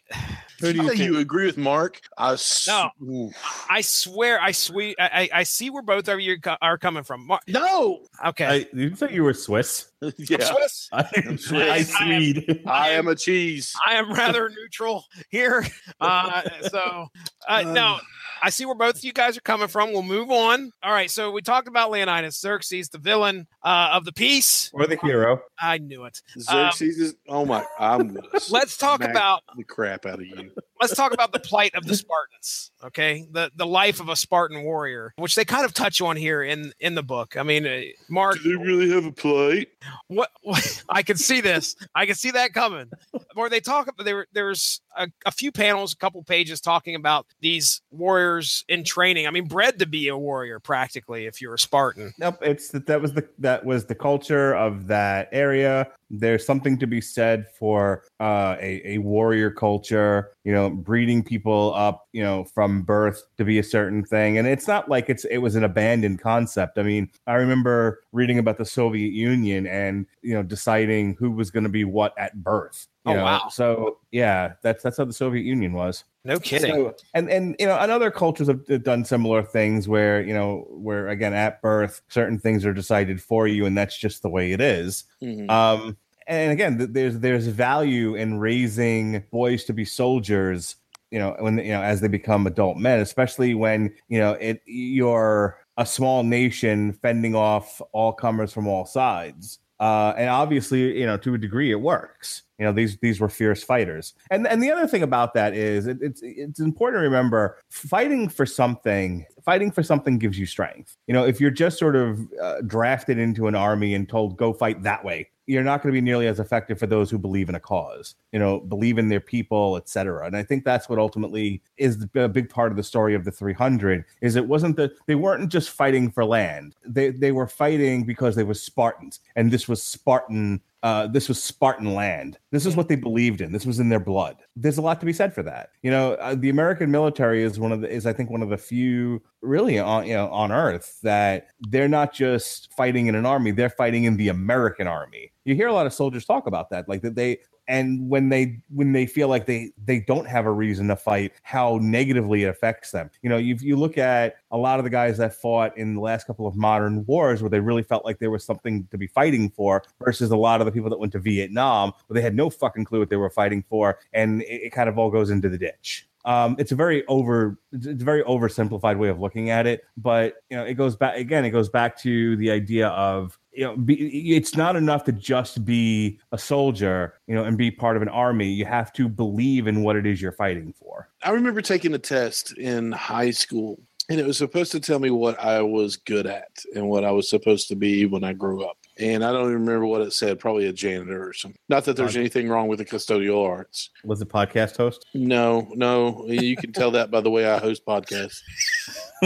Who 0.63 0.73
do 0.73 0.83
you 0.83 0.89
think? 0.89 1.01
you 1.01 1.19
agree 1.19 1.47
with 1.47 1.59
Mark? 1.59 2.01
I 2.17 2.33
s- 2.33 2.67
No. 2.67 2.91
Oof. 3.07 3.35
I 3.69 3.81
swear 3.83 4.41
I 4.41 4.53
swear 4.53 4.95
I, 4.99 5.05
I 5.13 5.29
I 5.41 5.43
see 5.43 5.71
where 5.71 5.83
both 5.83 6.09
of 6.09 6.21
you 6.21 6.39
are 6.63 6.79
coming 6.79 7.03
from. 7.05 7.27
Mark, 7.27 7.43
no. 7.49 8.01
Okay. 8.25 8.47
I, 8.47 8.67
you 8.73 8.95
say 8.97 9.13
you 9.13 9.25
were 9.25 9.35
Swiss? 9.35 9.89
yeah, 10.19 10.45
Swiss. 10.45 10.89
I, 10.93 11.05
Swiss. 11.37 11.53
I 11.53 11.59
I 11.59 11.77
am- 11.77 11.85
Swede. 11.87 12.63
I 12.67 12.91
am 12.91 13.09
a 13.09 13.15
cheese. 13.15 13.73
I 13.87 13.95
am 13.95 14.13
rather 14.13 14.49
neutral 14.49 15.05
here. 15.31 15.67
Uh, 16.01 16.43
so, 16.69 17.07
uh, 17.49 17.63
no, 17.63 17.99
I 18.43 18.51
see 18.51 18.65
where 18.67 18.75
both 18.75 18.97
of 18.97 19.05
you 19.05 19.13
guys 19.13 19.37
are 19.37 19.43
coming 19.43 19.69
from. 19.69 19.93
We'll 19.93 20.03
move 20.03 20.31
on. 20.31 20.73
All 20.83 20.93
right. 20.93 21.11
So, 21.11 21.31
we 21.31 21.43
talked 21.43 21.69
about 21.69 21.91
Leonidas, 21.91 22.41
Xerxes, 22.41 22.89
the 22.89 22.99
villain 22.99 23.47
uh, 23.63 23.91
of 23.93 24.05
the 24.05 24.13
piece. 24.13 24.71
Or 24.73 24.87
the 24.87 24.97
hero. 24.97 25.41
I 25.61 25.79
knew 25.79 26.05
it. 26.05 26.21
Xerxes 26.39 26.99
is. 26.99 27.15
Oh 27.29 27.45
my! 27.45 27.65
I'm 27.79 28.09
gonna 28.15 28.29
Let's 28.51 28.77
talk 28.77 29.05
about 29.05 29.43
the 29.57 29.65
crap 29.65 30.07
out 30.07 30.21
of 30.21 30.27
you. 30.27 30.51
Let's 30.83 30.97
talk 30.97 31.13
about 31.15 31.33
the 31.33 31.39
plight 31.49 31.75
of 31.75 31.87
the 31.87 31.97
Spartans. 31.97 32.71
Okay, 32.85 33.27
the 33.31 33.51
the 33.57 33.67
life 33.67 34.01
of 34.01 34.09
a 34.09 34.17
Spartan 34.17 34.63
warrior, 34.65 35.15
which 35.17 35.35
they 35.35 35.45
kind 35.45 35.65
of 35.65 35.73
touch 35.73 36.01
on 36.01 36.17
here 36.17 36.43
in 36.43 36.73
in 36.81 36.95
the 36.95 37.03
book. 37.03 37.37
I 37.37 37.43
mean, 37.43 37.67
uh, 37.67 37.81
Mark, 38.09 38.43
Do 38.43 38.57
they 38.59 38.65
really 38.65 38.91
have 38.91 39.05
a 39.07 39.13
plight? 39.13 39.69
what, 40.09 40.31
what 40.43 40.85
I 40.89 41.03
can 41.03 41.17
see 41.17 41.41
this. 41.41 41.77
I 41.95 42.07
can 42.07 42.15
see 42.15 42.33
that 42.33 42.53
coming. 42.53 42.91
Where 43.35 43.49
they 43.49 43.61
talk 43.61 43.89
about 43.89 44.05
there, 44.05 44.27
there's 44.33 44.81
a, 44.97 45.09
a 45.27 45.31
few 45.31 45.53
panels, 45.53 45.93
a 45.93 45.97
couple 45.97 46.23
pages 46.23 46.61
talking 46.61 46.95
about 46.95 47.27
these 47.41 47.83
warriors 47.91 48.65
in 48.69 48.85
training. 48.85 49.27
I 49.27 49.31
mean, 49.31 49.47
bred 49.47 49.79
to 49.79 49.87
be 49.87 50.09
a 50.09 50.17
warrior 50.17 50.61
practically 50.61 51.27
if 51.27 51.41
you're 51.41 51.55
a 51.55 51.59
Spartan. 51.59 52.13
Nope, 52.19 52.39
it's 52.43 52.69
that 52.69 52.87
that 52.87 53.01
was 53.01 53.13
the 53.13 53.29
that 53.39 53.65
was 53.65 53.87
the 53.87 53.95
culture 53.95 54.55
of 54.55 54.87
that 54.89 55.29
area. 55.33 55.89
There's 56.11 56.45
something 56.45 56.79
to 56.79 56.87
be 56.87 57.01
said 57.01 57.47
for 57.59 58.05
uh, 58.21 58.57
a 58.61 58.97
a 58.97 58.99
warrior 58.99 59.51
culture. 59.51 60.33
You 60.45 60.53
know, 60.53 60.71
breeding 60.71 61.23
people 61.23 61.73
up, 61.75 62.09
you 62.13 62.23
know, 62.23 62.45
from 62.45 62.83
birth 62.83 63.23
to 63.39 63.45
be 63.45 63.59
a 63.59 63.63
certain 63.63 64.05
thing, 64.05 64.39
and 64.39 64.47
it's 64.47 64.67
not 64.69 64.89
like 64.89 65.09
it's 65.09 65.25
it 65.25 65.39
was 65.39 65.55
an 65.55 65.65
abandoned 65.65 66.21
concept. 66.21 66.79
I 66.79 66.83
mean, 66.83 67.11
I 67.27 67.35
remember 67.35 68.03
reading 68.13 68.39
about 68.39 68.59
the 68.59 68.65
Soviet 68.65 69.13
Union 69.13 69.67
and 69.67 70.07
you 70.23 70.35
know 70.35 70.43
deciding 70.43 71.15
who 71.15 71.31
was 71.31 71.51
going 71.51 71.65
to 71.65 71.71
be 71.71 71.85
what 71.85 72.17
at 72.19 72.43
birth. 72.43 72.89
You 73.05 73.13
Oh, 73.13 73.17
know? 73.17 73.25
wow. 73.25 73.49
So 73.51 73.99
yeah, 74.13 74.53
that's 74.63 74.83
that's 74.83 74.97
how 74.97 75.05
the 75.05 75.13
Soviet 75.13 75.43
Union 75.45 75.73
was. 75.73 76.05
No 76.25 76.39
kidding. 76.39 76.73
So, 76.73 76.95
and 77.15 77.29
and 77.29 77.57
you 77.59 77.67
know, 77.67 77.77
and 77.77 77.91
other 77.91 78.11
cultures 78.13 78.47
have 78.47 78.65
done 78.85 79.05
similar 79.05 79.43
things 79.43 79.89
where 79.89 80.23
you 80.23 80.33
know, 80.33 80.67
where 80.71 81.09
again 81.09 81.35
at 81.35 81.61
birth, 81.63 82.01
certain 82.09 82.39
things 82.39 82.65
are 82.65 82.73
decided 82.73 83.21
for 83.21 83.49
you, 83.49 83.67
and 83.67 83.77
that's 83.77 83.99
just 83.99 84.23
the 84.23 84.29
way 84.29 84.53
it 84.53 84.61
is. 84.61 85.05
Mhm. 85.21 85.51
Um, 85.51 85.97
and 86.29 86.53
again, 86.53 86.79
th- 86.79 86.91
there's 86.93 87.19
there's 87.19 87.49
value 87.49 88.15
in 88.15 88.39
raising 88.39 89.25
boys 89.33 89.65
to 89.65 89.73
be 89.73 89.85
soldiers. 89.85 90.77
You 91.11 91.19
know, 91.19 91.35
when 91.41 91.59
you 91.59 91.73
know 91.73 91.83
as 91.83 92.01
they 92.01 92.09
become 92.09 92.47
adult 92.47 92.77
men, 92.79 93.01
especially 93.01 93.55
when 93.55 93.93
you 94.09 94.21
know 94.21 94.35
it 94.35 94.63
you're 94.65 95.59
a 95.77 95.85
small 95.85 96.23
nation 96.23 96.93
fending 97.03 97.35
off 97.35 97.83
all 97.93 98.13
comers 98.13 98.53
from 98.53 98.69
all 98.69 98.87
sides. 98.87 99.59
Uh, 99.83 100.15
and 100.17 100.29
obviously, 100.29 100.97
you 100.97 101.05
know, 101.05 101.17
to 101.17 101.35
a 101.35 101.39
degree, 101.39 101.73
it 101.73 101.81
works. 101.81 102.45
You 102.61 102.65
know, 102.65 102.73
these 102.73 102.99
these 102.99 103.19
were 103.19 103.29
fierce 103.29 103.65
fighters. 103.65 104.15
And 104.31 104.47
and 104.47 104.63
the 104.63 104.71
other 104.71 104.87
thing 104.87 105.03
about 105.03 105.35
that 105.35 105.55
is 105.55 105.89
it, 105.89 105.99
it's 106.01 106.21
it's 106.23 106.61
important 106.61 107.01
to 107.01 107.03
remember 107.03 107.59
fighting 107.69 108.29
for 108.29 108.47
something. 108.47 109.27
Fighting 109.45 109.73
for 109.73 109.83
something 109.83 110.19
gives 110.19 110.39
you 110.39 110.47
strength. 110.47 110.97
You 111.09 111.15
know, 111.15 111.27
if 111.27 111.41
you're 111.41 111.51
just 111.51 111.81
sort 111.81 111.97
of 111.97 112.21
uh, 112.41 112.61
drafted 112.61 113.19
into 113.19 113.49
an 113.49 113.57
army 113.57 113.95
and 113.95 114.09
told 114.09 114.37
go 114.37 114.53
fight 114.53 114.85
that 114.85 115.05
way, 115.05 115.29
you're 115.53 115.63
not 115.63 115.83
going 115.83 115.93
to 115.93 115.97
be 115.97 116.05
nearly 116.05 116.27
as 116.27 116.41
effective 116.41 116.79
for 116.79 116.87
those 116.87 117.11
who 117.11 117.19
believe 117.19 117.49
in 117.51 117.55
a 117.55 117.61
cause. 117.61 118.15
You 118.33 118.39
know, 118.39 118.61
believe 118.61 118.97
in 118.97 119.09
their 119.09 119.21
people, 119.21 119.77
etc. 119.77 120.27
And 120.27 120.37
I 120.37 120.43
think 120.43 120.65
that's 120.65 120.89
what 120.89 120.99
ultimately 120.99 121.63
is 121.77 122.07
a 122.15 122.29
big 122.29 122.49
part 122.49 122.73
of 122.73 122.77
the 122.77 122.83
story 122.83 123.15
of 123.15 123.25
the 123.25 123.31
300. 123.31 124.05
Is 124.23 124.37
it 124.37 124.47
wasn't 124.47 124.77
that 124.77 124.93
they 125.07 125.15
weren't 125.15 125.51
just 125.51 125.71
fighting 125.71 126.11
for 126.11 126.25
land. 126.25 126.75
They 126.87 127.11
they 127.11 127.33
were 127.33 127.47
fighting 127.47 128.05
because 128.05 128.35
they 128.35 128.45
were 128.45 128.55
Spartans, 128.55 129.21
and 129.37 129.51
this 129.51 129.69
was 129.69 129.83
Spartan 129.83 130.63
uh, 130.83 131.07
this 131.07 131.29
was 131.29 131.43
Spartan 131.43 131.95
land. 131.95 132.39
This 132.51 132.67
is 132.67 132.75
what 132.75 132.89
they 132.89 132.97
believed 132.97 133.41
in. 133.41 133.53
This 133.53 133.65
was 133.65 133.79
in 133.79 133.89
their 133.89 134.01
blood. 134.01 134.39
There's 134.57 134.79
a 134.79 134.83
lot 134.83 134.99
to 135.01 135.07
be 135.07 135.13
said 135.13 135.33
for 135.33 135.43
that. 135.45 135.71
You 135.83 135.93
know, 135.93 136.15
uh, 136.15 136.35
the 136.35 136.51
American 136.51 136.91
military 136.91 137.45
is 137.45 137.61
one 137.61 137.71
of 137.71 137.81
the 137.81 137.89
is 137.89 138.05
I 138.05 138.13
think 138.13 138.31
one 138.31 138.43
of 138.43 138.49
the 138.49 138.59
few 138.59 139.23
really 139.43 139.79
on 139.79 140.07
you 140.07 140.15
know 140.15 140.29
on 140.31 140.51
Earth 140.51 140.99
that 141.03 141.49
they're 141.61 141.89
not 141.89 142.13
just 142.13 142.73
fighting 142.73 143.07
in 143.07 143.15
an 143.15 143.27
army. 143.27 143.53
They're 143.53 143.71
fighting 143.71 144.05
in 144.05 144.17
the 144.17 144.29
American 144.29 144.89
army. 144.89 145.33
You 145.45 145.55
hear 145.55 145.69
a 145.69 145.73
lot 145.73 145.87
of 145.87 145.95
soldiers 145.95 146.25
talk 146.25 146.49
about 146.49 146.71
that, 146.71 146.89
like 146.89 147.03
that 147.03 147.15
they 147.15 147.39
and 147.69 148.09
when 148.09 148.29
they 148.29 148.59
when 148.69 148.93
they 148.93 149.07
feel 149.07 149.29
like 149.29 149.47
they 149.47 149.73
they 149.85 150.01
don't 150.01 150.27
have 150.27 150.47
a 150.47 150.51
reason 150.51 150.89
to 150.89 150.97
fight 150.97 151.33
how 151.43 151.79
negatively 151.81 152.45
it 152.45 152.49
affects 152.49 152.91
them. 152.91 153.11
You 153.23 153.31
know 153.31 153.37
you 153.37 153.57
you 153.61 153.77
look 153.77 153.99
at 153.99 154.37
a 154.51 154.57
lot 154.57 154.79
of 154.79 154.85
the 154.85 154.91
guys 154.91 155.19
that 155.19 155.35
fought 155.35 155.77
in 155.77 155.95
the 155.95 156.01
last 156.01 156.27
couple 156.27 156.47
of 156.47 156.57
modern 156.57 157.05
wars 157.07 157.43
where 157.43 157.51
they 157.51 157.61
really 157.61 157.83
felt 157.83 158.05
like 158.05 158.19
there 158.19 158.31
was 158.31 158.45
something 158.45 158.87
to 158.91 158.99
be 158.99 159.07
fighting 159.07 159.51
for 159.51 159.83
versus 160.01 160.31
a 160.31 160.37
lot 160.37 160.61
of 160.61 160.67
the 160.67 160.73
people 160.73 160.91
that 160.91 160.99
went 160.99 161.13
to 161.13 161.19
vietnam 161.19 161.93
where 162.07 162.15
they 162.15 162.23
had 162.23 162.35
no 162.35 162.51
fucking 162.51 162.85
clue 162.85 162.99
what 162.99 163.11
they 163.11 163.17
were 163.17 163.31
fighting 163.31 163.65
for 163.69 163.99
and 164.13 164.43
it, 164.43 164.63
it 164.65 164.71
kind 164.71 164.89
of 164.89 164.99
all 164.99 165.11
goes 165.11 165.31
into 165.31 165.49
the 165.49 165.59
ditch 165.59 166.07
um, 166.25 166.57
it's 166.59 166.73
a 166.73 166.77
very 166.77 167.05
over 167.07 167.59
it's 167.73 167.87
a 167.87 167.95
very 167.95 168.23
oversimplified 168.25 168.99
way 168.99 169.09
of 169.09 169.21
looking 169.21 169.51
at 169.51 169.67
it 169.67 169.83
but 169.97 170.35
you 170.51 170.57
know 170.57 170.65
it 170.65 170.75
goes 170.75 170.97
back 170.97 171.17
again 171.17 171.45
it 171.45 171.51
goes 171.51 171.69
back 171.69 171.99
to 171.99 172.37
the 172.37 172.51
idea 172.51 172.89
of 172.89 173.39
you 173.53 173.65
know 173.65 173.77
be, 173.77 174.35
it's 174.35 174.57
not 174.57 174.77
enough 174.77 175.05
to 175.05 175.13
just 175.13 175.65
be 175.65 176.19
a 176.33 176.39
soldier 176.39 177.15
you 177.27 177.35
know 177.35 177.45
and 177.45 177.59
be 177.59 177.71
part 177.71 177.97
of 177.97 178.03
an 178.03 178.09
army 178.09 178.49
you 178.49 178.65
have 178.65 178.93
to 178.93 179.09
believe 179.09 179.67
in 179.67 179.83
what 179.83 179.97
it 179.97 180.07
is 180.07 180.21
you're 180.23 180.33
fighting 180.33 180.73
for 180.73 181.09
I 181.25 181.31
remember 181.31 181.63
taking 181.63 181.95
a 181.95 181.99
test 181.99 182.57
in 182.59 182.91
high 182.93 183.31
school, 183.31 183.81
and 184.09 184.19
it 184.19 184.27
was 184.27 184.39
supposed 184.39 184.73
to 184.73 184.81
tell 184.81 184.99
me 184.99 185.11
what 185.11 185.39
I 185.39 185.63
was 185.63 185.97
good 185.97 186.27
at 186.27 186.51
and 186.75 186.89
what 186.89 187.05
I 187.05 187.13
was 187.13 187.31
supposed 187.31 187.69
to 187.69 187.77
be 187.77 188.07
when 188.07 188.25
I 188.25 188.33
grew 188.33 188.65
up. 188.65 188.77
And 189.03 189.25
I 189.25 189.33
don't 189.33 189.43
even 189.43 189.65
remember 189.65 189.87
what 189.87 190.01
it 190.01 190.13
said. 190.13 190.39
Probably 190.39 190.67
a 190.69 190.73
janitor 190.73 191.29
or 191.29 191.33
something. 191.33 191.59
Not 191.69 191.85
that 191.87 191.97
there's 191.97 192.17
anything 192.17 192.49
wrong 192.49 192.69
with 192.69 192.79
the 192.79 192.85
custodial 192.85 193.45
arts. 193.45 193.91
was 194.05 194.23
it 194.23 194.29
podcast 194.29 194.77
host 194.77 195.07
No, 195.15 195.69
no, 195.75 196.25
you 196.29 196.57
can 196.57 196.73
tell 196.73 196.93
that 196.93 197.11
by 197.11 197.21
the 197.21 197.31
way 197.31 197.47
I 197.51 197.59
host 197.59 197.85
podcasts. 197.85 198.41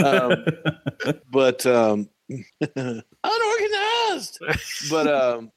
Um, 0.03 0.45
but 1.31 1.65
um, 1.65 2.09
unorganized. 2.75 4.39
But 4.89 5.07
um, 5.07 5.51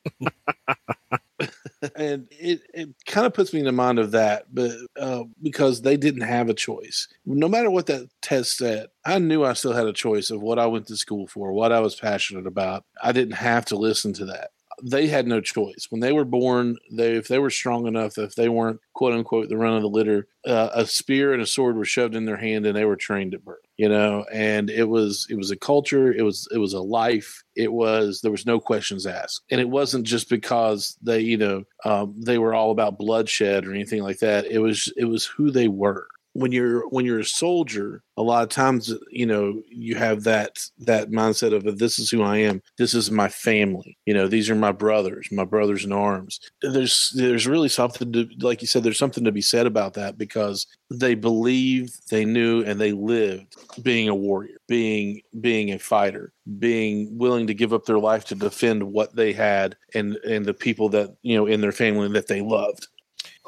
and 1.97 2.27
it, 2.31 2.63
it 2.75 2.89
kind 3.07 3.27
of 3.27 3.35
puts 3.35 3.53
me 3.53 3.61
in 3.61 3.67
the 3.67 3.73
mind 3.73 3.99
of 3.99 4.11
that, 4.13 4.55
but 4.55 4.73
uh, 4.99 5.25
because 5.43 5.83
they 5.83 5.97
didn't 5.97 6.23
have 6.23 6.49
a 6.49 6.55
choice. 6.55 7.09
No 7.25 7.49
matter 7.49 7.71
what 7.71 7.87
that 7.87 8.09
test 8.23 8.57
said, 8.57 8.89
I 9.05 9.19
knew 9.19 9.45
I 9.45 9.55
still 9.55 9.73
had 9.73 9.87
a 9.87 9.93
choice 9.93 10.31
of 10.31 10.43
what 10.43 10.59
I 10.59 10.67
went 10.67 10.87
to 10.89 10.97
school 10.97 11.27
for, 11.27 11.53
what 11.53 11.73
I 11.73 11.81
was 11.81 11.95
passionate 11.95 12.47
about. 12.47 12.85
I 13.03 13.13
didn't 13.13 13.35
have 13.35 13.65
to 13.67 13.77
listen 13.77 14.13
to 14.15 14.27
that. 14.27 14.51
They 14.83 15.09
had 15.09 15.27
no 15.27 15.43
choice 15.43 15.89
when 15.91 16.01
they 16.01 16.13
were 16.13 16.25
born. 16.25 16.77
They, 16.91 17.15
if 17.15 17.29
they 17.29 17.39
were 17.39 17.51
strong 17.51 17.87
enough, 17.87 18.17
if 18.17 18.35
they 18.35 18.49
weren't 18.49 18.81
quote 18.95 19.13
unquote 19.13 19.51
the 19.51 19.59
run 19.59 19.75
of 19.75 19.83
the 19.83 19.89
litter, 19.89 20.29
uh, 20.47 20.71
a 20.73 20.87
spear 20.87 21.35
and 21.35 21.43
a 21.43 21.47
sword 21.47 21.77
were 21.77 21.85
shoved 21.85 22.15
in 22.15 22.25
their 22.25 22.39
hand, 22.39 22.65
and 22.65 22.75
they 22.75 22.87
were 22.87 22.97
trained 22.97 23.35
at 23.35 23.45
birth. 23.45 23.59
You 23.81 23.89
know, 23.89 24.27
and 24.31 24.69
it 24.69 24.91
was 24.91 25.27
it 25.31 25.37
was 25.37 25.51
a 25.51 25.57
culture, 25.57 26.13
it 26.13 26.21
was 26.21 26.47
it 26.53 26.59
was 26.59 26.75
a 26.75 26.83
life, 26.83 27.43
it 27.57 27.73
was 27.73 28.21
there 28.21 28.31
was 28.31 28.45
no 28.45 28.61
questions 28.61 29.07
asked, 29.07 29.41
and 29.51 29.59
it 29.59 29.71
wasn't 29.71 30.07
just 30.07 30.29
because 30.29 30.99
they 31.01 31.21
you 31.21 31.39
know 31.39 31.65
um, 31.87 32.15
they 32.19 32.37
were 32.37 32.53
all 32.53 32.73
about 32.73 32.99
bloodshed 32.99 33.67
or 33.67 33.73
anything 33.73 34.03
like 34.03 34.19
that. 34.19 34.45
It 34.45 34.59
was 34.59 34.93
it 34.99 35.07
was 35.07 35.25
who 35.25 35.51
they 35.51 35.69
were 35.69 36.09
when 36.33 36.53
you're 36.53 36.89
when 36.89 37.05
you're 37.05 37.21
a 37.21 37.25
soldier 37.25 38.03
a 38.17 38.23
lot 38.23 38.43
of 38.43 38.49
times 38.49 38.93
uh, 38.93 38.97
you 39.11 39.27
know 39.27 39.61
you 39.69 39.97
have 39.97 40.23
that 40.25 40.59
that 40.79 41.11
mindset 41.11 41.55
of 41.55 41.67
uh, 41.67 41.73
this 41.75 41.99
is 41.99 42.11
who 42.11 42.23
i 42.23 42.37
am. 42.37 42.63
This 42.79 42.95
is 42.95 43.11
my 43.11 43.29
family. 43.29 43.99
You 44.07 44.15
know 44.15 44.29
these 44.29 44.49
are 44.51 44.55
my 44.55 44.73
brothers 44.73 45.29
my 45.33 45.45
brothers 45.45 45.85
in 45.85 45.93
arms. 45.93 46.41
There's 46.63 47.13
there's 47.17 47.47
really 47.47 47.69
something 47.69 48.13
to 48.13 48.29
like 48.41 48.61
you 48.61 48.69
said 48.69 48.83
there's 48.83 48.99
something 48.99 49.25
to 49.25 49.33
be 49.33 49.43
said 49.43 49.67
about 49.67 49.95
that 49.95 50.19
because 50.19 50.67
they 50.91 51.15
believed 51.15 52.11
they 52.11 52.25
knew 52.25 52.63
and 52.65 52.81
they 52.81 52.93
lived 52.93 53.57
being 53.83 54.09
a 54.09 54.15
warrior 54.15 54.57
being 54.69 55.21
being 55.41 55.73
a 55.73 55.79
fighter 55.79 56.33
being 56.59 57.17
willing 57.17 57.47
to 57.47 57.55
give 57.55 57.73
up 57.73 57.85
their 57.85 57.99
life 57.99 58.25
to 58.25 58.35
defend 58.35 58.83
what 58.83 59.15
they 59.15 59.33
had 59.33 59.77
and 59.95 60.17
and 60.17 60.45
the 60.45 60.55
people 60.55 60.89
that 60.89 61.15
you 61.23 61.37
know 61.37 61.47
in 61.47 61.61
their 61.61 61.73
family 61.73 62.09
that 62.09 62.27
they 62.27 62.41
loved. 62.41 62.89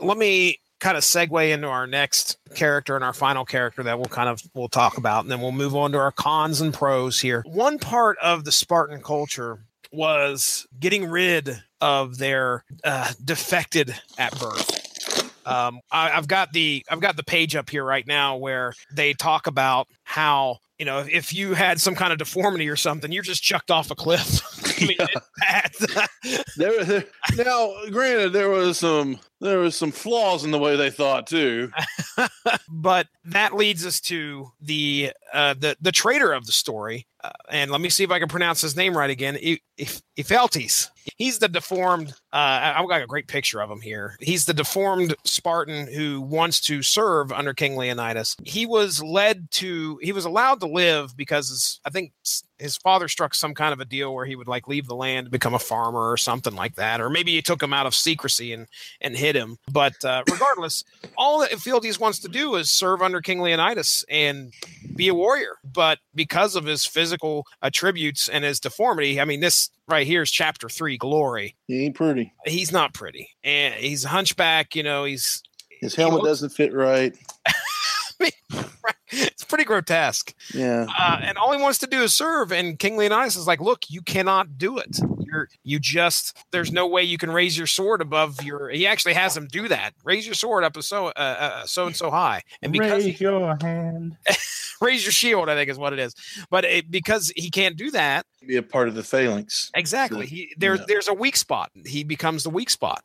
Let 0.01 0.18
me 0.18 0.59
kind 0.83 0.97
of 0.97 1.05
segue 1.05 1.51
into 1.53 1.68
our 1.68 1.87
next 1.87 2.39
character 2.57 2.97
and 2.97 3.05
our 3.05 3.12
final 3.12 3.45
character 3.45 3.85
that 3.85 3.99
we'll 3.99 4.07
kind 4.07 4.28
of 4.28 4.43
we'll 4.53 4.68
talk 4.68 4.99
about 4.99 5.22
and 5.22 5.30
then 5.30 5.41
we'll 5.41 5.53
move 5.53 5.76
on 5.76 5.93
to 5.93 5.99
our 5.99 6.11
cons 6.11 6.61
and 6.61 6.74
pros 6.74 7.20
here. 7.20 7.45
One 7.47 7.78
part 7.78 8.18
of 8.18 8.45
the 8.45 8.51
spartan 8.51 9.01
culture 9.01 9.64
was 9.93 10.66
getting 10.80 11.07
rid 11.07 11.62
of 11.80 12.18
their 12.18 12.64
uh, 12.83 13.12
defected 13.24 13.95
at 14.18 14.37
birth. 14.41 14.80
Um, 15.47 15.80
I, 15.91 16.11
have 16.11 16.26
got 16.26 16.53
the 16.53 16.85
I've 16.89 17.01
got 17.01 17.16
the 17.16 17.24
page 17.24 17.55
up 17.55 17.70
here 17.70 17.85
right 17.85 18.07
now 18.07 18.37
where 18.37 18.74
they 18.93 19.12
talk 19.12 19.47
about 19.47 19.89
how 20.03 20.59
you 20.78 20.85
know 20.85 21.01
if, 21.01 21.09
if 21.09 21.35
you 21.35 21.55
had 21.55 21.80
some 21.80 21.95
kind 21.95 22.12
of 22.12 22.18
deformity 22.18 22.68
or 22.68 22.76
something, 22.76 23.12
you're 23.12 23.22
just 23.22 23.43
chucked 23.43 23.70
off 23.70 23.91
a 23.91 23.95
cliff. 23.95 24.41
I 24.83 24.87
mean, 24.87 24.99
there, 26.57 26.85
there, 26.85 27.05
now, 27.37 27.74
granted, 27.91 28.33
there 28.33 28.49
was 28.49 28.78
some 28.78 29.18
there 29.41 29.59
was 29.59 29.76
some 29.76 29.91
flaws 29.91 30.45
in 30.45 30.51
the 30.51 30.59
way 30.59 30.76
they 30.76 30.91
thought 30.91 31.26
too. 31.26 31.70
but 32.68 33.09
that 33.24 33.55
leads 33.55 33.85
us 33.85 34.01
to 34.03 34.53
the 34.61 35.12
uh, 35.33 35.55
the 35.55 35.76
the 35.80 35.93
traitor 35.93 36.33
of 36.33 36.47
the 36.47 36.53
story, 36.53 37.07
uh, 37.22 37.30
and 37.51 37.70
let 37.70 37.80
me 37.80 37.89
see 37.89 38.05
if 38.05 38.11
I 38.11 38.18
can 38.18 38.28
pronounce 38.28 38.61
his 38.61 38.76
name 38.76 38.97
right 38.97 39.11
again. 39.11 39.37
If 39.41 40.03
Ephialtes. 40.16 40.89
He's 41.16 41.39
the 41.39 41.49
deformed. 41.49 42.11
Uh, 42.33 42.74
I've 42.76 42.89
got 42.89 43.03
a 43.03 43.07
great 43.07 43.26
picture 43.26 43.61
of 43.61 43.70
him 43.70 43.80
here. 43.80 44.16
He's 44.20 44.45
the 44.45 44.55
deformed 44.55 45.16
Spartan 45.24 45.93
who 45.93 46.20
wants 46.20 46.61
to 46.62 46.83
serve 46.83 47.33
under 47.33 47.55
King 47.55 47.76
Leonidas. 47.76 48.37
He 48.45 48.66
was 48.66 49.03
led 49.03 49.51
to. 49.53 49.99
He 50.03 50.12
was 50.12 50.24
allowed 50.24 50.61
to 50.61 50.66
live 50.66 51.16
because 51.16 51.80
I 51.85 51.91
think 51.91 52.12
his 52.62 52.76
father 52.76 53.08
struck 53.08 53.34
some 53.34 53.54
kind 53.54 53.72
of 53.72 53.80
a 53.80 53.84
deal 53.84 54.14
where 54.14 54.24
he 54.24 54.36
would 54.36 54.48
like 54.48 54.68
leave 54.68 54.86
the 54.86 54.94
land, 54.94 55.30
become 55.30 55.52
a 55.52 55.58
farmer 55.58 56.10
or 56.10 56.16
something 56.16 56.54
like 56.54 56.76
that, 56.76 57.00
or 57.00 57.10
maybe 57.10 57.32
he 57.32 57.42
took 57.42 57.62
him 57.62 57.72
out 57.72 57.86
of 57.86 57.94
secrecy 57.94 58.52
and 58.52 58.68
and 59.00 59.16
hid 59.16 59.34
him. 59.34 59.58
But 59.70 60.02
uh, 60.04 60.22
regardless, 60.30 60.84
all 61.18 61.40
that 61.40 61.50
Ephialtes 61.50 61.98
wants 61.98 62.20
to 62.20 62.28
do 62.28 62.54
is 62.54 62.70
serve 62.70 63.02
under 63.02 63.20
King 63.20 63.40
Leonidas 63.40 64.04
and 64.08 64.52
be 64.94 65.08
a 65.08 65.14
warrior. 65.14 65.56
But 65.64 65.98
because 66.14 66.54
of 66.54 66.64
his 66.64 66.86
physical 66.86 67.46
attributes 67.60 68.28
and 68.28 68.44
his 68.44 68.60
deformity, 68.60 69.20
I 69.20 69.24
mean, 69.24 69.40
this 69.40 69.70
right 69.88 70.06
here 70.06 70.22
is 70.22 70.30
chapter 70.30 70.68
three, 70.68 70.96
glory. 70.96 71.56
He 71.66 71.84
ain't 71.84 71.96
pretty. 71.96 72.32
He's 72.46 72.72
not 72.72 72.94
pretty, 72.94 73.30
and 73.42 73.74
he's 73.74 74.04
a 74.04 74.08
hunchback. 74.08 74.76
You 74.76 74.84
know, 74.84 75.04
he's 75.04 75.42
his 75.80 75.96
helmet 75.96 76.22
looks, 76.22 76.28
doesn't 76.28 76.50
fit 76.50 76.72
right. 76.72 77.14
it's 79.09 79.45
pretty 79.45 79.64
grotesque. 79.64 80.35
Yeah. 80.55 80.87
Uh, 80.99 81.20
and 81.23 81.39
all 81.39 81.53
he 81.53 81.62
wants 81.62 81.79
to 81.79 81.87
do 81.87 82.03
is 82.03 82.14
serve. 82.14 82.53
And 82.53 82.79
King 82.79 82.97
Leonidas 82.97 83.37
is 83.37 83.47
like, 83.47 83.61
look, 83.61 83.91
you 83.91 84.03
cannot 84.03 84.59
do 84.59 84.79
it. 84.79 85.01
You're 85.33 85.49
you 85.64 85.78
just 85.78 86.37
there's 86.51 86.70
no 86.70 86.87
way 86.87 87.03
you 87.03 87.18
can 87.18 87.30
raise 87.30 87.57
your 87.57 87.66
sword 87.66 88.01
above 88.03 88.43
your. 88.43 88.68
He 88.68 88.87
actually 88.87 89.14
has 89.14 89.37
him 89.37 89.49
do 89.49 89.68
that. 89.68 89.95
Raise 90.05 90.26
your 90.26 90.35
sword 90.35 90.64
up 90.64 90.80
so 90.83 91.07
uh, 91.07 91.11
uh, 91.16 91.66
so 91.66 91.87
and 91.87 91.97
so 91.97 92.11
high. 92.11 92.43
And 92.61 92.72
because 92.72 93.05
raise 93.05 93.18
he, 93.18 93.24
your 93.24 93.57
hand. 93.61 94.16
raise 94.83 95.05
your 95.05 95.12
shield, 95.12 95.49
I 95.49 95.55
think 95.55 95.70
is 95.70 95.78
what 95.78 95.93
it 95.93 95.99
is. 95.99 96.14
But 96.51 96.64
it, 96.64 96.91
because 96.91 97.33
he 97.37 97.51
can't 97.51 97.76
do 97.76 97.91
that, 97.93 98.26
be 98.47 98.57
a 98.57 98.62
part 98.62 98.89
of 98.89 98.95
the 98.95 99.03
phalanx. 99.03 99.70
Exactly. 99.74 100.26
He 100.26 100.53
there, 100.59 100.74
yeah. 100.74 100.85
there's 100.87 101.09
a 101.09 101.14
weak 101.14 101.37
spot. 101.37 101.70
He 101.87 102.05
becomes 102.05 102.43
the 102.43 102.51
weak 102.51 102.70
spot. 102.70 103.05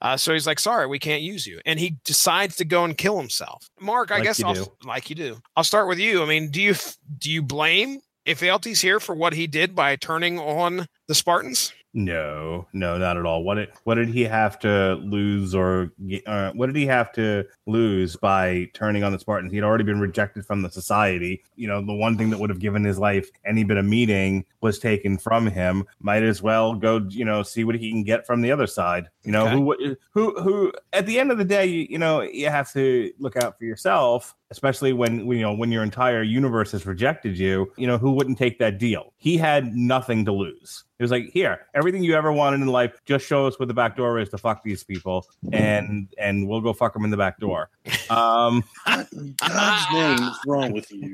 Uh, 0.00 0.16
so 0.16 0.32
he's 0.32 0.46
like, 0.46 0.60
sorry, 0.60 0.86
we 0.86 0.98
can't 0.98 1.22
use 1.22 1.46
you. 1.46 1.60
And 1.64 1.80
he 1.80 1.96
decides 2.04 2.56
to 2.56 2.64
go 2.64 2.84
and 2.84 2.96
kill 2.96 3.18
himself. 3.18 3.68
Mark, 3.80 4.10
I 4.10 4.16
like 4.16 4.24
guess 4.24 4.42
I'll, 4.42 4.76
like 4.84 5.10
you 5.10 5.16
do. 5.16 5.38
I'll 5.56 5.64
start 5.64 5.88
with 5.88 5.98
you. 5.98 6.22
I 6.22 6.26
mean, 6.26 6.50
do 6.50 6.60
you 6.60 6.74
do 7.18 7.30
you 7.30 7.42
blame 7.42 8.00
Ephialtes 8.26 8.80
here 8.80 9.00
for 9.00 9.14
what 9.14 9.34
he 9.34 9.46
did 9.46 9.74
by 9.74 9.96
turning 9.96 10.38
on 10.38 10.86
the 11.08 11.14
Spartans? 11.14 11.72
No, 11.96 12.66
no, 12.72 12.98
not 12.98 13.16
at 13.16 13.24
all. 13.24 13.44
What 13.44 13.54
did 13.54 13.68
what 13.84 13.94
did 13.94 14.08
he 14.08 14.22
have 14.22 14.58
to 14.60 14.94
lose, 14.94 15.54
or 15.54 15.92
uh, 16.26 16.50
what 16.50 16.66
did 16.66 16.74
he 16.74 16.86
have 16.86 17.12
to 17.12 17.44
lose 17.66 18.16
by 18.16 18.68
turning 18.74 19.04
on 19.04 19.12
the 19.12 19.18
Spartans? 19.20 19.52
He 19.52 19.58
had 19.58 19.64
already 19.64 19.84
been 19.84 20.00
rejected 20.00 20.44
from 20.44 20.62
the 20.62 20.70
society. 20.70 21.44
You 21.54 21.68
know, 21.68 21.80
the 21.86 21.94
one 21.94 22.18
thing 22.18 22.30
that 22.30 22.40
would 22.40 22.50
have 22.50 22.58
given 22.58 22.82
his 22.82 22.98
life 22.98 23.30
any 23.46 23.62
bit 23.62 23.76
of 23.76 23.84
meaning 23.84 24.44
was 24.60 24.80
taken 24.80 25.18
from 25.18 25.46
him. 25.46 25.84
Might 26.00 26.24
as 26.24 26.42
well 26.42 26.74
go, 26.74 27.06
you 27.10 27.24
know, 27.24 27.44
see 27.44 27.62
what 27.62 27.76
he 27.76 27.90
can 27.92 28.02
get 28.02 28.26
from 28.26 28.40
the 28.40 28.50
other 28.50 28.66
side. 28.66 29.08
You 29.22 29.30
know, 29.30 29.46
okay. 29.46 29.54
who 29.54 29.96
who 30.10 30.42
who 30.42 30.72
at 30.92 31.06
the 31.06 31.20
end 31.20 31.30
of 31.30 31.38
the 31.38 31.44
day, 31.44 31.66
you, 31.66 31.86
you 31.88 31.98
know, 31.98 32.22
you 32.22 32.48
have 32.48 32.72
to 32.72 33.12
look 33.20 33.36
out 33.36 33.56
for 33.56 33.66
yourself 33.66 34.34
especially 34.54 34.92
when 34.92 35.26
you 35.26 35.40
know 35.40 35.52
when 35.52 35.72
your 35.72 35.82
entire 35.82 36.22
universe 36.22 36.70
has 36.70 36.86
rejected 36.86 37.36
you 37.36 37.72
you 37.76 37.88
know 37.88 37.98
who 37.98 38.12
wouldn't 38.12 38.38
take 38.38 38.56
that 38.60 38.78
deal 38.78 39.12
he 39.16 39.36
had 39.36 39.74
nothing 39.74 40.24
to 40.24 40.30
lose 40.30 40.84
it 40.96 41.02
was 41.02 41.10
like 41.10 41.24
here 41.32 41.66
everything 41.74 42.04
you 42.04 42.14
ever 42.14 42.30
wanted 42.30 42.60
in 42.60 42.68
life 42.68 43.00
just 43.04 43.26
show 43.26 43.48
us 43.48 43.58
where 43.58 43.66
the 43.66 43.74
back 43.74 43.96
door 43.96 44.20
is 44.20 44.28
to 44.28 44.38
fuck 44.38 44.62
these 44.62 44.84
people 44.84 45.26
and 45.52 46.14
and 46.18 46.46
we'll 46.48 46.60
go 46.60 46.72
fuck 46.72 46.92
them 46.92 47.04
in 47.04 47.10
the 47.10 47.16
back 47.16 47.40
door 47.40 47.68
um 48.10 48.62
god's 48.86 49.92
name 49.92 50.22
is 50.22 50.38
wrong 50.46 50.70
with 50.70 50.88
you 50.92 51.12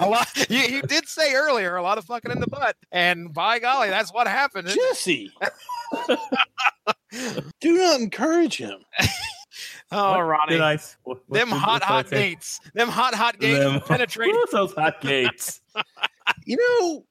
a 0.00 0.06
lot. 0.08 0.28
You, 0.50 0.58
you, 0.60 0.82
did 0.82 1.08
say 1.08 1.34
earlier 1.34 1.76
a 1.76 1.82
lot 1.82 1.98
of 1.98 2.04
fucking 2.04 2.30
in 2.30 2.40
the 2.40 2.46
butt, 2.46 2.76
and 2.90 3.32
by 3.32 3.58
golly, 3.58 3.90
that's 3.90 4.12
what 4.12 4.26
happened. 4.26 4.68
Jesse, 4.68 5.32
do 7.60 7.72
not 7.72 8.00
encourage 8.00 8.56
him. 8.56 8.80
Oh, 9.94 10.12
what 10.12 10.20
Ronnie, 10.20 10.58
I, 10.58 10.78
what, 11.02 11.18
what 11.26 11.38
them 11.38 11.50
hot, 11.50 11.82
hot 11.82 12.08
gates, 12.08 12.60
them 12.72 12.88
hot, 12.88 13.14
hot 13.14 13.38
gates 13.38 13.58
them, 13.62 13.80
penetrating 13.82 14.42
those 14.50 14.72
hot 14.72 15.02
gates. 15.02 15.60
you 16.46 16.56
know, 16.56 17.04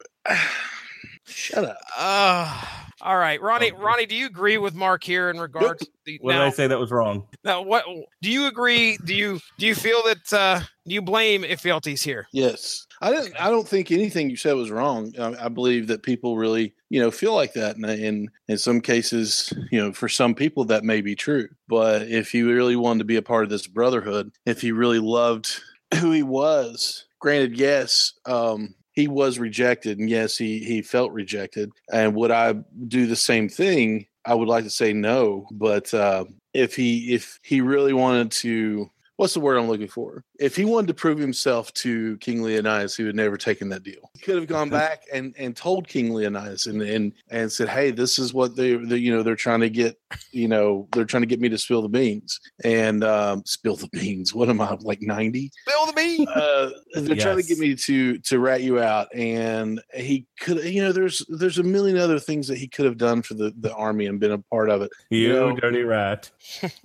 shut 1.32 1.66
up. 1.66 1.78
Uh, 1.98 2.66
all 3.02 3.18
right, 3.18 3.42
Ronnie. 3.42 3.72
Ronnie, 3.72 4.06
do 4.06 4.16
you 4.16 4.28
agree 4.28 4.58
with 4.58 4.76
Mark 4.76 5.04
here 5.04 5.30
in 5.30 5.40
regards? 5.40 5.88
To, 6.06 6.18
what 6.22 6.34
now, 6.34 6.40
did 6.40 6.48
I 6.48 6.50
say 6.52 6.68
that 6.68 6.80
was 6.80 6.92
wrong? 6.92 7.28
Now, 7.44 7.62
what 7.62 7.84
do 8.22 8.32
you 8.32 8.48
agree? 8.48 8.98
Do 9.04 9.16
you 9.16 9.40
do 9.58 9.66
you 9.66 9.74
feel 9.74 10.04
that 10.04 10.34
uh, 10.34 10.60
do 10.86 10.94
you 10.94 11.02
blame 11.02 11.44
Ephialtes 11.44 12.04
here? 12.04 12.28
Yes, 12.32 12.86
I 13.02 13.12
don't. 13.12 13.34
I 13.42 13.50
don't 13.50 13.68
think 13.68 13.92
anything 13.92 14.30
you 14.30 14.36
said 14.36 14.54
was 14.54 14.70
wrong. 14.70 15.14
I, 15.20 15.46
I 15.46 15.50
believe 15.50 15.88
that 15.88 16.04
people 16.04 16.38
really, 16.38 16.76
you 16.90 17.00
know, 17.00 17.10
feel 17.10 17.34
like 17.34 17.54
that, 17.54 17.76
and 17.76 17.86
in 17.86 18.30
in 18.48 18.58
some 18.58 18.82
cases, 18.82 19.52
you 19.72 19.82
know, 19.82 19.94
for 19.94 20.08
some 20.08 20.36
people 20.36 20.66
that 20.66 20.84
may 20.84 21.02
be 21.02 21.16
true. 21.16 21.48
But 21.68 22.04
if 22.04 22.32
he 22.32 22.44
really 22.44 22.76
wanted 22.76 23.00
to 23.00 23.06
be 23.06 23.18
a 23.18 23.24
part 23.24 23.44
of 23.44 23.50
this 23.50 23.68
brotherhood, 23.68 24.32
if 24.46 24.62
he 24.62 24.72
really 24.72 25.00
loved 25.00 25.60
who 26.00 26.12
he 26.12 26.24
was, 26.24 27.06
granted, 27.20 27.58
yes, 27.58 28.14
um, 28.26 28.76
he 28.94 29.08
was 29.08 29.40
rejected 29.40 30.00
and 30.00 30.10
yes 30.10 30.38
he 30.38 30.60
he 30.60 30.82
felt 30.82 31.12
rejected. 31.12 31.72
And 31.92 32.16
would 32.16 32.32
i 32.32 32.54
do 32.88 33.08
the 33.08 33.16
same 33.16 33.50
thing? 33.50 34.08
I 34.26 34.36
would 34.36 34.48
like 34.48 34.64
to 34.66 34.70
say 34.70 34.94
no 34.94 35.48
but 35.52 35.94
uh, 35.94 36.26
if 36.54 36.76
he 36.76 37.14
if 37.14 37.40
he 37.44 37.62
really 37.62 37.94
wanted 37.94 38.32
to 38.32 38.92
what's 39.18 39.34
the 39.34 39.40
word 39.40 39.58
I'm 39.58 39.68
looking 39.68 39.88
for? 39.88 40.24
If 40.40 40.56
he 40.56 40.66
wanted 40.66 40.88
to 40.88 40.94
prove 40.94 41.20
himself 41.20 41.72
to 41.76 42.18
King 42.18 42.42
Leonidas, 42.42 42.96
he 42.96 43.04
would 43.04 43.16
never 43.16 43.38
taken 43.38 43.70
that 43.70 43.84
deal. 43.84 44.10
He 44.14 44.22
could 44.22 44.36
have 44.36 44.48
gone 44.48 44.70
back 44.70 45.04
and, 45.14 45.36
and 45.38 45.56
told 45.56 45.88
King 45.88 46.14
Leonidas 46.14 46.66
and, 46.66 46.82
and 46.82 47.14
and 47.30 47.52
said, 47.52 47.70
"Hey, 47.70 47.92
this 47.92 48.18
is 48.18 48.34
what 48.34 48.56
they, 48.56 48.76
they 48.76 48.98
you 48.98 49.16
know 49.16 49.24
they're 49.24 49.36
trying 49.36 49.62
to 49.62 49.70
get 49.70 50.00
you 50.32 50.48
know 50.48 50.88
they're 50.94 51.06
trying 51.06 51.22
to 51.22 51.28
get 51.28 51.40
me 51.40 51.50
to 51.50 51.58
spill 51.58 51.82
the 51.82 51.90
beans 51.90 52.40
and 52.64 53.04
um, 53.04 53.44
spill 53.46 53.76
the 53.76 53.90
beans. 53.90 54.34
What 54.34 54.50
am 54.50 54.62
I 54.62 54.76
like 54.82 55.02
ninety? 55.02 55.52
Spill 55.68 55.86
the 55.88 55.94
beans. 55.94 56.28
Uh, 56.28 56.72
they're 56.94 57.16
yes. 57.16 57.24
trying 57.24 57.38
to 57.38 57.44
get 57.44 57.60
me 57.60 57.76
to 57.76 58.18
to 58.20 58.40
rat 58.40 58.62
you 58.62 58.80
out, 58.80 59.14
and 59.14 59.82
he 59.94 60.26
could 60.40 60.64
you 60.64 60.82
know 60.82 60.92
there's 60.92 61.24
there's 61.30 61.60
a 61.60 61.64
million 61.64 61.98
other 61.98 62.20
things 62.20 62.48
that 62.48 62.58
he 62.58 62.68
could 62.68 62.86
have 62.86 62.98
done 62.98 63.22
for 63.22 63.36
the 63.36 63.54
the 63.60 63.74
army 63.76 64.08
and 64.08 64.20
been 64.20 64.32
a 64.32 64.40
part 64.40 64.70
of 64.70 64.82
it. 64.82 64.92
You, 65.10 65.20
you 65.20 65.34
know? 65.34 65.56
dirty 65.56 65.84
rat. 65.84 66.32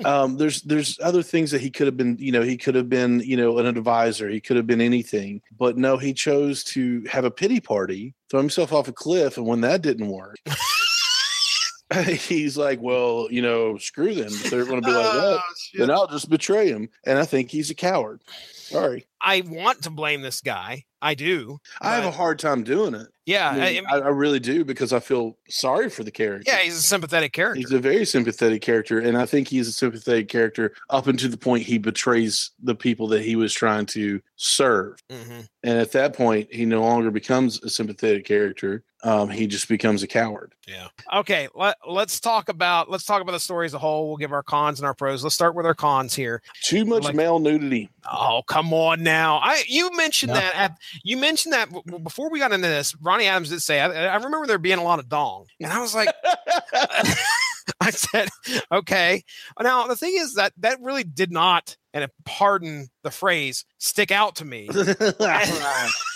um, 0.04 0.36
there's 0.36 0.62
there's 0.62 0.98
other 1.00 1.22
things 1.22 1.50
that 1.50 1.60
he 1.60 1.70
could 1.70 1.86
have 1.86 1.96
been 1.96 2.15
you 2.20 2.32
know, 2.32 2.42
he 2.42 2.56
could 2.56 2.74
have 2.74 2.88
been, 2.88 3.20
you 3.20 3.36
know, 3.36 3.58
an 3.58 3.66
advisor. 3.66 4.28
He 4.28 4.40
could 4.40 4.56
have 4.56 4.66
been 4.66 4.80
anything. 4.80 5.42
But 5.58 5.76
no, 5.76 5.96
he 5.96 6.12
chose 6.12 6.64
to 6.64 7.02
have 7.10 7.24
a 7.24 7.30
pity 7.30 7.60
party, 7.60 8.14
throw 8.30 8.40
himself 8.40 8.72
off 8.72 8.88
a 8.88 8.92
cliff. 8.92 9.36
And 9.36 9.46
when 9.46 9.60
that 9.62 9.82
didn't 9.82 10.08
work, 10.08 10.36
he's 12.06 12.56
like, 12.56 12.80
well, 12.80 13.28
you 13.30 13.42
know, 13.42 13.78
screw 13.78 14.14
them. 14.14 14.32
They're 14.50 14.64
going 14.64 14.82
to 14.82 14.86
be 14.86 14.92
like, 14.92 15.12
well, 15.12 15.42
Oh, 15.74 15.78
then 15.78 15.90
I'll 15.90 16.06
just 16.06 16.30
betray 16.30 16.68
him. 16.68 16.88
And 17.04 17.18
I 17.18 17.24
think 17.24 17.50
he's 17.50 17.70
a 17.70 17.74
coward. 17.74 18.22
Sorry, 18.66 19.06
I 19.20 19.42
want 19.46 19.82
to 19.82 19.90
blame 19.90 20.22
this 20.22 20.40
guy. 20.40 20.84
I 21.02 21.14
do. 21.14 21.58
I 21.80 21.94
have 21.94 22.04
a 22.04 22.10
hard 22.10 22.38
time 22.38 22.64
doing 22.64 22.94
it. 22.94 23.06
Yeah, 23.26 23.50
I, 23.50 23.72
mean, 23.72 23.84
I, 23.88 23.96
I 23.96 24.08
really 24.08 24.40
do 24.40 24.64
because 24.64 24.92
I 24.92 24.98
feel 25.00 25.36
sorry 25.48 25.90
for 25.90 26.02
the 26.04 26.10
character. 26.10 26.50
yeah, 26.50 26.58
he's 26.58 26.76
a 26.78 26.82
sympathetic 26.82 27.32
character. 27.32 27.58
He's 27.60 27.70
a 27.72 27.78
very 27.78 28.04
sympathetic 28.04 28.62
character, 28.62 28.98
and 28.98 29.16
I 29.16 29.26
think 29.26 29.48
he's 29.48 29.68
a 29.68 29.72
sympathetic 29.72 30.28
character 30.28 30.72
up 30.90 31.06
until 31.06 31.30
the 31.30 31.36
point 31.36 31.64
he 31.64 31.78
betrays 31.78 32.50
the 32.62 32.74
people 32.74 33.08
that 33.08 33.22
he 33.22 33.36
was 33.36 33.52
trying 33.52 33.86
to 33.86 34.20
serve. 34.36 34.98
hmm 35.10 35.40
And 35.62 35.78
at 35.78 35.92
that 35.92 36.14
point, 36.14 36.52
he 36.52 36.64
no 36.64 36.82
longer 36.82 37.10
becomes 37.10 37.62
a 37.62 37.68
sympathetic 37.68 38.24
character. 38.24 38.82
Um, 39.06 39.28
he 39.30 39.46
just 39.46 39.68
becomes 39.68 40.02
a 40.02 40.06
coward. 40.08 40.52
Yeah. 40.66 40.88
Okay. 41.14 41.48
Let, 41.54 41.76
let's 41.86 42.18
talk 42.18 42.48
about 42.48 42.90
let's 42.90 43.04
talk 43.04 43.22
about 43.22 43.32
the 43.32 43.40
story 43.40 43.66
as 43.66 43.74
a 43.74 43.78
whole. 43.78 44.08
We'll 44.08 44.16
give 44.16 44.32
our 44.32 44.42
cons 44.42 44.80
and 44.80 44.86
our 44.86 44.94
pros. 44.94 45.22
Let's 45.22 45.34
start 45.36 45.54
with 45.54 45.64
our 45.64 45.74
cons 45.74 46.14
here. 46.14 46.42
Too 46.64 46.84
much 46.84 47.04
Like- 47.04 47.14
male 47.14 47.38
nudity. 47.38 47.88
Oh, 48.12 48.42
come 48.48 48.72
on 48.72 49.02
now. 49.02 49.36
I 49.42 49.62
you 49.68 49.94
mentioned 49.96 50.30
No. 50.32 50.40
that 50.40 50.54
at, 50.56 50.78
you 51.04 51.16
mentioned 51.16 51.52
that 51.54 51.70
b- 51.70 51.98
before 52.02 52.30
we 52.30 52.38
got 52.40 52.52
into 52.52 52.66
this. 52.68 52.96
Ronnie 53.00 53.26
Adams 53.26 53.50
did 53.50 53.60
say 53.62 53.80
I, 53.80 54.06
I 54.06 54.14
remember 54.16 54.46
there 54.46 54.58
being 54.58 54.78
a 54.78 54.82
lot 54.84 54.98
of 54.98 55.08
dong, 55.08 55.46
and 55.60 55.72
I 55.72 55.80
was 55.80 55.94
like, 55.94 56.08
I 57.80 57.90
said, 57.90 58.28
okay. 58.72 59.24
Now 59.60 59.86
the 59.86 59.96
thing 59.96 60.14
is 60.16 60.34
that 60.34 60.52
that 60.58 60.80
really 60.80 61.04
did 61.04 61.30
not, 61.30 61.76
and 61.96 62.10
pardon 62.26 62.88
the 63.02 63.10
phrase, 63.10 63.64
stick 63.78 64.10
out 64.10 64.36
to 64.36 64.44
me 64.44 64.68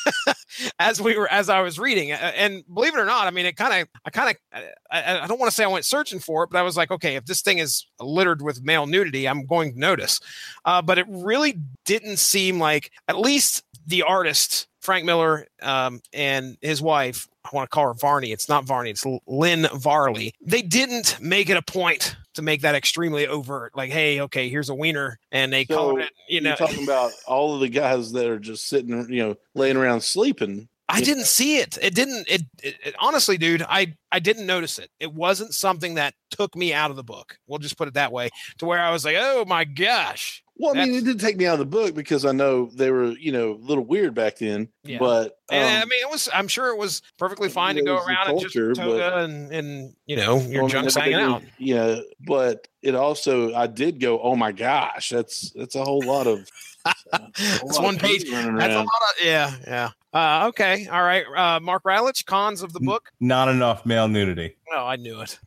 as 0.79 1.01
we 1.01 1.17
were 1.17 1.29
as 1.29 1.49
I 1.49 1.63
was 1.63 1.79
reading. 1.79 2.13
And 2.13 2.63
believe 2.73 2.95
it 2.95 3.01
or 3.01 3.07
not, 3.07 3.27
I 3.27 3.31
mean, 3.31 3.47
it 3.47 3.57
kind 3.57 3.83
of, 3.83 3.89
I 4.05 4.11
kind 4.11 4.37
of, 4.55 4.63
I, 4.91 5.21
I 5.21 5.27
don't 5.27 5.41
want 5.41 5.51
to 5.51 5.55
say 5.55 5.65
I 5.65 5.69
went 5.69 5.87
searching 5.87 6.21
for 6.21 6.45
it, 6.45 6.51
but 6.51 6.59
I 6.59 6.63
was 6.63 6.77
like, 6.77 6.91
okay, 6.91 7.17
if 7.17 7.25
this 7.25 7.41
thing 7.41 7.59
is 7.59 7.87
littered 7.99 8.43
with 8.43 8.63
male 8.63 8.87
nudity, 8.87 9.27
I'm 9.27 9.47
going 9.47 9.73
to 9.73 9.79
notice. 9.79 10.21
Uh, 10.67 10.83
but 10.83 10.99
it 10.99 11.07
really 11.09 11.59
didn't 11.87 12.19
seem 12.19 12.59
like, 12.59 12.91
at 13.09 13.19
least 13.19 13.65
the 13.87 14.03
artist 14.03 14.67
Frank 14.81 15.07
Miller 15.07 15.47
um, 15.63 16.03
and 16.13 16.59
his 16.61 16.83
wife. 16.83 17.27
I 17.45 17.51
want 17.55 17.71
to 17.71 17.75
call 17.75 17.87
her 17.87 17.95
Varney. 17.95 18.33
It's 18.33 18.49
not 18.49 18.65
Varney. 18.65 18.91
It's 18.91 19.05
Lynn 19.27 19.67
Varley. 19.75 20.35
They 20.41 20.63
didn't 20.63 21.21
make 21.21 21.49
it 21.49 21.57
a 21.57 21.63
point 21.63 22.17
to 22.35 22.43
make 22.43 22.63
that 22.63 22.75
extremely 22.75 23.27
overt. 23.27 23.75
Like, 23.75 23.91
hey, 23.91 24.21
okay, 24.23 24.49
here's 24.49 24.69
a 24.69 24.75
wiener, 24.75 25.19
and 25.33 25.53
they 25.53 25.65
So, 25.65 25.99
it. 25.99 26.11
You 26.29 26.41
know, 26.41 26.51
You're 26.51 26.57
talking 26.57 26.85
about 26.85 27.13
all 27.27 27.55
of 27.55 27.61
the 27.61 27.69
guys 27.69 28.13
that 28.13 28.27
are 28.27 28.39
just 28.39 28.69
sitting, 28.69 29.07
you 29.13 29.27
know, 29.27 29.37
laying 29.55 29.77
around 29.77 30.03
sleeping. 30.03 30.69
I 30.91 31.01
didn't 31.01 31.27
see 31.27 31.59
it. 31.59 31.79
It 31.81 31.95
didn't. 31.95 32.27
It, 32.29 32.43
it, 32.63 32.75
it- 32.85 32.95
honestly, 32.99 33.39
dude. 33.39 33.63
I 33.63 33.95
I 34.13 34.19
didn't 34.19 34.47
notice 34.47 34.79
it. 34.79 34.91
It 34.99 35.13
wasn't 35.13 35.55
something 35.55 35.95
that 35.95 36.15
took 36.31 36.57
me 36.57 36.73
out 36.75 36.91
of 36.91 36.97
the 36.97 37.05
book. 37.05 37.39
We'll 37.47 37.59
just 37.59 37.79
put 37.79 37.89
it 37.89 37.95
that 37.95 38.13
way. 38.13 38.31
To 38.59 38.67
where 38.67 38.81
I 38.81 38.91
was 38.91 39.05
like, 39.05 39.17
oh 39.19 39.45
my 39.47 39.65
gosh. 39.65 40.43
Well, 40.57 40.77
I 40.77 40.85
mean, 40.85 40.95
it 40.95 41.05
didn't 41.05 41.21
take 41.21 41.39
me 41.39 41.47
out 41.47 41.55
of 41.55 41.59
the 41.61 41.65
book 41.65 41.95
because 41.95 42.27
I 42.27 42.33
know 42.33 42.67
they 42.75 42.91
were, 42.91 43.13
you 43.13 43.33
know, 43.33 43.53
a 43.53 43.55
little 43.65 43.85
weird 43.85 44.15
back 44.15 44.37
then. 44.37 44.69
Yeah. 44.85 44.99
But 44.99 45.39
And 45.51 45.65
I 45.65 45.81
um, 45.81 45.89
mean, 45.89 46.01
it 46.03 46.11
was. 46.11 46.29
I'm 46.35 46.49
sure 46.49 46.69
it 46.69 46.77
was 46.77 47.01
perfectly 47.19 47.49
fine 47.49 47.77
to 47.77 47.83
go 47.83 47.97
around 47.97 48.29
and 48.29 48.41
just 48.41 48.55
toga 48.55 48.75
but- 48.85 49.19
and 49.25 49.51
and 49.53 49.95
you 50.07 50.17
know 50.17 50.39
your 50.39 50.65
well, 50.65 50.69
junk's 50.69 50.97
hanging 50.97 51.15
out. 51.15 51.43
Yeah, 51.59 52.01
but 52.27 52.69
it 52.83 52.95
also, 52.95 53.55
I 53.55 53.69
did 53.69 54.01
go, 54.01 54.21
oh 54.21 54.37
my 54.37 54.53
gosh, 54.53 55.09
that's 55.09 55.51
that's 55.53 55.77
a 55.77 55.83
whole 55.83 56.03
lot 56.05 56.27
of. 56.27 56.47
A 56.85 56.93
It's 57.39 57.79
one 57.81 57.99
page. 57.99 58.25
code 58.25 58.33
running 58.45 58.57
That's 58.57 58.75
a 58.75 58.79
lot 58.79 58.87
of 58.87 59.25
yeah, 59.25 59.55
yeah. 59.67 59.91
Uh, 60.13 60.49
okay, 60.49 60.87
all 60.89 61.03
right. 61.03 61.25
Uh, 61.37 61.61
Mark 61.61 61.85
Radulich, 61.85 62.25
cons 62.27 62.63
of 62.63 62.73
the 62.73 62.81
book. 62.81 63.11
Not 63.21 63.49
enough 63.49 63.85
male 63.87 64.09
nudity. 64.09 64.57
Oh, 64.75 64.87
I 64.87 64.97
knew 64.97 65.21
it. 65.21 65.39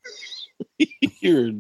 You're 1.22 1.52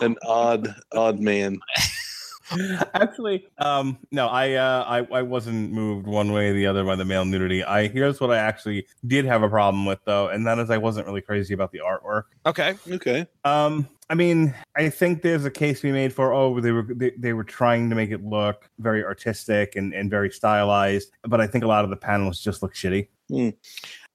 an 0.00 0.16
odd, 0.26 0.74
odd 0.92 1.20
man. 1.20 1.58
Actually, 2.94 3.46
um, 3.58 3.98
no, 4.10 4.26
I, 4.26 4.54
uh, 4.54 4.84
I, 4.86 5.18
I 5.18 5.22
wasn't 5.22 5.70
moved 5.70 6.06
one 6.06 6.32
way 6.32 6.48
or 6.48 6.54
the 6.54 6.66
other 6.66 6.82
by 6.82 6.96
the 6.96 7.04
male 7.04 7.26
nudity. 7.26 7.62
I 7.62 7.88
here's 7.88 8.20
what 8.20 8.30
I 8.30 8.38
actually 8.38 8.86
did 9.06 9.26
have 9.26 9.42
a 9.42 9.50
problem 9.50 9.84
with 9.84 9.98
though, 10.06 10.28
and 10.28 10.46
that 10.46 10.58
is 10.58 10.70
I 10.70 10.78
wasn't 10.78 11.06
really 11.06 11.20
crazy 11.20 11.52
about 11.52 11.72
the 11.72 11.80
artwork. 11.80 12.24
Okay. 12.46 12.74
Okay. 12.90 13.26
Um, 13.44 13.86
I 14.10 14.14
mean, 14.14 14.54
I 14.74 14.88
think 14.88 15.22
there's 15.22 15.44
a 15.44 15.50
case 15.50 15.82
be 15.82 15.92
made 15.92 16.14
for 16.14 16.32
oh 16.32 16.60
they 16.60 16.72
were 16.72 16.86
they, 16.94 17.12
they 17.18 17.34
were 17.34 17.44
trying 17.44 17.90
to 17.90 17.96
make 17.96 18.10
it 18.10 18.24
look 18.24 18.70
very 18.78 19.04
artistic 19.04 19.76
and, 19.76 19.92
and 19.92 20.10
very 20.10 20.30
stylized, 20.30 21.10
but 21.24 21.40
I 21.40 21.46
think 21.46 21.64
a 21.64 21.66
lot 21.66 21.84
of 21.84 21.90
the 21.90 21.96
panels 21.96 22.40
just 22.40 22.62
look 22.62 22.74
shitty. 22.74 23.08
Hmm. 23.28 23.50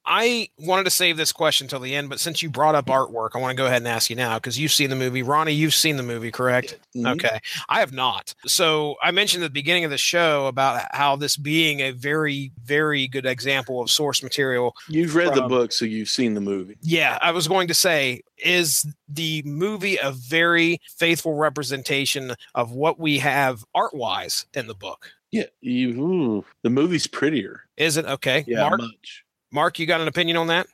I 0.06 0.50
wanted 0.60 0.84
to 0.84 0.90
save 0.90 1.16
this 1.18 1.32
question 1.32 1.68
till 1.68 1.80
the 1.80 1.96
end, 1.96 2.10
but 2.10 2.20
since 2.20 2.42
you 2.42 2.50
brought 2.50 2.76
up 2.76 2.88
artwork, 2.88 3.30
I 3.36 3.38
want 3.38 3.52
to 3.52 3.56
go 3.56 3.66
ahead 3.68 3.78
and 3.78 3.88
ask 3.88 4.10
you 4.10 4.16
now 4.16 4.36
because 4.38 4.60
you've 4.60 4.72
seen 4.74 4.90
the 4.90 4.96
movie. 4.96 5.24
Ronnie, 5.24 5.54
you've 5.54 5.74
seen 5.74 5.96
the 5.98 6.04
movie, 6.04 6.30
correct? 6.32 6.78
Mhm. 6.96 7.14
Okay. 7.14 7.40
I 7.70 7.80
have 7.80 7.94
not. 7.94 8.34
So 8.46 8.96
I 9.02 9.12
mentioned 9.12 9.44
at 9.44 9.48
the 9.48 9.54
beginning 9.54 9.86
of 9.86 9.92
the 9.92 9.98
show 9.98 10.48
about 10.48 10.84
how 10.92 11.16
this 11.16 11.38
being 11.38 11.80
a 11.80 11.92
very, 11.92 12.52
very 12.66 13.08
good 13.08 13.26
example 13.26 13.82
of 13.82 13.90
source 13.90 14.22
material. 14.22 14.76
You've 14.90 15.16
read 15.16 15.30
the 15.30 15.42
From- 15.42 15.48
book, 15.48 15.72
so 15.72 15.86
you've 15.86 16.10
seen 16.10 16.34
the 16.34 16.42
movie. 16.42 16.78
Yeah, 16.82 17.18
I 17.22 17.32
was 17.32 17.48
going 17.48 17.70
to 17.70 17.74
say, 17.74 18.22
is 18.38 18.86
the 19.08 19.42
movie 19.46 19.98
a 19.98 20.12
very 20.12 20.82
faithful 20.98 21.36
representation 21.36 22.36
of 22.56 22.72
what 22.72 23.00
we 23.00 23.20
have 23.20 23.64
art 23.74 23.94
wise 23.94 24.46
in 24.54 24.68
the 24.68 24.76
book? 24.76 25.12
Yeah, 25.32 25.46
you. 25.62 25.90
Ooh, 26.00 26.46
the 26.62 26.70
movie's 26.70 27.08
prettier. 27.08 27.62
Is 27.78 27.98
it 27.98 28.06
okay? 28.06 28.44
Yeah, 28.46 28.62
Mark, 28.70 28.82
much. 28.82 29.24
Mark, 29.54 29.80
you 29.80 29.86
got 29.86 30.02
an 30.02 30.08
opinion 30.08 30.36
on 30.36 30.48
that? 30.48 30.68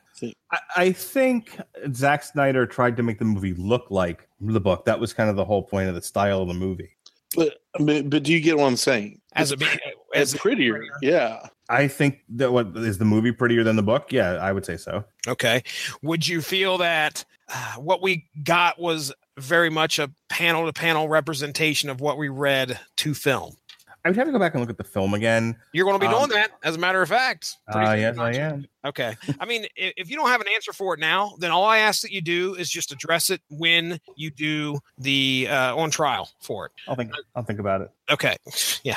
I, 0.50 0.58
I 0.76 0.92
think 0.92 1.58
Zack 1.94 2.24
Snyder 2.24 2.66
tried 2.66 2.96
to 2.96 3.02
make 3.02 3.18
the 3.18 3.24
movie 3.24 3.54
look 3.54 3.90
like 3.90 4.28
the 4.40 4.60
book. 4.60 4.84
That 4.86 4.98
was 4.98 5.12
kind 5.12 5.30
of 5.30 5.36
the 5.36 5.44
whole 5.44 5.62
point 5.62 5.88
of 5.88 5.94
the 5.94 6.02
style 6.02 6.42
of 6.42 6.48
the 6.48 6.54
movie. 6.54 6.90
But 7.36 7.58
I 7.78 8.02
but 8.02 8.22
do 8.24 8.32
you 8.32 8.40
get 8.40 8.58
what 8.58 8.66
I'm 8.66 8.76
saying? 8.76 9.20
As 9.34 9.52
a 9.52 9.54
It's 9.54 9.62
being, 9.62 9.78
as 10.14 10.34
prettier. 10.34 10.74
prettier. 10.74 10.92
Yeah. 11.02 11.46
I 11.68 11.86
think 11.86 12.20
that 12.30 12.52
what 12.52 12.76
is 12.76 12.98
the 12.98 13.04
movie 13.04 13.30
prettier 13.30 13.62
than 13.62 13.76
the 13.76 13.82
book? 13.82 14.10
Yeah, 14.10 14.32
I 14.32 14.50
would 14.52 14.66
say 14.66 14.76
so. 14.76 15.04
Okay. 15.28 15.62
Would 16.02 16.26
you 16.26 16.42
feel 16.42 16.78
that 16.78 17.24
uh, 17.48 17.74
what 17.74 18.02
we 18.02 18.28
got 18.42 18.80
was 18.80 19.12
very 19.38 19.70
much 19.70 19.98
a 20.00 20.10
panel 20.28 20.66
to 20.66 20.72
panel 20.72 21.08
representation 21.08 21.88
of 21.88 22.00
what 22.00 22.18
we 22.18 22.28
read 22.28 22.80
to 22.96 23.14
film? 23.14 23.56
I 24.04 24.08
would 24.08 24.16
have 24.16 24.26
to 24.26 24.32
go 24.32 24.38
back 24.38 24.54
and 24.54 24.60
look 24.62 24.70
at 24.70 24.78
the 24.78 24.84
film 24.84 25.12
again. 25.12 25.56
You're 25.72 25.84
going 25.84 25.98
to 26.00 26.00
be 26.00 26.06
Um, 26.06 26.18
doing 26.28 26.30
that, 26.30 26.52
as 26.64 26.76
a 26.76 26.78
matter 26.78 27.02
of 27.02 27.08
fact. 27.08 27.56
pretty 27.70 27.86
Uh, 27.86 27.94
yes, 27.94 28.16
I 28.18 28.32
am. 28.32 28.66
Okay. 28.84 29.14
I 29.40 29.44
mean, 29.44 29.66
if, 29.76 29.92
if 29.98 30.10
you 30.10 30.16
don't 30.16 30.28
have 30.28 30.40
an 30.40 30.46
answer 30.54 30.72
for 30.72 30.94
it 30.94 31.00
now, 31.00 31.34
then 31.38 31.50
all 31.50 31.64
I 31.64 31.78
ask 31.78 32.00
that 32.02 32.10
you 32.10 32.22
do 32.22 32.54
is 32.54 32.70
just 32.70 32.92
address 32.92 33.28
it 33.28 33.42
when 33.50 34.00
you 34.16 34.30
do 34.30 34.78
the 34.96 35.48
uh, 35.50 35.76
on 35.76 35.90
trial 35.90 36.30
for 36.40 36.66
it. 36.66 36.72
I'll 36.88 36.96
think. 36.96 37.12
I'll 37.36 37.42
think 37.42 37.60
about 37.60 37.82
it. 37.82 37.90
Okay. 38.10 38.36
Yeah. 38.82 38.96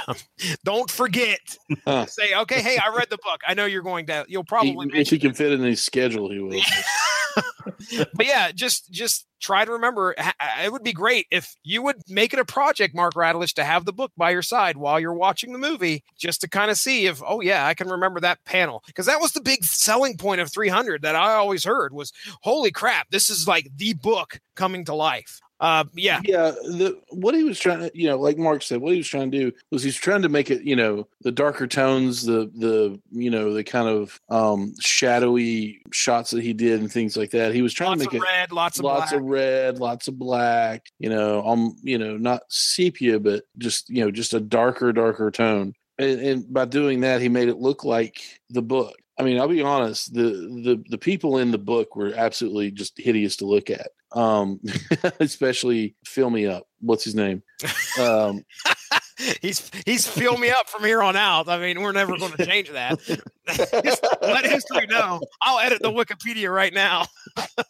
Don't 0.64 0.90
forget. 0.90 1.58
Huh. 1.86 2.06
Say, 2.06 2.34
okay, 2.34 2.62
hey, 2.62 2.78
I 2.78 2.96
read 2.96 3.10
the 3.10 3.18
book. 3.18 3.42
I 3.46 3.54
know 3.54 3.66
you're 3.66 3.82
going 3.82 4.06
to. 4.06 4.26
You'll 4.30 4.44
He- 4.44 4.48
probably 4.48 4.88
if 4.88 4.94
mention 4.94 5.16
he 5.16 5.20
can 5.20 5.34
fit 5.34 5.52
in 5.52 5.60
his 5.62 5.84
schedule, 5.84 6.32
he 6.32 6.40
will. 6.40 6.62
but 8.14 8.26
yeah, 8.26 8.52
just 8.54 8.92
just 8.92 9.26
try 9.44 9.66
to 9.66 9.72
remember. 9.72 10.16
It 10.64 10.72
would 10.72 10.84
be 10.84 10.94
great 10.94 11.28
if 11.30 11.56
you 11.64 11.84
would 11.84 11.98
make 12.08 12.34
it 12.34 12.40
a 12.40 12.46
project, 12.46 12.96
Mark 12.96 13.14
Radulich, 13.14 13.54
to 13.56 13.64
have 13.64 13.86
the 13.86 13.94
book 13.94 14.12
by 14.16 14.32
your 14.32 14.42
side 14.42 14.78
while 14.78 15.00
you're 15.00 15.14
watching 15.14 15.52
the 15.52 15.60
movie, 15.60 16.04
just 16.18 16.42
to 16.42 16.50
kind 16.50 16.72
of 16.72 16.78
see 16.78 17.06
if, 17.06 17.22
oh 17.28 17.42
yeah, 17.42 17.68
I 17.68 17.74
can 17.74 17.90
remember 17.90 18.20
that 18.22 18.44
panel 18.46 18.82
because 18.88 19.06
that 19.06 19.20
was 19.20 19.34
the 19.34 19.42
big 19.42 19.64
selling 19.64 20.18
point 20.18 20.42
of 20.42 20.52
300 20.52 21.02
that 21.02 21.16
I 21.16 21.34
always 21.34 21.66
heard 21.66 21.94
was, 21.94 22.14
holy 22.42 22.72
crap, 22.72 23.10
this 23.10 23.30
is 23.30 23.48
like 23.48 23.68
the 23.76 23.94
book 23.94 24.40
coming 24.56 24.86
to 24.86 24.96
life. 24.96 25.40
Uh, 25.60 25.86
yeah, 25.94 26.20
yeah 26.26 26.52
the 26.52 27.00
what 27.12 27.34
he 27.36 27.44
was 27.44 27.58
trying 27.58 27.80
to 27.80 27.92
you 27.94 28.08
know 28.08 28.18
like 28.18 28.38
mark 28.38 28.62
said 28.62 28.82
what 28.82 28.92
he 28.92 28.98
was 28.98 29.08
trying 29.08 29.32
to 29.32 29.38
do 29.38 29.52
was 29.72 29.82
he's 29.82 29.96
trying 29.96 30.22
to 30.22 30.28
make 30.28 30.52
it 30.52 30.64
you 30.64 30.76
know 30.76 31.08
the 31.22 31.32
darker 31.32 31.68
tones 31.68 32.24
the 32.26 32.52
the 32.58 33.00
you 33.12 33.30
know 33.30 33.54
the 33.54 33.64
kind 33.64 33.88
of 33.88 34.20
um 34.30 34.74
shadowy 34.82 35.82
shots 35.92 36.32
that 36.32 36.44
he 36.44 36.54
did 36.54 36.82
and 36.82 36.92
things 36.92 37.16
like 37.16 37.32
that. 37.32 37.54
He 37.54 37.62
was 37.62 37.74
trying 37.74 37.92
lots 37.92 38.04
to 38.04 38.08
make 38.10 38.14
it 38.16 38.26
red, 38.26 38.52
lots 38.52 38.80
of 38.80 38.86
lots 38.86 39.12
black. 39.12 39.22
of 39.22 39.28
red 39.28 39.80
lots 39.80 40.08
of 40.08 40.20
black 40.20 40.88
you 41.00 41.10
know 41.10 41.46
um 41.48 41.76
you 41.82 41.98
know 41.98 42.18
not 42.18 42.42
sepia 42.50 43.20
but 43.20 43.44
just 43.58 43.90
you 43.90 44.04
know 44.04 44.12
just 44.12 44.34
a 44.34 44.40
darker 44.40 44.92
darker 44.92 45.32
tone. 45.32 45.74
And, 46.00 46.20
and 46.20 46.54
by 46.54 46.66
doing 46.66 47.02
that 47.02 47.22
he 47.22 47.30
made 47.30 47.48
it 47.48 47.58
look 47.58 47.84
like 47.84 48.22
the 48.50 48.64
book 48.64 48.96
i 49.18 49.24
mean 49.24 49.40
i'll 49.40 49.48
be 49.48 49.62
honest 49.62 50.14
the 50.14 50.24
the 50.24 50.84
the 50.90 50.98
people 50.98 51.38
in 51.38 51.52
the 51.52 51.58
book 51.58 51.96
were 51.96 52.14
absolutely 52.16 52.72
just 52.72 52.98
hideous 52.98 53.36
to 53.38 53.46
look 53.46 53.70
at 53.70 53.90
um 54.14 54.60
especially 55.20 55.96
fill 56.06 56.30
me 56.30 56.46
up 56.46 56.68
what's 56.82 57.04
his 57.04 57.16
name 57.16 57.42
um 58.00 58.44
he's 59.42 59.70
he's 59.86 60.08
fill 60.08 60.38
me 60.38 60.50
up 60.50 60.68
from 60.68 60.84
here 60.84 61.02
on 61.02 61.16
out. 61.16 61.48
I 61.48 61.60
mean, 61.60 61.82
we're 61.82 61.92
never 61.92 62.18
going 62.18 62.32
to 62.34 62.46
change 62.46 62.70
that. 62.72 63.00
Let 64.22 64.46
history 64.46 64.88
know. 64.88 65.22
I'll 65.42 65.60
edit 65.60 65.82
the 65.82 65.92
Wikipedia 65.92 66.54
right 66.54 66.74
now. 66.74 67.06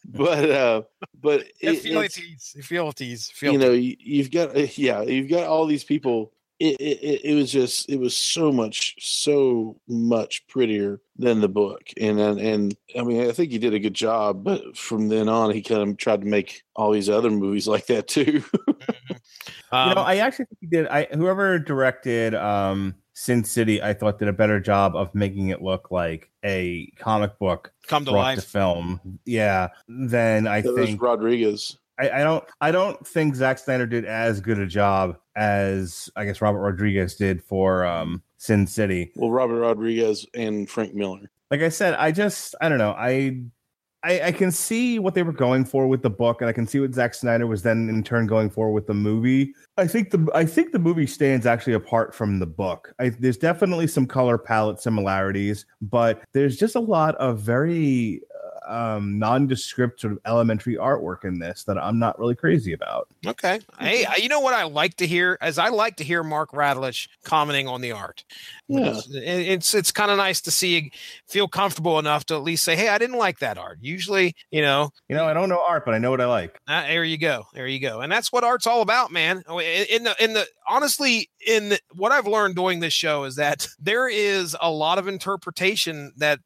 but 0.06 0.50
uh 0.50 0.82
but 1.22 1.42
it, 1.42 1.54
it's- 1.62 1.82
Feelities, 1.84 2.56
feelities, 2.64 3.32
you 3.42 3.58
know 3.58 3.72
you, 3.72 3.96
you've 4.00 4.32
got 4.32 4.78
yeah 4.78 5.02
you've 5.02 5.30
got 5.30 5.46
all 5.48 5.66
these 5.66 5.84
people 5.84 6.32
it, 6.60 6.80
it 6.80 7.22
it 7.26 7.36
was 7.36 7.52
just 7.52 7.90
it 7.90 8.00
was 8.00 8.16
so 8.16 8.52
much 8.52 8.96
so 9.00 9.76
much 9.88 10.46
prettier 10.48 11.02
than 11.18 11.42
the 11.42 11.50
book 11.50 11.82
and 12.00 12.20
and, 12.20 12.40
and 12.40 12.78
i 12.98 13.04
mean 13.04 13.28
i 13.28 13.32
think 13.32 13.52
he 13.52 13.58
did 13.58 13.74
a 13.74 13.80
good 13.80 13.94
job 13.94 14.44
but 14.44 14.78
from 14.78 15.08
then 15.08 15.28
on 15.28 15.52
he 15.52 15.62
kind 15.62 15.82
of 15.82 15.98
tried 15.98 16.22
to 16.22 16.28
make 16.28 16.64
all 16.76 16.92
these 16.92 17.10
other 17.10 17.32
movies 17.32 17.68
like 17.74 17.88
that 17.88 18.08
too 18.08 18.44
Um, 19.74 19.90
you 19.90 19.96
know, 19.96 20.02
I 20.02 20.18
actually 20.18 20.46
think 20.46 20.58
he 20.62 20.68
did. 20.68 20.88
I 20.88 21.08
whoever 21.12 21.58
directed 21.58 22.36
um 22.36 22.94
Sin 23.14 23.44
City, 23.44 23.82
I 23.82 23.94
thought 23.94 24.20
did 24.20 24.28
a 24.28 24.34
better 24.34 24.60
job 24.60 24.96
of 24.96 25.14
making 25.16 25.50
it 25.50 25.64
look 25.64 25.90
like 25.90 26.30
a 26.46 26.92
comic 26.98 27.40
book 27.40 27.74
come 27.88 28.06
to 28.06 28.12
life. 28.12 28.40
to 28.40 28.46
film. 28.46 29.20
Yeah, 29.26 29.70
then 29.88 30.46
I 30.46 30.62
think. 30.62 31.02
rodriguez 31.02 31.78
I, 32.04 32.22
I 32.22 32.24
don't. 32.24 32.44
I 32.62 32.72
don't 32.72 33.06
think 33.08 33.36
Zack 33.36 33.60
Snyder 33.60 33.86
did 33.86 34.06
as 34.06 34.42
good 34.42 34.60
a 34.60 34.68
job 34.68 35.18
as 35.36 36.10
I 36.16 36.26
guess 36.26 36.42
Robert 36.42 36.60
Rodriguez 36.60 37.16
did 37.16 37.44
for 37.44 37.86
um 37.86 38.22
Sin 38.38 38.68
City. 38.68 39.12
well 39.16 39.32
robert 39.32 39.60
rodriguez 39.62 40.26
and 40.34 40.70
frank 40.70 40.94
miller 40.94 41.30
like 41.54 41.62
I 41.62 41.70
said, 41.70 41.94
I 41.94 42.12
just 42.12 42.56
I 42.62 42.68
don't 42.68 42.80
know. 42.80 42.96
I, 42.98 43.44
I 44.04 44.22
I 44.22 44.32
can 44.32 44.52
see 44.52 44.98
what 44.98 45.14
they 45.14 45.22
were 45.22 45.32
going 45.32 45.66
for 45.66 45.88
with 45.88 46.02
the 46.02 46.10
book, 46.10 46.42
and 46.42 46.50
I 46.50 46.52
can 46.52 46.66
see 46.66 46.80
what 46.80 46.96
Zack 46.96 47.14
Snyder 47.14 47.46
was 47.46 47.62
then 47.62 47.90
in 47.90 48.04
turn 48.04 48.26
going 48.26 48.50
for 48.50 48.72
with 48.72 48.88
the 48.88 48.96
movie. 48.96 49.54
I 49.78 49.86
think 49.86 50.10
the 50.10 50.28
I 50.34 50.46
think 50.46 50.72
the 50.72 50.80
movie 50.80 51.06
stands 51.06 51.46
actually 51.46 51.74
apart 51.74 52.16
from 52.16 52.40
the 52.40 52.48
book. 52.48 52.92
I, 53.00 53.10
there's 53.10 53.38
definitely 53.38 53.86
some 53.86 54.08
color 54.08 54.40
palette 54.40 54.82
similarities, 54.82 55.68
but 55.80 56.24
there's 56.34 56.58
just 56.58 56.76
a 56.76 56.80
lot 56.80 57.14
of 57.18 57.38
very 57.38 58.22
um, 58.68 59.20
nondescript 59.20 60.02
sort 60.02 60.14
of 60.14 60.20
elementary 60.26 60.76
artwork 60.76 61.24
in 61.26 61.40
this 61.40 61.64
that 61.66 61.78
I'm 61.78 62.00
not 62.00 62.18
really 62.20 62.36
crazy 62.36 62.74
about. 62.74 63.08
Okay. 63.26 63.60
Hey, 63.80 64.06
you 64.22 64.30
know 64.30 64.40
what 64.40 64.54
I 64.54 64.64
like 64.64 64.96
to 64.98 65.08
hear? 65.08 65.38
As 65.42 65.58
I 65.58 65.70
like 65.70 65.96
to 65.98 66.04
hear 66.04 66.24
Mark 66.24 66.52
Radulich 66.52 67.08
commenting 67.24 67.68
on 67.68 67.82
the 67.82 67.92
art. 67.92 68.24
yeah 68.68 68.94
It's 68.96 69.08
it's, 69.12 69.74
it's 69.74 69.92
kind 69.92 70.12
of 70.12 70.18
nice 70.18 70.42
to 70.42 70.52
see 70.52 70.78
you 70.80 70.90
feel 71.28 71.48
comfortable 71.48 72.00
enough 72.00 72.26
to 72.26 72.36
at 72.36 72.44
least 72.44 72.64
say, 72.64 72.76
"Hey, 72.76 72.90
I 72.90 72.98
didn't 72.98 73.18
like 73.18 73.40
that 73.40 73.58
art." 73.58 73.78
Usually, 73.82 74.36
you 74.52 74.62
know, 74.62 74.92
You 75.10 75.16
know, 75.16 75.26
I 75.26 75.34
don't 75.34 75.50
know 75.50 75.62
art, 75.68 75.86
but 75.86 75.94
I 75.94 75.98
know 75.98 76.12
what 76.12 76.22
I 76.22 76.26
like. 76.26 76.60
uh, 76.68 76.84
there 76.84 77.04
you 77.04 77.18
go, 77.18 77.46
there 77.54 77.68
you 77.68 77.80
go, 77.80 78.02
and 78.02 78.12
that's 78.12 78.32
what 78.32 78.44
art's 78.44 78.68
all 78.68 78.82
about, 78.82 79.12
man. 79.12 79.44
Oh, 79.48 79.60
In 79.60 79.86
in 79.90 80.04
the 80.04 80.24
in 80.24 80.34
the 80.34 80.46
honestly, 80.70 81.30
in 81.48 81.70
the, 81.70 81.80
what 81.94 82.12
I've 82.12 82.28
learned 82.28 82.56
doing 82.56 82.80
this 82.80 82.94
show 82.94 83.24
is 83.24 83.36
that 83.36 83.68
there 83.80 84.08
is 84.08 84.56
a 84.62 84.72
lot 84.72 84.98
of 84.98 85.08
interpretation 85.08 86.12
that 86.18 86.40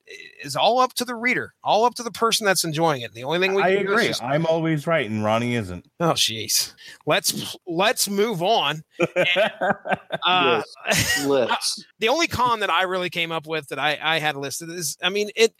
is 0.44 0.56
all 0.56 0.80
up 0.80 0.94
to 0.96 1.06
the 1.06 1.16
reader, 1.16 1.54
all 1.64 1.86
up 1.86 1.96
to 1.96 2.04
the 2.04 2.12
person 2.12 2.46
that's 2.46 2.64
enjoying 2.64 3.02
it. 3.02 3.14
The 3.14 3.24
only 3.24 3.40
thing 3.40 3.54
we 3.54 3.62
I 3.62 3.76
can 3.76 3.86
do 3.86 3.92
is 3.92 3.94
agree. 3.94 4.08
just- 4.08 4.24
I'm 4.24 4.46
always 4.46 4.88
right, 4.88 5.10
and 5.10 5.24
Ronnie 5.24 5.56
isn't. 5.56 5.88
oh, 6.00 6.12
jeez. 6.12 6.74
Let's 7.06 7.56
let's 7.68 8.10
move 8.10 8.42
on. 8.44 8.84
Uh, 10.26 10.62
let's 11.26 11.84
the 12.00 12.10
only 12.10 12.28
con 12.28 12.60
that 12.60 12.70
I 12.70 12.84
really 12.84 13.10
came 13.10 13.32
up 13.32 13.46
with 13.48 13.68
that 13.70 13.80
I, 13.80 13.98
I 14.02 14.20
had 14.20 14.36
listed 14.36 14.70
is, 14.70 14.98
I 15.02 15.10
mean, 15.10 15.30
it 15.36 15.54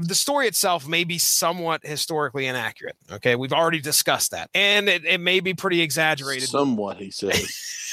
the 0.00 0.14
story 0.14 0.46
itself 0.46 0.86
may 0.86 1.04
be 1.04 1.18
somewhat 1.18 1.84
historically 1.84 2.46
inaccurate. 2.46 2.96
Okay, 3.10 3.34
we've 3.34 3.52
already 3.52 3.80
discussed 3.80 4.30
that, 4.32 4.50
and 4.54 4.88
it, 4.88 5.04
it 5.04 5.20
may 5.20 5.40
be 5.40 5.54
pretty 5.54 5.80
exaggerated. 5.80 6.48
somewhat 6.48 6.98
he 6.98 7.10
says 7.10 7.32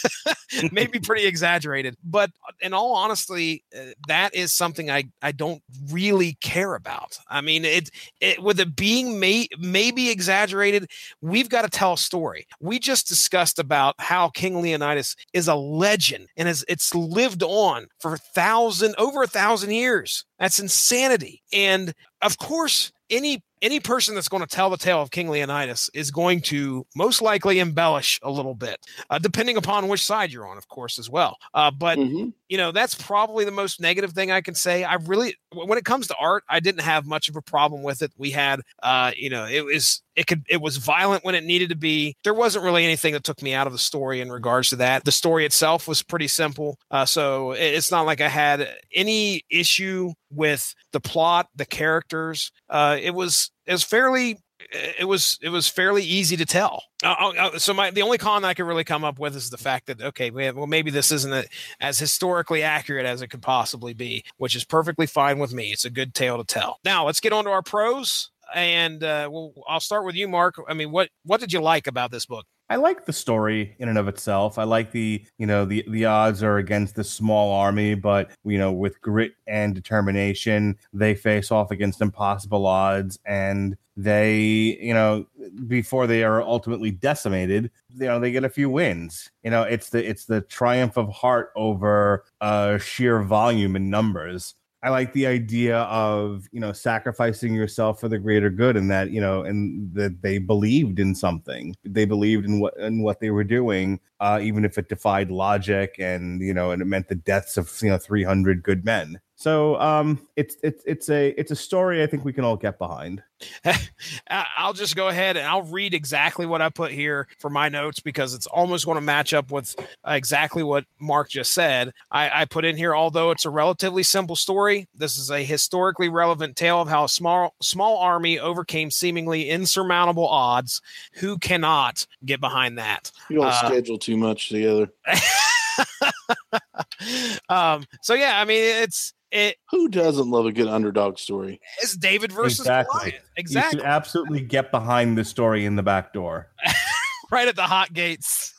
may 0.71 0.87
be 0.87 0.99
pretty 0.99 1.25
exaggerated, 1.25 1.95
but 2.03 2.31
in 2.61 2.73
all 2.73 2.93
honesty, 2.93 3.63
uh, 3.77 3.91
that 4.07 4.33
is 4.33 4.53
something 4.53 4.89
I 4.89 5.05
I 5.21 5.31
don't 5.31 5.61
really 5.91 6.37
care 6.41 6.75
about. 6.75 7.17
I 7.29 7.41
mean, 7.41 7.65
it, 7.65 7.89
it 8.19 8.41
with 8.41 8.59
it 8.59 8.75
being 8.75 9.19
may 9.19 9.47
maybe 9.59 10.09
exaggerated, 10.09 10.89
we've 11.21 11.49
got 11.49 11.63
to 11.63 11.69
tell 11.69 11.93
a 11.93 11.97
story. 11.97 12.47
We 12.59 12.79
just 12.79 13.07
discussed 13.07 13.59
about 13.59 13.95
how 13.99 14.29
King 14.29 14.61
Leonidas 14.61 15.15
is 15.33 15.47
a 15.47 15.55
legend 15.55 16.27
and 16.37 16.47
is 16.47 16.65
it's 16.67 16.93
lived 16.95 17.43
on 17.43 17.87
for 17.99 18.13
a 18.13 18.17
thousand 18.17 18.95
over 18.97 19.23
a 19.23 19.27
thousand 19.27 19.71
years. 19.71 20.25
That's 20.39 20.59
insanity. 20.59 21.41
And 21.53 21.93
of 22.21 22.37
course, 22.37 22.91
any 23.09 23.43
any 23.61 23.79
person 23.79 24.15
that's 24.15 24.29
going 24.29 24.41
to 24.43 24.47
tell 24.47 24.69
the 24.69 24.77
tale 24.77 25.01
of 25.01 25.11
King 25.11 25.29
Leonidas 25.29 25.89
is 25.93 26.11
going 26.11 26.41
to 26.43 26.85
most 26.95 27.21
likely 27.21 27.59
embellish 27.59 28.19
a 28.23 28.31
little 28.31 28.55
bit, 28.55 28.77
uh, 29.09 29.19
depending 29.19 29.57
upon 29.57 29.87
which 29.87 30.03
side 30.05 30.31
you're 30.31 30.47
on, 30.47 30.57
of 30.57 30.67
course, 30.67 30.97
as 30.99 31.09
well. 31.09 31.37
Uh, 31.53 31.71
but 31.71 31.97
Mhm. 31.97 32.33
you 32.47 32.57
know 32.57 32.71
that's 32.71 32.95
probably 32.95 33.45
the 33.45 33.51
most 33.51 33.79
negative 33.79 34.11
thing 34.13 34.31
i 34.31 34.41
can 34.41 34.55
say. 34.55 34.83
I 34.83 34.95
really 34.95 35.35
when 35.53 35.77
it 35.77 35.85
comes 35.85 36.07
to 36.07 36.15
art 36.19 36.43
i 36.49 36.59
didn't 36.59 36.81
have 36.81 37.05
much 37.05 37.29
of 37.29 37.35
a 37.35 37.41
problem 37.41 37.83
with 37.83 38.01
it. 38.01 38.11
We 38.17 38.31
had 38.31 38.61
uh 38.81 39.11
you 39.15 39.29
know 39.29 39.45
it 39.45 39.63
was 39.65 40.01
it 40.15 40.25
could 40.27 40.43
it 40.49 40.59
was 40.61 40.77
violent 40.77 41.23
when 41.23 41.35
it 41.35 41.43
needed 41.43 41.69
to 41.69 41.75
be. 41.75 42.15
There 42.23 42.33
wasn't 42.33 42.65
really 42.65 42.83
anything 42.85 43.13
that 43.13 43.23
took 43.23 43.41
me 43.41 43.53
out 43.53 43.67
of 43.67 43.73
the 43.73 43.79
story 43.79 44.19
in 44.21 44.31
regards 44.31 44.69
to 44.69 44.75
that. 44.77 45.05
The 45.05 45.11
story 45.11 45.45
itself 45.45 45.87
was 45.87 46.01
pretty 46.01 46.27
simple 46.27 46.77
uh 46.91 47.05
so 47.05 47.51
it's 47.51 47.91
not 47.91 48.05
like 48.05 48.21
i 48.21 48.29
had 48.29 48.67
any 48.95 49.43
issue 49.51 50.11
with 50.31 50.73
the 50.91 50.99
plot 50.99 51.47
the 51.55 51.65
characters. 51.65 52.51
Uh 52.69 52.97
it 52.99 53.11
was 53.13 53.48
it 53.65 53.71
was 53.71 53.83
fairly 53.83 54.39
it 54.71 55.07
was 55.07 55.39
it 55.41 55.49
was 55.49 55.67
fairly 55.67 56.03
easy 56.03 56.35
to 56.37 56.45
tell. 56.45 56.83
Uh, 57.03 57.15
uh, 57.19 57.33
uh, 57.39 57.59
so 57.59 57.73
my 57.73 57.91
the 57.91 58.01
only 58.01 58.17
con 58.17 58.43
I 58.43 58.53
could 58.53 58.65
really 58.65 58.83
come 58.83 59.03
up 59.03 59.19
with 59.19 59.35
is 59.35 59.49
the 59.49 59.57
fact 59.57 59.87
that 59.87 60.01
okay, 60.01 60.29
well 60.31 60.67
maybe 60.67 60.91
this 60.91 61.11
isn't 61.11 61.47
as 61.79 61.97
historically 61.97 62.61
accurate 62.61 63.05
as 63.05 63.21
it 63.21 63.29
could 63.29 63.41
possibly 63.41 63.93
be, 63.93 64.23
which 64.37 64.55
is 64.55 64.65
perfectly 64.65 65.05
fine 65.05 65.39
with 65.39 65.53
me. 65.53 65.71
It's 65.71 65.85
a 65.85 65.89
good 65.89 66.13
tale 66.13 66.37
to 66.37 66.43
tell. 66.43 66.79
Now 66.83 67.05
let's 67.05 67.19
get 67.19 67.33
on 67.33 67.45
to 67.45 67.51
our 67.51 67.63
pros, 67.63 68.31
and 68.53 69.03
uh, 69.03 69.29
well, 69.31 69.53
I'll 69.67 69.79
start 69.79 70.05
with 70.05 70.15
you, 70.15 70.27
Mark. 70.27 70.55
I 70.67 70.73
mean, 70.73 70.91
what 70.91 71.09
what 71.23 71.39
did 71.39 71.53
you 71.53 71.61
like 71.61 71.87
about 71.87 72.11
this 72.11 72.25
book? 72.25 72.45
I 72.71 72.75
like 72.75 73.05
the 73.05 73.13
story 73.13 73.75
in 73.79 73.89
and 73.89 73.97
of 73.97 74.07
itself. 74.07 74.59
I 74.59 74.63
like 74.63 74.91
the, 74.91 75.25
you 75.39 75.47
know, 75.47 75.65
the 75.65 75.83
the 75.87 76.05
odds 76.05 76.43
are 76.43 76.57
against 76.57 76.95
this 76.95 77.09
small 77.09 77.51
army, 77.51 77.95
but 77.95 78.29
you 78.43 78.59
know, 78.59 78.71
with 78.71 79.01
grit 79.01 79.31
and 79.47 79.73
determination, 79.73 80.77
they 80.93 81.15
face 81.15 81.51
off 81.51 81.71
against 81.71 81.99
impossible 81.99 82.67
odds 82.67 83.17
and 83.25 83.75
they, 83.97 84.37
you 84.79 84.93
know, 84.93 85.25
before 85.67 86.05
they 86.05 86.23
are 86.23 86.41
ultimately 86.43 86.91
decimated, 86.91 87.71
you 87.95 88.05
know, 88.05 88.19
they 88.19 88.31
get 88.31 88.43
a 88.43 88.49
few 88.49 88.69
wins. 88.69 89.31
You 89.43 89.49
know, 89.49 89.63
it's 89.63 89.89
the 89.89 90.07
it's 90.07 90.25
the 90.25 90.41
triumph 90.41 90.95
of 90.95 91.09
heart 91.09 91.49
over 91.55 92.23
uh 92.39 92.77
sheer 92.77 93.23
volume 93.23 93.75
and 93.75 93.89
numbers. 93.89 94.53
I 94.81 94.89
like 94.89 95.11
the 95.11 95.27
idea 95.27 95.79
of 95.79 96.47
you 96.51 96.59
know 96.59 96.71
sacrificing 96.71 97.53
yourself 97.53 97.99
for 97.99 98.07
the 98.07 98.17
greater 98.17 98.49
good, 98.49 98.77
and 98.77 98.89
that 98.89 99.11
you 99.11 99.19
know, 99.19 99.43
and 99.43 99.93
that 99.93 100.21
they 100.21 100.37
believed 100.37 100.99
in 100.99 101.13
something. 101.13 101.75
They 101.83 102.05
believed 102.05 102.45
in 102.45 102.59
what 102.59 102.77
in 102.77 103.01
what 103.01 103.19
they 103.19 103.29
were 103.31 103.43
doing, 103.43 103.99
uh, 104.21 104.39
even 104.41 104.63
if 104.63 104.77
it 104.77 104.87
defied 104.87 105.31
logic, 105.31 105.95
and 105.99 106.41
you 106.41 106.53
know, 106.53 106.71
and 106.71 106.81
it 106.81 106.85
meant 106.85 107.09
the 107.09 107.15
deaths 107.15 107.57
of 107.57 107.77
you 107.81 107.89
know 107.89 107.97
three 107.97 108.23
hundred 108.23 108.63
good 108.63 108.85
men. 108.85 109.19
So 109.39 109.79
um, 109.79 110.19
it's 110.35 110.57
it's 110.63 110.83
it's 110.85 111.09
a 111.09 111.29
it's 111.39 111.49
a 111.49 111.55
story 111.55 112.03
I 112.03 112.07
think 112.07 112.25
we 112.25 112.33
can 112.33 112.43
all 112.43 112.57
get 112.57 112.77
behind. 112.77 113.23
I- 113.65 114.45
I'll 114.57 114.73
just 114.73 114.97
go 114.97 115.07
ahead 115.07 115.37
and 115.37 115.47
I'll 115.47 115.61
read 115.61 115.93
exactly 115.93 116.45
what 116.45 116.61
I 116.61 116.67
put 116.67 116.91
here 116.91 117.25
for 117.39 117.49
my 117.49 117.69
notes 117.69 118.01
because 118.01 118.33
it's 118.33 118.47
almost 118.47 118.85
going 118.85 118.97
to 118.97 119.01
match 119.01 119.33
up 119.33 119.49
with 119.49 119.73
exactly 120.05 120.61
what 120.61 120.83
Mark 120.99 121.29
just 121.29 121.53
said. 121.53 121.93
I, 122.11 122.41
I 122.41 122.45
put 122.45 122.65
in 122.65 122.75
here, 122.75 122.93
although 122.93 123.31
it's 123.31 123.45
a 123.45 123.49
relatively 123.49 124.03
simple 124.03 124.35
story, 124.35 124.89
this 124.93 125.17
is 125.17 125.31
a 125.31 125.41
historically 125.41 126.09
relevant 126.09 126.57
tale 126.57 126.81
of 126.81 126.89
how 126.89 127.05
a 127.05 127.09
small 127.09 127.55
small 127.61 127.97
army 127.99 128.39
overcame 128.39 128.91
seemingly 128.91 129.49
insurmountable 129.49 130.27
odds. 130.27 130.81
Who 131.13 131.37
cannot 131.37 132.05
get 132.25 132.41
behind 132.41 132.77
that? 132.77 133.09
you 133.29 133.37
don't 133.37 133.45
Uh, 133.45 133.67
schedule 133.69 133.97
too 133.97 134.17
much 134.17 134.49
together 134.49 134.89
um, 137.47 137.85
so 138.01 138.15
yeah, 138.15 138.41
I 138.41 138.43
mean 138.43 138.83
it's 138.83 139.13
it 139.31 139.57
who 139.69 139.87
doesn't 139.89 140.29
love 140.29 140.45
a 140.45 140.51
good 140.51 140.67
underdog 140.67 141.17
story 141.19 141.59
It's 141.81 141.95
David 141.95 142.31
versus 142.31 142.59
Exactly. 142.59 142.99
Goliath. 142.99 143.13
You 143.13 143.19
Exactly. 143.37 143.79
should 143.79 143.85
absolutely 143.87 144.41
get 144.41 144.71
behind 144.71 145.17
the 145.17 145.23
story 145.25 145.65
in 145.65 145.75
the 145.75 145.83
back 145.83 146.13
door. 146.13 146.49
right 147.31 147.47
at 147.47 147.55
the 147.55 147.63
hot 147.63 147.93
gates. 147.93 148.53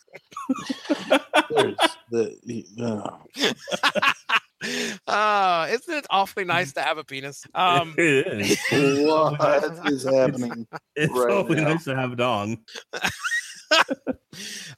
The 2.12 2.64
uh, 2.80 3.18
uh, 5.06 5.66
isn't 5.70 5.94
it 5.94 6.06
awfully 6.10 6.44
nice 6.44 6.72
to 6.74 6.82
have 6.82 6.98
a 6.98 7.04
penis? 7.04 7.44
Um, 7.54 7.94
it 7.98 8.26
is. 8.72 9.06
what 9.08 9.90
is 9.90 10.04
happening 10.04 10.66
It's 10.96 11.12
right 11.12 11.30
always 11.30 11.60
now. 11.60 11.68
nice 11.68 11.84
to 11.84 11.94
have 11.96 12.12
a 12.12 12.16
dong. 12.16 12.58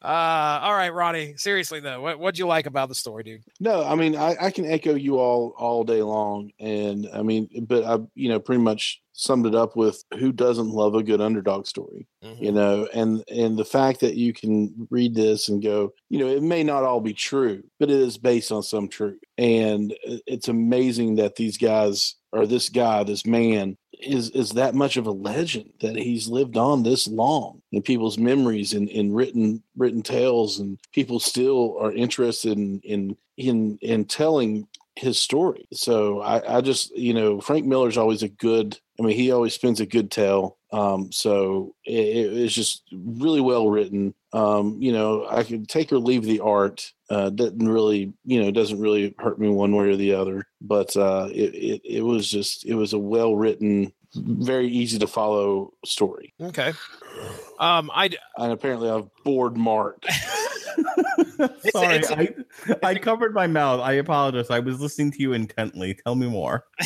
uh, 0.03 0.05
all 0.05 0.75
right, 0.75 0.93
Ronnie. 0.93 1.35
Seriously 1.37 1.81
though, 1.81 2.01
what 2.01 2.19
what'd 2.19 2.39
you 2.39 2.47
like 2.47 2.67
about 2.67 2.89
the 2.89 2.95
story, 2.95 3.23
dude? 3.23 3.43
No, 3.61 3.85
I 3.85 3.95
mean 3.95 4.17
I, 4.17 4.37
I 4.41 4.51
can 4.51 4.65
echo 4.67 4.95
you 4.95 5.19
all 5.19 5.55
all 5.57 5.85
day 5.85 6.03
long, 6.03 6.51
and 6.59 7.09
I 7.13 7.23
mean, 7.23 7.49
but 7.67 7.85
I 7.85 7.99
you 8.15 8.29
know 8.29 8.39
pretty 8.41 8.63
much 8.63 9.01
summed 9.15 9.45
it 9.47 9.55
up 9.55 9.77
with 9.77 10.03
who 10.19 10.33
doesn't 10.33 10.71
love 10.71 10.95
a 10.95 11.03
good 11.03 11.21
underdog 11.21 11.67
story, 11.67 12.07
Mhm. 12.25 12.41
you 12.41 12.53
know, 12.53 12.89
and 12.95 13.23
and 13.29 13.59
the 13.59 13.65
fact 13.65 14.01
that 14.01 14.17
you 14.17 14.33
can 14.33 14.87
read 14.91 15.15
this 15.15 15.49
and 15.49 15.63
go, 15.63 15.93
you 16.09 16.19
know, 16.19 16.29
it 16.29 16.43
may 16.43 16.63
not 16.65 16.85
all 16.85 17.01
be 17.01 17.13
true, 17.13 17.63
but 17.79 17.91
it 17.91 18.01
is 18.01 18.17
based 18.19 18.51
on 18.51 18.63
some 18.63 18.89
truth, 18.89 19.21
and 19.39 19.95
it's 20.27 20.49
amazing 20.49 21.17
that 21.17 21.37
these 21.37 21.59
guys 21.59 22.17
or 22.33 22.47
this 22.47 22.71
guy, 22.71 23.05
this 23.05 23.27
man, 23.27 23.77
is 24.03 24.31
is 24.31 24.51
that 24.51 24.75
much 24.75 24.97
of 24.97 25.07
a 25.07 25.13
legend 25.13 25.73
that 25.81 25.97
he's 25.97 26.29
lived 26.29 26.57
on 26.57 26.83
this 26.83 27.07
long 27.09 27.63
in 27.73 27.83
people's 27.83 28.19
memories 28.19 28.73
and 28.75 28.89
in 28.89 29.13
written 29.13 29.63
written 29.77 30.03
tales 30.03 30.59
and 30.59 30.79
people 30.93 31.19
still 31.21 31.77
are 31.81 31.93
interested 31.93 32.59
in 32.59 32.81
in 32.85 33.17
in 33.37 33.79
in 33.81 34.05
telling 34.05 34.67
his 34.97 35.19
story. 35.19 35.67
So 35.73 36.21
I, 36.21 36.59
I 36.59 36.61
just, 36.61 36.97
you 36.97 37.15
know, 37.15 37.41
Frank 37.41 37.67
Miller's 37.67 37.97
always 37.97 38.23
a 38.23 38.29
good. 38.29 38.79
I 38.99 39.03
mean, 39.03 39.17
he 39.17 39.33
always 39.33 39.55
spins 39.55 39.81
a 39.81 39.87
good 39.87 40.11
tale. 40.11 40.59
Um, 40.73 41.11
so 41.13 41.75
it, 41.85 41.93
it's 41.93 42.55
just 42.55 42.83
really 42.93 43.41
well 43.41 43.69
written. 43.71 44.15
Um, 44.33 44.77
you 44.81 44.93
know, 44.93 45.27
I 45.29 45.43
could 45.45 45.69
take 45.69 45.93
or 45.93 45.99
leave 45.99 46.23
the 46.25 46.41
art. 46.41 46.91
Uh, 47.11 47.29
doesn't 47.31 47.69
really, 47.69 48.13
you 48.25 48.41
know, 48.41 48.49
it 48.49 48.53
doesn't 48.55 48.81
really 48.81 49.15
hurt 49.19 49.39
me 49.39 49.49
one 49.51 49.75
way 49.77 49.91
or 49.91 49.97
the 49.97 50.15
other. 50.15 50.47
But 50.61 50.97
uh, 50.97 51.29
it, 51.31 51.55
it 51.55 51.81
it 51.85 52.03
was 52.03 52.31
just, 52.31 52.65
it 52.65 52.75
was 52.75 52.95
a 52.95 52.99
well 52.99 53.37
written, 53.37 53.93
very 54.15 54.69
easy 54.69 54.99
to 54.99 55.07
follow 55.07 55.75
story. 55.85 56.33
Okay. 56.41 56.73
Um, 57.59 57.91
I 57.95 58.11
And 58.39 58.53
apparently, 58.53 58.89
I've 58.89 59.09
bored 59.25 59.57
Mark. 59.57 60.03
Sorry, 61.73 61.97
it's- 61.97 62.11
I, 62.11 62.35
I 62.83 62.95
covered 62.95 63.35
my 63.35 63.47
mouth. 63.47 63.81
I 63.81 63.93
apologize. 63.95 64.49
I 64.51 64.61
was 64.61 64.81
listening 64.81 65.11
to 65.13 65.19
you 65.21 65.33
intently. 65.35 65.99
Tell 66.05 66.15
me 66.15 66.29
more. 66.29 66.65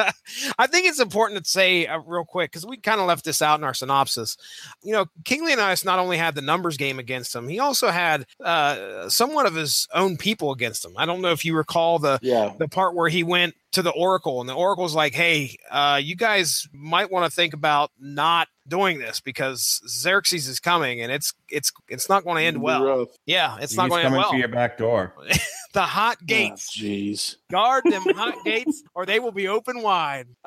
I 0.58 0.66
think 0.66 0.86
it's 0.86 1.00
important 1.00 1.44
to 1.44 1.50
say 1.50 1.86
uh, 1.86 1.98
real 2.00 2.24
quick 2.24 2.50
because 2.50 2.66
we 2.66 2.76
kind 2.76 3.00
of 3.00 3.06
left 3.06 3.24
this 3.24 3.42
out 3.42 3.58
in 3.58 3.64
our 3.64 3.74
synopsis. 3.74 4.36
You 4.82 4.92
know, 4.92 5.06
King 5.24 5.44
Leonidas 5.44 5.84
not 5.84 5.98
only 5.98 6.16
had 6.16 6.34
the 6.34 6.42
numbers 6.42 6.76
game 6.76 6.98
against 6.98 7.34
him, 7.34 7.48
he 7.48 7.58
also 7.58 7.88
had 7.88 8.26
uh, 8.44 9.08
somewhat 9.08 9.46
of 9.46 9.54
his 9.54 9.88
own 9.94 10.16
people 10.16 10.52
against 10.52 10.84
him. 10.84 10.92
I 10.96 11.06
don't 11.06 11.20
know 11.20 11.32
if 11.32 11.44
you 11.44 11.56
recall 11.56 11.98
the 11.98 12.18
Yeah, 12.22 12.52
the 12.58 12.68
part 12.68 12.94
where 12.94 13.08
he 13.08 13.22
went 13.22 13.54
to 13.72 13.82
the 13.82 13.90
Oracle 13.90 14.40
and 14.40 14.48
the 14.48 14.54
Oracle's 14.54 14.94
like, 14.94 15.14
"Hey, 15.14 15.56
uh, 15.70 16.00
you 16.02 16.16
guys 16.16 16.66
might 16.72 17.10
want 17.10 17.24
to 17.30 17.34
think 17.34 17.54
about 17.54 17.90
not 18.00 18.48
doing 18.66 18.98
this 18.98 19.20
because 19.20 19.80
Xerxes 19.88 20.46
is 20.48 20.60
coming 20.60 21.00
and 21.00 21.10
it's 21.12 21.32
it's 21.48 21.72
it's 21.88 22.08
not 22.08 22.24
going 22.24 22.36
to 22.38 22.42
end 22.44 22.60
well. 22.62 22.84
rough. 22.84 23.08
Yeah, 23.26 23.56
it's 23.60 23.72
He's 23.72 23.76
not 23.76 23.88
going 23.90 24.00
to 24.00 24.06
end 24.06 24.12
coming 24.14 24.20
well. 24.20 24.32
to 24.32 24.38
your 24.38 24.48
back 24.48 24.78
door. 24.78 25.14
The 25.72 25.82
hot 25.82 26.16
Oh, 26.20 26.24
gates, 26.26 26.76
Jeez. 26.76 27.36
guard 27.48 27.84
them 27.88 28.02
hot 28.16 28.34
gates, 28.44 28.82
or 28.92 29.06
they 29.06 29.20
will 29.20 29.30
be 29.30 29.46
open 29.46 29.82
wide." 29.82 30.26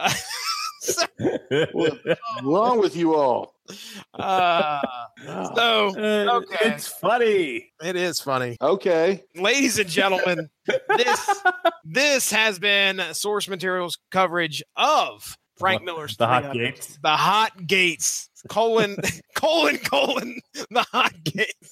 So, 0.83 1.05
What's 1.71 2.19
wrong 2.43 2.79
with 2.79 2.95
you 2.95 3.15
all? 3.15 3.55
uh, 4.19 4.19
Ah, 4.19 5.07
so 5.55 5.89
Uh, 5.97 6.37
Okay. 6.37 6.57
It's 6.75 6.87
funny. 6.87 7.71
it 7.81 7.95
is 7.95 8.19
funny, 8.19 8.57
Okay. 8.61 9.23
ladies 9.35 9.79
and 9.79 9.89
gentlemen. 9.89 10.49
this 10.97 11.41
this 11.85 12.31
has 12.31 12.59
been 12.59 13.01
source 13.13 13.47
materials 13.47 13.97
coverage 14.11 14.61
of 14.75 15.37
Frank 15.57 15.83
Miller's 15.83 16.17
The 16.17 16.27
hot 16.27 16.51
gates. 16.53 16.99
the 17.01 17.15
hot 17.15 17.65
gates 17.67 18.29
colon 18.49 18.97
colon 19.35 19.77
colon 19.77 20.39
the 20.69 20.81
hot 20.91 21.13
gates 21.23 21.69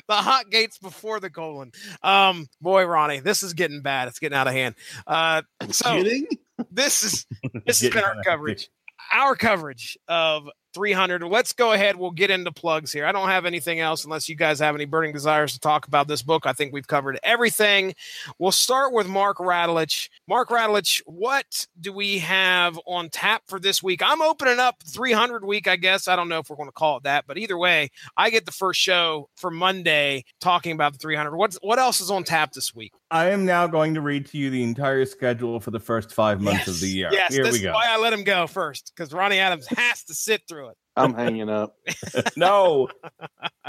the 0.08 0.14
hot 0.14 0.50
gates 0.50 0.78
before 0.78 1.20
the 1.20 1.30
colon 1.30 1.72
um 2.02 2.46
boy 2.60 2.84
ronnie 2.84 3.20
this 3.20 3.42
is 3.42 3.52
getting 3.52 3.82
bad. 3.82 4.08
It's 4.08 4.18
getting 4.18 4.36
out 4.36 4.46
of 4.46 4.52
hand. 4.52 4.74
Uh 5.06 5.42
so 5.70 5.96
Kidding? 5.96 6.26
this 6.70 7.02
is 7.02 7.26
this 7.66 7.80
has 7.80 7.90
been 7.90 8.04
our 8.04 8.22
coverage 8.24 8.68
our 9.12 9.34
coverage 9.34 9.98
of 10.08 10.48
300 10.74 11.22
let's 11.24 11.52
go 11.52 11.72
ahead. 11.72 11.96
We'll 11.96 12.10
get 12.10 12.30
into 12.30 12.52
plugs 12.52 12.92
here. 12.92 13.06
I 13.06 13.12
don't 13.12 13.28
have 13.28 13.46
anything 13.46 13.80
else 13.80 14.04
unless 14.04 14.28
you 14.28 14.34
guys 14.34 14.58
have 14.60 14.74
any 14.74 14.84
burning 14.84 15.12
desires 15.12 15.52
to 15.52 15.60
talk 15.60 15.86
about 15.86 16.08
this 16.08 16.22
book. 16.22 16.46
I 16.46 16.52
think 16.52 16.72
we've 16.72 16.86
covered 16.86 17.18
everything. 17.22 17.94
We'll 18.38 18.52
start 18.52 18.92
with 18.92 19.06
mark 19.06 19.38
radulich 19.38 20.08
mark 20.26 20.48
radulich 20.48 21.00
what 21.06 21.66
do 21.80 21.92
we 21.92 22.18
have 22.18 22.78
on 22.86 23.08
tap 23.10 23.42
for 23.46 23.60
this 23.60 23.82
week? 23.82 24.02
I'm 24.02 24.22
opening 24.22 24.58
up 24.58 24.82
300 24.86 25.44
week 25.44 25.68
i 25.68 25.76
guess. 25.76 26.08
I 26.08 26.16
don't 26.16 26.28
know 26.28 26.38
if 26.38 26.50
we're 26.50 26.56
going 26.56 26.68
to 26.68 26.72
call 26.72 26.98
it 26.98 27.02
that 27.04 27.24
but 27.26 27.38
either 27.38 27.58
way 27.58 27.90
i 28.16 28.30
get 28.30 28.46
the 28.46 28.52
first 28.52 28.80
show 28.80 29.28
for 29.36 29.50
monday 29.50 30.24
talking 30.40 30.72
about 30.72 30.92
the 30.92 30.98
300 30.98 31.34
what's 31.34 31.58
what 31.62 31.78
else 31.78 32.00
is 32.00 32.10
on 32.10 32.24
tap 32.24 32.52
this 32.52 32.74
week 32.74 32.92
I 33.12 33.28
am 33.30 33.44
now 33.44 33.66
going 33.66 33.92
to 33.92 34.00
read 34.00 34.24
to 34.26 34.38
you 34.38 34.48
the 34.48 34.62
entire 34.62 35.04
schedule 35.04 35.60
for 35.60 35.70
the 35.70 35.78
first 35.78 36.14
five 36.14 36.40
months 36.40 36.66
of 36.66 36.80
the 36.80 36.88
year. 36.88 37.10
yes 37.12 37.34
Here 37.34 37.44
this 37.44 37.60
we 37.60 37.66
is 37.66 37.72
why 37.72 37.86
i 37.88 37.98
let 37.98 38.12
him 38.12 38.24
go 38.24 38.46
first 38.46 38.90
because 38.96 39.12
ronnie 39.12 39.38
adams 39.38 39.66
has 39.66 40.02
to 40.04 40.14
sit 40.14 40.42
through 40.48 40.70
it 40.70 40.76
I'm 40.96 41.14
hanging 41.14 41.48
up. 41.48 41.76
no, 42.36 42.88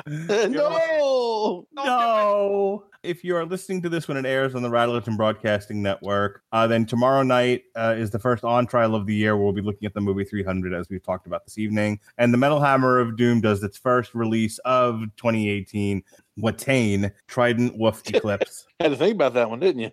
no. 0.08 1.66
no. 1.74 2.84
If 3.04 3.24
you 3.24 3.36
are 3.36 3.46
listening 3.46 3.82
to 3.84 3.90
this 3.90 4.08
when 4.08 4.18
it 4.18 4.26
airs 4.26 4.56
on 4.56 4.62
the 4.62 4.70
Rattleton 4.70 5.18
Broadcasting 5.18 5.82
Network, 5.82 6.44
uh, 6.52 6.68
then 6.68 6.86
tomorrow 6.86 7.24
night 7.24 7.64
uh, 7.76 7.96
is 7.98 8.12
the 8.12 8.20
first 8.20 8.44
on 8.44 8.66
trial 8.66 8.96
of 8.96 9.06
the 9.06 9.16
year. 9.16 9.38
We'll 9.38 9.54
be 9.54 9.62
looking 9.62 9.86
at 9.86 9.94
the 9.94 10.02
movie 10.02 10.24
300 10.24 10.74
as 10.74 10.90
we've 10.90 11.04
talked 11.04 11.28
about 11.28 11.46
this 11.46 11.58
evening. 11.58 12.00
And 12.18 12.34
the 12.34 12.38
Metal 12.38 12.62
Hammer 12.62 13.00
of 13.00 13.18
Doom 13.18 13.42
does 13.42 13.64
its 13.64 13.78
first 13.78 14.14
release 14.16 14.58
of 14.60 15.02
2018. 15.18 16.04
Watain 16.40 17.12
Trident 17.28 17.78
Wolf 17.78 18.02
Eclipse. 18.10 18.66
Had 18.80 18.90
to 18.90 18.96
think 18.98 19.16
about 19.16 19.34
that 19.36 19.50
one, 19.50 19.60
didn't 19.60 19.82
you? 19.82 19.92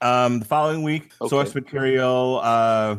Um, 0.00 0.38
the 0.40 0.44
following 0.44 0.82
week, 0.82 1.12
Okay. 1.20 1.28
source 1.28 1.54
material 1.54 2.40
uh, 2.42 2.96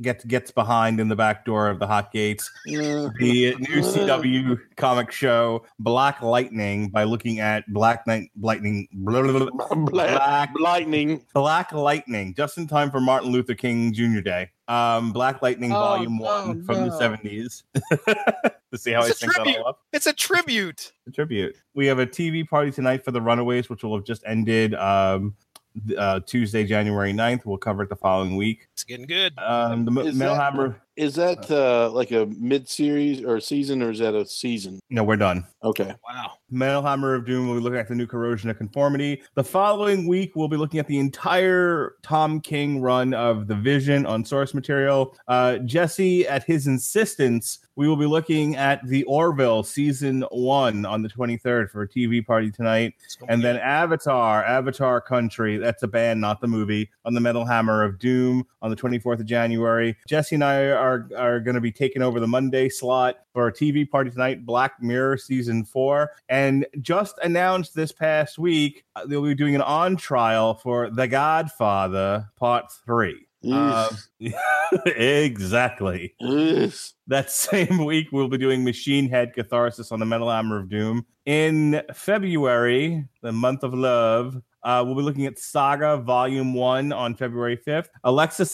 gets 0.00 0.24
gets 0.24 0.50
behind 0.50 1.00
in 1.00 1.08
the 1.08 1.16
back 1.16 1.44
door 1.44 1.68
of 1.68 1.78
the 1.78 1.86
hot 1.86 2.12
gates. 2.12 2.50
Yeah. 2.66 3.08
The 3.18 3.54
new 3.58 3.80
CW 3.82 4.58
comic 4.76 5.10
show 5.12 5.64
Black 5.78 6.20
Lightning 6.22 6.88
by 6.88 7.04
looking 7.04 7.40
at 7.40 7.64
Black 7.72 8.06
Night 8.06 8.30
Lightning 8.40 8.88
blah, 8.92 9.22
blah, 9.22 9.32
blah, 9.32 9.48
blah, 9.68 9.74
Black, 9.86 10.10
Black 10.18 10.50
lightning. 10.58 11.24
Black 11.34 11.72
Lightning 11.72 12.34
just 12.34 12.58
in 12.58 12.66
time 12.66 12.90
for 12.90 13.00
Martin 13.00 13.30
Luther 13.30 13.54
King 13.54 13.92
Jr. 13.92 14.20
Day. 14.20 14.50
Um, 14.68 15.12
Black 15.12 15.40
Lightning 15.42 15.72
Oh, 15.72 15.76
Volume 15.76 16.18
no, 16.18 16.24
One 16.24 16.64
from 16.64 16.88
the 16.88 16.98
seventies. 16.98 17.64
to 18.06 18.76
see 18.76 18.92
how 18.92 19.00
It's 19.00 19.08
I 19.08 19.28
a 19.28 19.32
sync 19.32 19.34
that 19.34 19.58
all 19.60 19.68
up. 19.68 19.80
it's 19.92 20.06
a 20.06 20.12
tribute 20.12 20.92
A 21.06 21.10
tribute. 21.10 21.56
We 21.74 21.86
have 21.86 21.98
a 21.98 22.06
TV 22.06 22.46
party 22.46 22.70
tonight 22.70 23.04
for 23.04 23.10
the 23.12 23.20
Runaways, 23.22 23.70
which 23.70 23.82
will 23.82 23.94
have 23.96 24.04
just 24.04 24.22
ended 24.26 24.74
um, 24.74 25.34
th- 25.38 25.47
uh, 25.96 26.20
Tuesday, 26.20 26.64
January 26.64 27.12
9th. 27.12 27.44
We'll 27.44 27.58
cover 27.58 27.82
it 27.82 27.88
the 27.88 27.96
following 27.96 28.36
week. 28.36 28.68
it's 28.72 28.84
getting 28.84 29.06
good 29.06 29.32
Um, 29.38 29.84
the 29.84 30.00
Is 30.02 30.16
Metal 30.16 30.34
that- 30.34 30.42
Hammer. 30.52 30.80
Is 30.98 31.14
that 31.14 31.48
uh, 31.48 31.90
like 31.90 32.10
a 32.10 32.26
mid 32.26 32.68
series 32.68 33.22
or 33.22 33.38
season, 33.38 33.84
or 33.84 33.90
is 33.90 34.00
that 34.00 34.16
a 34.16 34.26
season? 34.26 34.80
No, 34.90 35.04
we're 35.04 35.14
done. 35.16 35.46
Okay. 35.62 35.94
wow 36.04 36.32
Metal 36.50 36.82
Hammer 36.82 37.14
of 37.14 37.26
Doom 37.26 37.46
We'll 37.46 37.58
be 37.58 37.62
looking 37.62 37.78
at 37.78 37.88
the 37.88 37.94
new 37.94 38.06
Corrosion 38.06 38.48
of 38.48 38.56
Conformity. 38.56 39.22
The 39.34 39.44
following 39.44 40.06
week, 40.06 40.32
we'll 40.34 40.48
be 40.48 40.56
looking 40.56 40.80
at 40.80 40.86
the 40.86 40.98
entire 40.98 41.96
Tom 42.02 42.40
King 42.40 42.80
run 42.80 43.12
of 43.12 43.48
The 43.48 43.54
Vision 43.54 44.06
on 44.06 44.24
source 44.24 44.54
material. 44.54 45.14
Uh, 45.28 45.58
Jesse, 45.58 46.26
at 46.26 46.44
his 46.44 46.66
insistence, 46.66 47.58
we 47.76 47.86
will 47.86 47.96
be 47.96 48.06
looking 48.06 48.56
at 48.56 48.84
The 48.86 49.04
Orville 49.04 49.62
season 49.62 50.24
one 50.30 50.86
on 50.86 51.02
the 51.02 51.08
23rd 51.08 51.70
for 51.70 51.82
a 51.82 51.88
TV 51.88 52.24
party 52.24 52.50
tonight. 52.50 52.94
And 53.28 53.42
then 53.42 53.56
Avatar, 53.58 54.42
Avatar 54.44 55.00
Country, 55.00 55.58
that's 55.58 55.82
a 55.82 55.88
band, 55.88 56.20
not 56.20 56.40
the 56.40 56.48
movie, 56.48 56.90
on 57.04 57.14
the 57.14 57.20
Metal 57.20 57.44
Hammer 57.44 57.84
of 57.84 57.98
Doom 57.98 58.44
on 58.62 58.70
the 58.70 58.76
24th 58.76 59.20
of 59.20 59.26
January. 59.26 59.96
Jesse 60.08 60.34
and 60.34 60.44
I 60.44 60.70
are, 60.70 60.87
are 61.16 61.40
going 61.40 61.54
to 61.54 61.60
be 61.60 61.72
taking 61.72 62.02
over 62.02 62.20
the 62.20 62.26
Monday 62.26 62.68
slot 62.68 63.16
for 63.32 63.48
a 63.48 63.52
TV 63.52 63.88
party 63.88 64.10
tonight, 64.10 64.44
Black 64.46 64.82
Mirror 64.82 65.18
Season 65.18 65.64
4. 65.64 66.10
And 66.28 66.66
just 66.80 67.18
announced 67.22 67.74
this 67.74 67.92
past 67.92 68.38
week, 68.38 68.84
uh, 68.96 69.06
they'll 69.06 69.22
be 69.22 69.34
doing 69.34 69.54
an 69.54 69.62
on 69.62 69.96
trial 69.96 70.54
for 70.54 70.90
The 70.90 71.08
Godfather 71.08 72.28
Part 72.36 72.72
3. 72.84 73.28
Uh, 73.50 73.88
exactly. 74.86 76.14
Ugh. 76.20 76.72
That 77.06 77.30
same 77.30 77.84
week, 77.84 78.08
we'll 78.12 78.28
be 78.28 78.38
doing 78.38 78.64
Machine 78.64 79.08
Head 79.08 79.34
Catharsis 79.34 79.92
on 79.92 80.00
the 80.00 80.06
Metal 80.06 80.30
Hammer 80.30 80.58
of 80.58 80.68
Doom. 80.68 81.06
In 81.26 81.82
February, 81.94 83.06
the 83.22 83.32
month 83.32 83.62
of 83.62 83.74
love, 83.74 84.40
uh, 84.62 84.82
we'll 84.84 84.94
be 84.94 85.02
looking 85.02 85.26
at 85.26 85.38
Saga 85.38 85.96
Volume 85.98 86.54
1 86.54 86.92
on 86.92 87.14
February 87.14 87.56
5th. 87.56 87.88
Alexis 88.04 88.52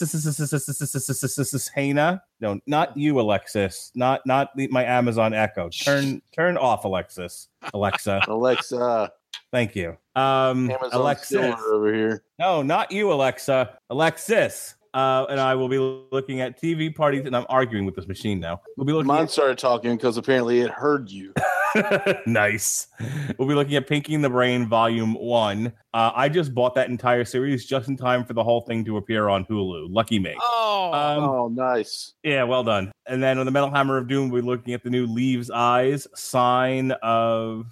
Hana. 1.67 2.21
No, 2.39 2.59
not 2.67 2.95
you, 2.95 3.19
Alexis. 3.19 3.91
Not 3.95 4.21
not 4.25 4.49
my 4.69 4.83
Amazon 4.83 5.33
Echo. 5.33 5.69
Turn 5.69 6.21
turn 6.33 6.57
off, 6.57 6.85
Alexis. 6.85 7.47
Alexa. 7.73 8.21
Alexa, 8.27 9.11
Thank 9.51 9.75
you. 9.75 9.97
Um, 10.15 10.69
Amazon 10.69 10.89
Alexis. 10.93 11.55
Over 11.67 11.93
here. 11.93 12.23
No, 12.39 12.61
not 12.61 12.91
you, 12.91 13.11
Alexa. 13.11 13.77
Alexis. 13.89 14.75
Uh, 14.95 15.25
and 15.29 15.41
I 15.41 15.55
will 15.55 15.67
be 15.67 15.77
looking 15.77 16.39
at 16.39 16.59
TV 16.59 16.95
parties, 16.95 17.25
and 17.25 17.35
I'm 17.35 17.45
arguing 17.49 17.85
with 17.85 17.95
this 17.95 18.07
machine 18.07 18.39
now. 18.39 18.61
We'll 18.77 18.85
be 18.85 18.93
looking 18.93 19.07
Mine 19.07 19.27
started 19.27 19.57
talking 19.57 19.97
because 19.97 20.15
apparently 20.15 20.61
it 20.61 20.71
heard 20.71 21.11
you. 21.11 21.33
nice. 22.25 22.87
We'll 23.37 23.49
be 23.49 23.55
looking 23.55 23.75
at 23.75 23.87
Pinky 23.87 24.13
in 24.13 24.21
the 24.21 24.29
Brain 24.29 24.69
Volume 24.69 25.13
One. 25.15 25.73
Uh, 25.93 26.11
I 26.15 26.29
just 26.29 26.53
bought 26.53 26.75
that 26.75 26.89
entire 26.89 27.25
series 27.25 27.65
just 27.65 27.89
in 27.89 27.97
time 27.97 28.23
for 28.23 28.31
the 28.31 28.43
whole 28.43 28.61
thing 28.61 28.85
to 28.85 28.95
appear 28.95 29.27
on 29.27 29.43
Hulu. 29.43 29.87
Lucky 29.89 30.17
me. 30.17 30.33
oh 30.41 30.91
Um, 30.93 31.23
oh, 31.29 31.47
nice. 31.49 32.13
Yeah, 32.23 32.43
well 32.43 32.63
done. 32.63 32.93
And 33.05 33.21
then 33.21 33.37
on 33.37 33.45
the 33.45 33.51
Metal 33.51 33.69
Hammer 33.69 33.97
of 33.97 34.07
Doom, 34.07 34.29
we're 34.29 34.43
looking 34.43 34.73
at 34.73 34.81
the 34.81 34.89
new 34.89 35.07
Leaves 35.07 35.51
Eyes 35.51 36.07
sign 36.15 36.91
of 37.03 37.65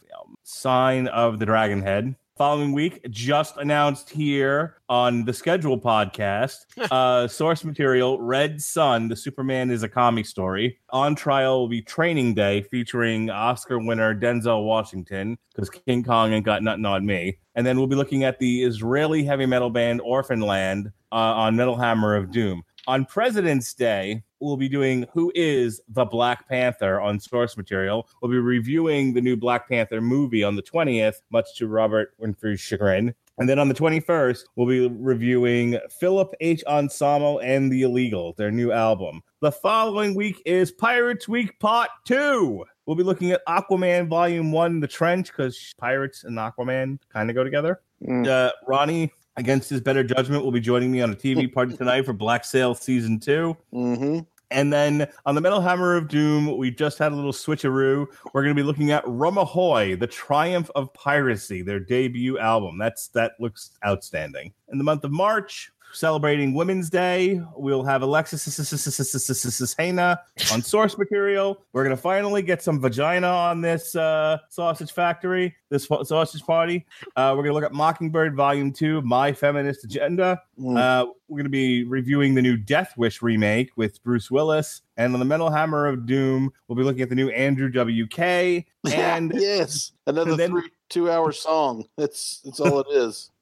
sign 0.43 1.07
of 1.07 1.39
the 1.39 1.45
Dragon 1.45 1.81
Head. 1.81 2.15
Following 2.35 2.71
week, 2.71 3.05
just 3.11 3.57
announced 3.57 4.09
here 4.09 4.77
on 4.89 5.23
the 5.23 5.33
Schedule 5.33 5.79
podcast, 5.79 6.65
uh, 6.91 7.27
source 7.27 7.63
material 7.63 8.19
Red 8.19 8.59
Son, 8.59 9.07
the 9.07 9.15
Superman 9.15 9.69
is 9.69 9.83
a 9.83 9.87
comic 9.87 10.25
story. 10.25 10.79
On 10.89 11.13
trial 11.13 11.59
will 11.59 11.67
be 11.67 11.83
Training 11.83 12.33
Day 12.33 12.63
featuring 12.63 13.29
Oscar 13.29 13.77
winner 13.77 14.15
Denzel 14.15 14.65
Washington, 14.65 15.37
because 15.53 15.69
King 15.69 16.03
Kong 16.03 16.33
ain't 16.33 16.43
got 16.43 16.63
nothing 16.63 16.85
on 16.87 17.05
me. 17.05 17.37
And 17.53 17.67
then 17.67 17.77
we'll 17.77 17.85
be 17.85 17.95
looking 17.95 18.23
at 18.23 18.39
the 18.39 18.63
Israeli 18.63 19.23
heavy 19.23 19.45
metal 19.45 19.69
band 19.69 20.01
Orphan 20.01 20.41
Land 20.41 20.91
uh, 21.11 21.15
on 21.15 21.55
Metal 21.55 21.75
Hammer 21.75 22.15
of 22.15 22.31
Doom. 22.31 22.63
On 22.85 23.05
President's 23.05 23.73
Day, 23.73 24.23
we'll 24.41 24.57
be 24.57 24.67
doing 24.67 25.05
Who 25.13 25.31
is 25.35 25.79
the 25.87 26.03
Black 26.03 26.49
Panther 26.49 26.99
on 26.99 27.17
source 27.17 27.55
material. 27.55 28.09
We'll 28.21 28.31
be 28.31 28.37
reviewing 28.37 29.13
the 29.13 29.21
new 29.21 29.37
Black 29.37 29.69
Panther 29.69 30.01
movie 30.01 30.43
on 30.43 30.57
the 30.57 30.61
20th, 30.61 31.21
much 31.29 31.55
to 31.55 31.67
Robert 31.67 32.13
Winfrey's 32.19 32.59
chagrin. 32.59 33.15
And 33.37 33.47
then 33.47 33.57
on 33.57 33.69
the 33.69 33.73
21st, 33.73 34.43
we'll 34.57 34.67
be 34.67 34.89
reviewing 34.89 35.79
Philip 35.97 36.35
H. 36.41 36.61
Anselmo 36.67 37.39
and 37.39 37.71
the 37.71 37.83
Illegal, 37.83 38.33
their 38.37 38.51
new 38.51 38.73
album. 38.73 39.21
The 39.39 39.53
following 39.53 40.13
week 40.13 40.41
is 40.45 40.73
Pirates 40.73 41.25
Week 41.29 41.57
Part 41.59 41.89
2. 42.03 42.65
We'll 42.85 42.97
be 42.97 43.03
looking 43.03 43.31
at 43.31 43.45
Aquaman 43.47 44.09
Volume 44.09 44.51
1, 44.51 44.81
The 44.81 44.87
Trench, 44.89 45.27
because 45.27 45.73
pirates 45.77 46.25
and 46.25 46.37
Aquaman 46.37 46.99
kind 47.07 47.29
of 47.29 47.35
go 47.35 47.45
together. 47.45 47.79
Mm. 48.05 48.27
Uh, 48.27 48.51
Ronnie, 48.67 49.09
against 49.37 49.69
his 49.69 49.81
better 49.81 50.03
judgment, 50.03 50.43
will 50.43 50.51
be 50.51 50.59
joining 50.59 50.91
me 50.91 51.01
on 51.01 51.11
a 51.11 51.15
TV 51.15 51.51
party 51.51 51.75
tonight 51.77 52.05
for 52.05 52.13
Black 52.13 52.45
Sail 52.45 52.75
Season 52.75 53.19
2. 53.19 53.57
hmm 53.71 54.19
And 54.51 54.71
then 54.71 55.07
on 55.25 55.35
the 55.35 55.41
Metal 55.41 55.61
Hammer 55.61 55.95
of 55.95 56.07
Doom, 56.07 56.57
we 56.57 56.71
just 56.71 56.97
had 56.97 57.11
a 57.11 57.15
little 57.15 57.33
switcheroo. 57.33 58.05
We're 58.33 58.43
going 58.43 58.55
to 58.55 58.61
be 58.61 58.65
looking 58.65 58.91
at 58.91 59.03
Rumahoy, 59.05 59.99
The 59.99 60.07
Triumph 60.07 60.69
of 60.75 60.93
Piracy, 60.93 61.61
their 61.61 61.79
debut 61.79 62.37
album. 62.37 62.77
That's 62.77 63.07
that 63.09 63.33
looks 63.39 63.71
outstanding. 63.85 64.53
In 64.71 64.77
the 64.77 64.83
month 64.83 65.03
of 65.03 65.11
March, 65.11 65.71
celebrating 65.93 66.53
Women's 66.53 66.89
Day, 66.89 67.41
we'll 67.55 67.83
have 67.83 68.01
Alexis 68.01 69.73
Hena 69.77 70.19
on 70.51 70.61
source 70.63 70.97
material. 70.97 71.63
We're 71.73 71.83
going 71.83 71.95
to 71.95 72.01
finally 72.01 72.41
get 72.41 72.61
some 72.61 72.79
vagina 72.79 73.27
on 73.27 73.61
this 73.61 73.95
uh, 73.95 74.39
sausage 74.49 74.91
factory, 74.91 75.55
this 75.69 75.85
fa- 75.85 76.03
sausage 76.05 76.43
party. 76.43 76.85
Uh, 77.15 77.33
we're 77.35 77.43
going 77.43 77.47
to 77.47 77.53
look 77.53 77.63
at 77.63 77.73
Mockingbird 77.73 78.35
Volume 78.35 78.71
2, 78.71 79.01
My 79.01 79.31
Feminist 79.33 79.83
Agenda. 79.83 80.41
Mm. 80.59 80.77
Uh, 80.77 81.07
we're 81.27 81.37
going 81.37 81.45
to 81.45 81.49
be 81.49 81.83
reviewing 81.83 82.35
the 82.35 82.41
new 82.41 82.57
Death 82.57 82.93
Wish 82.97 83.21
remake 83.21 83.71
with 83.75 84.01
Bruce 84.03 84.29
Willis. 84.29 84.81
And 84.97 85.13
on 85.13 85.19
the 85.19 85.25
Metal 85.25 85.49
Hammer 85.49 85.87
of 85.87 86.05
Doom, 86.05 86.51
we'll 86.67 86.75
be 86.75 86.83
looking 86.83 87.01
at 87.01 87.09
the 87.09 87.15
new 87.15 87.29
Andrew 87.29 87.69
WK. 87.71 88.65
And 88.93 89.31
yes, 89.33 89.93
another 90.07 90.31
and 90.31 90.39
then- 90.39 90.51
three, 90.51 90.69
two-hour 90.89 91.31
song. 91.31 91.85
That's 91.97 92.41
that's 92.43 92.59
all 92.59 92.79
it 92.79 92.87
is. 92.91 93.31